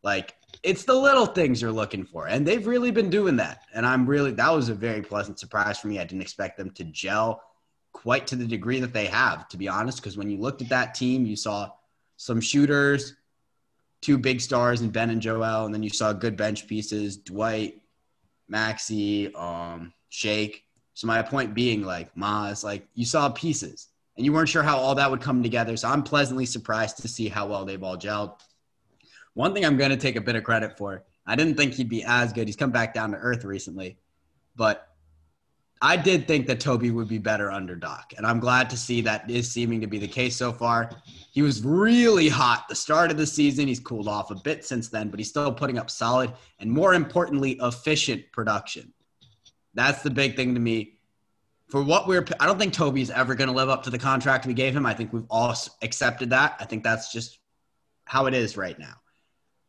Like 0.03 0.35
it's 0.63 0.83
the 0.83 0.93
little 0.93 1.25
things 1.25 1.61
you're 1.61 1.71
looking 1.71 2.05
for, 2.05 2.27
and 2.27 2.45
they've 2.45 2.67
really 2.67 2.91
been 2.91 3.09
doing 3.09 3.37
that. 3.37 3.61
And 3.73 3.85
I'm 3.85 4.05
really 4.05 4.31
that 4.31 4.53
was 4.53 4.69
a 4.69 4.73
very 4.73 5.01
pleasant 5.01 5.39
surprise 5.39 5.79
for 5.79 5.87
me. 5.87 5.99
I 5.99 6.03
didn't 6.03 6.21
expect 6.21 6.57
them 6.57 6.71
to 6.71 6.83
gel 6.85 7.41
quite 7.93 8.27
to 8.27 8.35
the 8.35 8.45
degree 8.45 8.79
that 8.79 8.93
they 8.93 9.05
have, 9.05 9.47
to 9.49 9.57
be 9.57 9.67
honest. 9.67 9.99
Because 9.99 10.17
when 10.17 10.29
you 10.29 10.37
looked 10.37 10.61
at 10.61 10.69
that 10.69 10.93
team, 10.93 11.25
you 11.25 11.35
saw 11.35 11.69
some 12.17 12.41
shooters, 12.41 13.15
two 14.01 14.17
big 14.17 14.41
stars 14.41 14.81
in 14.81 14.89
Ben 14.89 15.09
and 15.09 15.21
Joel, 15.21 15.65
and 15.65 15.73
then 15.73 15.83
you 15.83 15.89
saw 15.89 16.13
good 16.13 16.35
bench 16.35 16.67
pieces, 16.67 17.17
Dwight, 17.17 17.81
Maxey, 18.47 19.33
um, 19.35 19.93
Shake. 20.09 20.65
So 20.93 21.07
my 21.07 21.21
point 21.21 21.53
being, 21.53 21.83
like 21.83 22.13
Maz, 22.15 22.63
like 22.63 22.85
you 22.93 23.05
saw 23.05 23.29
pieces, 23.29 23.87
and 24.17 24.25
you 24.25 24.33
weren't 24.33 24.49
sure 24.49 24.63
how 24.63 24.77
all 24.77 24.95
that 24.95 25.09
would 25.09 25.21
come 25.21 25.41
together. 25.41 25.77
So 25.77 25.87
I'm 25.87 26.03
pleasantly 26.03 26.45
surprised 26.45 26.97
to 26.97 27.07
see 27.07 27.29
how 27.29 27.47
well 27.47 27.63
they've 27.63 27.81
all 27.81 27.97
gelled. 27.97 28.33
One 29.33 29.53
thing 29.53 29.65
I'm 29.65 29.77
going 29.77 29.91
to 29.91 29.97
take 29.97 30.15
a 30.15 30.21
bit 30.21 30.35
of 30.35 30.43
credit 30.43 30.77
for. 30.77 31.03
I 31.25 31.35
didn't 31.35 31.55
think 31.55 31.73
he'd 31.73 31.89
be 31.89 32.03
as 32.03 32.33
good. 32.33 32.47
He's 32.47 32.55
come 32.55 32.71
back 32.71 32.93
down 32.93 33.11
to 33.11 33.17
earth 33.17 33.43
recently, 33.43 33.97
but 34.55 34.89
I 35.81 35.95
did 35.95 36.27
think 36.27 36.47
that 36.47 36.59
Toby 36.59 36.91
would 36.91 37.07
be 37.07 37.19
better 37.19 37.49
under 37.49 37.75
Doc, 37.75 38.13
and 38.17 38.25
I'm 38.25 38.41
glad 38.41 38.69
to 38.71 38.77
see 38.77 38.99
that 39.01 39.29
is 39.29 39.49
seeming 39.49 39.79
to 39.79 39.87
be 39.87 39.97
the 39.97 40.09
case 40.09 40.35
so 40.35 40.51
far. 40.51 40.89
He 41.31 41.41
was 41.41 41.63
really 41.63 42.27
hot 42.27 42.67
the 42.67 42.75
start 42.75 43.11
of 43.11 43.17
the 43.17 43.25
season. 43.25 43.67
He's 43.67 43.79
cooled 43.79 44.07
off 44.07 44.29
a 44.29 44.35
bit 44.35 44.65
since 44.65 44.89
then, 44.89 45.09
but 45.09 45.19
he's 45.19 45.29
still 45.29 45.53
putting 45.53 45.77
up 45.77 45.89
solid 45.89 46.33
and 46.59 46.69
more 46.69 46.95
importantly, 46.95 47.57
efficient 47.61 48.29
production. 48.33 48.91
That's 49.73 50.01
the 50.01 50.09
big 50.09 50.35
thing 50.35 50.53
to 50.53 50.59
me. 50.59 50.95
For 51.69 51.81
what 51.81 52.07
we're, 52.07 52.25
I 52.39 52.45
don't 52.45 52.59
think 52.59 52.73
Toby's 52.73 53.11
ever 53.11 53.35
going 53.35 53.49
to 53.49 53.55
live 53.55 53.69
up 53.69 53.83
to 53.83 53.89
the 53.89 53.99
contract 53.99 54.45
we 54.45 54.55
gave 54.55 54.75
him. 54.75 54.85
I 54.85 54.93
think 54.93 55.13
we've 55.13 55.27
all 55.29 55.55
accepted 55.81 56.31
that. 56.31 56.57
I 56.59 56.65
think 56.65 56.83
that's 56.83 57.13
just 57.13 57.39
how 58.03 58.25
it 58.25 58.33
is 58.33 58.57
right 58.57 58.77
now. 58.77 58.95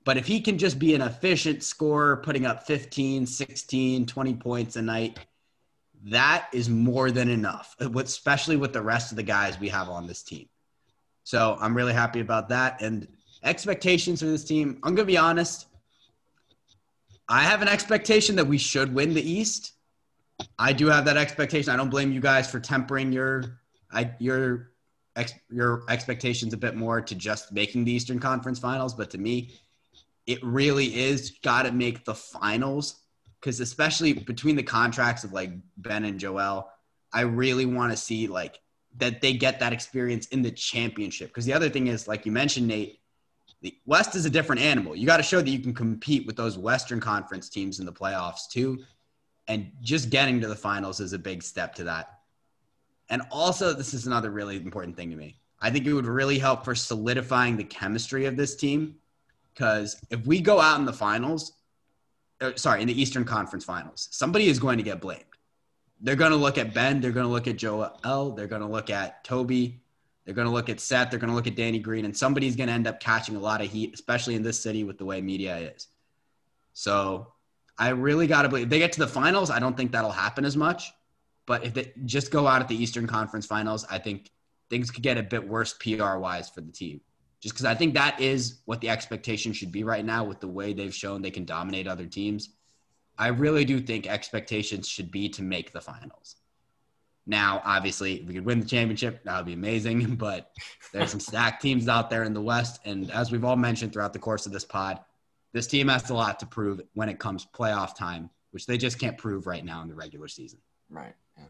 But 0.04 0.16
if 0.16 0.26
he 0.26 0.40
can 0.40 0.58
just 0.58 0.78
be 0.78 0.94
an 0.94 1.02
efficient 1.02 1.62
scorer, 1.62 2.16
putting 2.18 2.46
up 2.46 2.66
15, 2.66 3.26
16, 3.26 4.06
20 4.06 4.34
points 4.34 4.76
a 4.76 4.82
night, 4.82 5.18
that 6.04 6.48
is 6.52 6.70
more 6.70 7.10
than 7.10 7.28
enough, 7.28 7.76
uh, 7.80 7.90
especially 7.98 8.56
with 8.56 8.72
the 8.72 8.80
rest 8.80 9.12
of 9.12 9.16
the 9.16 9.22
guys 9.22 9.60
we 9.60 9.68
have 9.68 9.88
on 9.88 10.06
this 10.06 10.22
team. 10.22 10.48
So 11.24 11.56
I'm 11.60 11.76
really 11.76 11.92
happy 11.92 12.20
about 12.20 12.48
that. 12.48 12.80
And 12.80 13.06
expectations 13.42 14.20
for 14.20 14.26
this 14.26 14.44
team, 14.44 14.78
I'm 14.82 14.94
going 14.94 15.06
to 15.06 15.12
be 15.12 15.18
honest. 15.18 15.66
I 17.28 17.42
have 17.42 17.62
an 17.62 17.68
expectation 17.68 18.36
that 18.36 18.46
we 18.46 18.58
should 18.58 18.92
win 18.92 19.14
the 19.14 19.30
East. 19.30 19.72
I 20.58 20.72
do 20.72 20.86
have 20.86 21.04
that 21.04 21.16
expectation. 21.16 21.70
I 21.70 21.76
don't 21.76 21.90
blame 21.90 22.12
you 22.12 22.20
guys 22.20 22.50
for 22.50 22.58
tempering 22.58 23.12
your 23.12 23.60
I, 23.92 24.12
your 24.18 24.70
your 25.50 25.82
expectations 25.88 26.54
a 26.54 26.56
bit 26.56 26.76
more 26.76 27.00
to 27.00 27.14
just 27.14 27.52
making 27.52 27.84
the 27.84 27.92
Eastern 27.92 28.18
Conference 28.18 28.58
Finals, 28.58 28.94
but 28.94 29.10
to 29.10 29.18
me, 29.18 29.52
it 30.30 30.38
really 30.44 30.94
is 30.94 31.32
got 31.42 31.64
to 31.64 31.72
make 31.72 32.04
the 32.04 32.14
finals 32.14 33.00
because 33.40 33.58
especially 33.58 34.12
between 34.12 34.54
the 34.54 34.62
contracts 34.62 35.24
of 35.24 35.32
like 35.32 35.50
Ben 35.78 36.04
and 36.04 36.20
Joel, 36.20 36.70
I 37.12 37.22
really 37.22 37.66
want 37.66 37.90
to 37.90 37.96
see 37.96 38.28
like 38.28 38.60
that 38.98 39.20
they 39.20 39.32
get 39.32 39.58
that 39.58 39.72
experience 39.72 40.28
in 40.28 40.42
the 40.42 40.52
championship. 40.52 41.30
Because 41.30 41.46
the 41.46 41.52
other 41.52 41.68
thing 41.68 41.88
is, 41.88 42.06
like 42.06 42.24
you 42.26 42.30
mentioned, 42.30 42.68
Nate, 42.68 43.00
the 43.60 43.76
West 43.86 44.14
is 44.14 44.24
a 44.24 44.30
different 44.30 44.62
animal. 44.62 44.94
You 44.94 45.04
got 45.04 45.16
to 45.16 45.24
show 45.24 45.40
that 45.40 45.50
you 45.50 45.58
can 45.58 45.74
compete 45.74 46.28
with 46.28 46.36
those 46.36 46.56
Western 46.56 47.00
Conference 47.00 47.48
teams 47.48 47.80
in 47.80 47.86
the 47.86 47.92
playoffs 47.92 48.48
too. 48.48 48.78
And 49.48 49.72
just 49.80 50.10
getting 50.10 50.40
to 50.42 50.46
the 50.46 50.54
finals 50.54 51.00
is 51.00 51.12
a 51.12 51.18
big 51.18 51.42
step 51.42 51.74
to 51.74 51.84
that. 51.84 52.20
And 53.08 53.22
also, 53.32 53.72
this 53.72 53.94
is 53.94 54.06
another 54.06 54.30
really 54.30 54.56
important 54.56 54.96
thing 54.96 55.10
to 55.10 55.16
me. 55.16 55.40
I 55.60 55.70
think 55.70 55.86
it 55.86 55.92
would 55.92 56.06
really 56.06 56.38
help 56.38 56.64
for 56.64 56.76
solidifying 56.76 57.56
the 57.56 57.64
chemistry 57.64 58.26
of 58.26 58.36
this 58.36 58.54
team. 58.54 58.94
Because 59.52 60.00
if 60.10 60.26
we 60.26 60.40
go 60.40 60.60
out 60.60 60.78
in 60.78 60.84
the 60.84 60.92
finals, 60.92 61.52
uh, 62.40 62.52
sorry, 62.56 62.82
in 62.82 62.88
the 62.88 63.00
Eastern 63.00 63.24
Conference 63.24 63.64
Finals, 63.64 64.08
somebody 64.10 64.48
is 64.48 64.58
going 64.58 64.78
to 64.78 64.82
get 64.84 65.00
blamed. 65.00 65.24
They're 66.00 66.16
going 66.16 66.30
to 66.30 66.36
look 66.36 66.56
at 66.56 66.72
Ben. 66.72 67.00
They're 67.00 67.10
going 67.10 67.26
to 67.26 67.32
look 67.32 67.46
at 67.46 67.56
Joel. 67.56 68.32
They're 68.32 68.46
going 68.46 68.62
to 68.62 68.68
look 68.68 68.88
at 68.88 69.22
Toby. 69.24 69.82
They're 70.24 70.34
going 70.34 70.46
to 70.46 70.52
look 70.52 70.68
at 70.68 70.80
Seth. 70.80 71.10
They're 71.10 71.18
going 71.18 71.30
to 71.30 71.36
look 71.36 71.46
at 71.46 71.56
Danny 71.56 71.78
Green, 71.78 72.04
and 72.04 72.16
somebody's 72.16 72.56
going 72.56 72.68
to 72.68 72.72
end 72.72 72.86
up 72.86 73.00
catching 73.00 73.36
a 73.36 73.40
lot 73.40 73.60
of 73.60 73.70
heat, 73.70 73.92
especially 73.92 74.34
in 74.34 74.42
this 74.42 74.58
city 74.58 74.84
with 74.84 74.96
the 74.96 75.04
way 75.04 75.20
media 75.20 75.58
is. 75.58 75.88
So 76.72 77.32
I 77.76 77.90
really 77.90 78.26
got 78.26 78.42
to 78.42 78.48
believe 78.48 78.64
if 78.64 78.70
they 78.70 78.78
get 78.78 78.92
to 78.92 79.00
the 79.00 79.08
finals. 79.08 79.50
I 79.50 79.58
don't 79.58 79.76
think 79.76 79.92
that'll 79.92 80.10
happen 80.10 80.44
as 80.44 80.56
much. 80.56 80.92
But 81.46 81.64
if 81.64 81.74
they 81.74 81.92
just 82.04 82.30
go 82.30 82.46
out 82.46 82.62
at 82.62 82.68
the 82.68 82.80
Eastern 82.80 83.06
Conference 83.06 83.44
Finals, 83.44 83.84
I 83.90 83.98
think 83.98 84.30
things 84.70 84.90
could 84.90 85.02
get 85.02 85.18
a 85.18 85.22
bit 85.22 85.46
worse 85.46 85.74
PR 85.74 86.16
wise 86.16 86.48
for 86.48 86.60
the 86.60 86.70
team 86.70 87.00
just 87.40 87.54
because 87.54 87.64
I 87.64 87.74
think 87.74 87.94
that 87.94 88.20
is 88.20 88.60
what 88.66 88.80
the 88.80 88.90
expectation 88.90 89.52
should 89.52 89.72
be 89.72 89.82
right 89.82 90.04
now 90.04 90.24
with 90.24 90.40
the 90.40 90.48
way 90.48 90.72
they've 90.72 90.94
shown 90.94 91.22
they 91.22 91.30
can 91.30 91.44
dominate 91.44 91.86
other 91.86 92.06
teams. 92.06 92.50
I 93.18 93.28
really 93.28 93.64
do 93.64 93.80
think 93.80 94.06
expectations 94.06 94.88
should 94.88 95.10
be 95.10 95.28
to 95.30 95.42
make 95.42 95.72
the 95.72 95.80
finals. 95.80 96.36
Now, 97.26 97.62
obviously, 97.64 98.22
if 98.22 98.26
we 98.26 98.34
could 98.34 98.44
win 98.44 98.60
the 98.60 98.66
championship, 98.66 99.22
that 99.24 99.36
would 99.36 99.46
be 99.46 99.52
amazing. 99.52 100.16
But 100.20 100.50
there's 100.92 101.10
some 101.10 101.20
stacked 101.20 101.62
teams 101.62 101.88
out 101.88 102.10
there 102.10 102.24
in 102.24 102.34
the 102.34 102.40
West. 102.40 102.80
And 102.84 103.10
as 103.10 103.30
we've 103.30 103.44
all 103.44 103.56
mentioned 103.56 103.92
throughout 103.92 104.12
the 104.12 104.18
course 104.18 104.46
of 104.46 104.52
this 104.52 104.64
pod, 104.64 105.00
this 105.52 105.66
team 105.66 105.88
has 105.88 106.10
a 106.10 106.14
lot 106.14 106.38
to 106.40 106.46
prove 106.46 106.80
when 106.94 107.08
it 107.08 107.18
comes 107.18 107.46
playoff 107.46 107.94
time, 107.94 108.30
which 108.50 108.66
they 108.66 108.78
just 108.78 108.98
can't 108.98 109.16
prove 109.16 109.46
right 109.46 109.64
now 109.64 109.82
in 109.82 109.88
the 109.88 109.94
regular 109.94 110.28
season. 110.28 110.58
Right. 110.88 111.14
Yeah. 111.38 111.44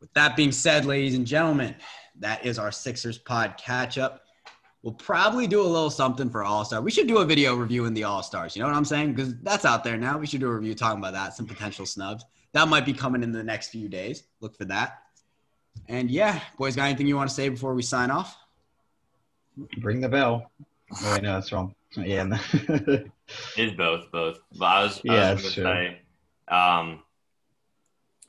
With 0.00 0.12
that 0.14 0.36
being 0.36 0.52
said, 0.52 0.84
ladies 0.84 1.14
and 1.14 1.26
gentlemen, 1.26 1.74
that 2.18 2.44
is 2.44 2.58
our 2.58 2.72
Sixers 2.72 3.18
pod 3.18 3.56
catch 3.56 3.98
up. 3.98 4.21
We'll 4.82 4.94
probably 4.94 5.46
do 5.46 5.60
a 5.60 5.62
little 5.62 5.90
something 5.90 6.28
for 6.28 6.42
All 6.42 6.64
Star. 6.64 6.80
We 6.80 6.90
should 6.90 7.06
do 7.06 7.18
a 7.18 7.24
video 7.24 7.54
reviewing 7.54 7.94
the 7.94 8.04
All 8.04 8.22
Stars. 8.22 8.56
You 8.56 8.62
know 8.62 8.68
what 8.68 8.76
I'm 8.76 8.84
saying? 8.84 9.14
Because 9.14 9.36
that's 9.42 9.64
out 9.64 9.84
there 9.84 9.96
now. 9.96 10.18
We 10.18 10.26
should 10.26 10.40
do 10.40 10.48
a 10.48 10.54
review 10.54 10.74
talking 10.74 10.98
about 10.98 11.12
that, 11.12 11.34
some 11.34 11.46
potential 11.46 11.86
snubs. 11.86 12.24
That 12.52 12.68
might 12.68 12.84
be 12.84 12.92
coming 12.92 13.22
in 13.22 13.30
the 13.30 13.44
next 13.44 13.68
few 13.68 13.88
days. 13.88 14.24
Look 14.40 14.56
for 14.56 14.64
that. 14.66 15.02
And 15.88 16.10
yeah, 16.10 16.40
boys, 16.58 16.74
got 16.74 16.84
anything 16.84 17.06
you 17.06 17.16
want 17.16 17.30
to 17.30 17.34
say 17.34 17.48
before 17.48 17.74
we 17.74 17.82
sign 17.82 18.10
off? 18.10 18.36
Bring 19.78 20.00
the 20.00 20.08
bell. 20.08 20.50
Oh, 21.00 21.12
wait, 21.12 21.22
no, 21.22 21.34
that's 21.34 21.52
wrong. 21.52 21.74
Yeah. 21.96 22.38
it's 23.56 23.76
both, 23.76 24.10
both. 24.10 24.38
But 24.58 24.64
I 24.64 24.82
was, 24.82 24.98
I 24.98 25.00
yeah, 25.14 25.32
was 25.32 25.42
going 25.42 25.54
to 25.54 25.62
say, 25.62 26.00
um, 26.54 27.02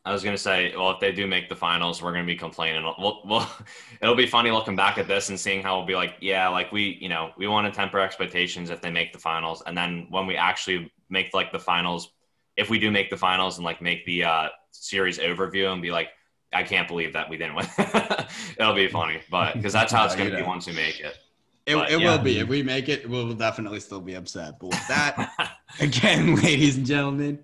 I 0.06 0.12
was 0.12 0.22
gonna 0.24 0.38
say, 0.38 0.74
well, 0.76 0.92
if 0.92 1.00
they 1.00 1.14
do 1.14 1.28
make 1.28 1.48
the 1.48 1.56
finals, 1.56 2.02
we're 2.02 2.12
gonna 2.12 2.26
be 2.26 2.36
complaining. 2.36 2.84
We'll, 3.00 3.22
we'll, 3.24 3.48
it'll 4.02 4.16
be 4.16 4.28
funny 4.28 4.52
looking 4.52 4.76
back 4.76 4.98
at 4.98 5.08
this 5.08 5.30
and 5.30 5.40
seeing 5.40 5.64
how 5.64 5.78
we'll 5.78 5.88
be 5.88 5.96
like, 5.96 6.16
yeah, 6.20 6.50
like 6.50 6.72
we, 6.72 6.98
you 7.00 7.08
know, 7.08 7.32
we 7.38 7.48
want 7.48 7.72
to 7.72 7.76
temper 7.76 8.00
expectations 8.00 8.70
if 8.70 8.82
they 8.82 8.92
make 8.92 9.14
the 9.14 9.20
finals, 9.20 9.64
and 9.66 9.78
then 9.78 10.08
when 10.10 10.28
we 10.28 10.36
actually 10.36 10.92
make 11.10 11.34
like 11.34 11.52
the 11.52 11.60
finals, 11.60 12.12
if 12.58 12.70
we 12.70 12.80
do 12.80 12.92
make 12.92 13.10
the 13.10 13.18
finals 13.18 13.58
and 13.58 13.66
like 13.66 13.82
make 13.82 14.06
the 14.06 14.26
uh, 14.26 14.48
series 14.72 15.20
overview 15.20 15.72
and 15.72 15.82
be 15.82 15.92
like, 15.92 16.10
I 16.52 16.64
can't 16.64 16.88
believe 16.88 17.14
that 17.14 17.30
we 17.30 17.38
didn't 17.38 17.56
win. 17.56 17.68
it'll 18.60 18.76
be 18.76 18.90
funny, 18.90 19.22
but 19.32 19.54
because 19.54 19.72
that's 19.72 19.92
how 19.94 20.06
it's 20.06 20.16
gonna 20.18 20.36
be 20.36 20.42
once 20.42 20.68
we 20.68 20.74
make 20.74 21.00
it. 21.00 21.18
It, 21.66 21.76
but, 21.76 21.90
it 21.90 22.02
yeah. 22.02 22.12
will 22.12 22.22
be. 22.22 22.40
If 22.40 22.50
we 22.50 22.62
make 22.62 22.90
it, 22.90 23.10
we'll 23.10 23.34
definitely 23.34 23.80
still 23.80 24.02
be 24.02 24.16
upset. 24.16 24.60
But 24.60 24.68
with 24.68 24.88
that, 24.90 25.56
again, 25.80 26.36
ladies 26.36 26.76
and 26.76 26.86
gentlemen. 26.86 27.40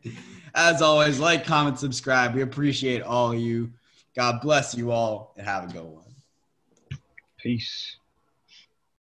As 0.62 0.82
always, 0.82 1.22
like, 1.22 1.46
comment, 1.46 1.80
subscribe. 1.80 2.36
We 2.36 2.42
appreciate 2.42 3.02
all 3.02 3.34
you. 3.34 3.72
God 4.14 4.42
bless 4.42 4.76
you 4.76 4.92
all 4.92 5.34
and 5.38 5.48
have 5.48 5.70
a 5.70 5.72
good 5.72 5.86
one. 5.86 6.04
Peace. 7.38 7.96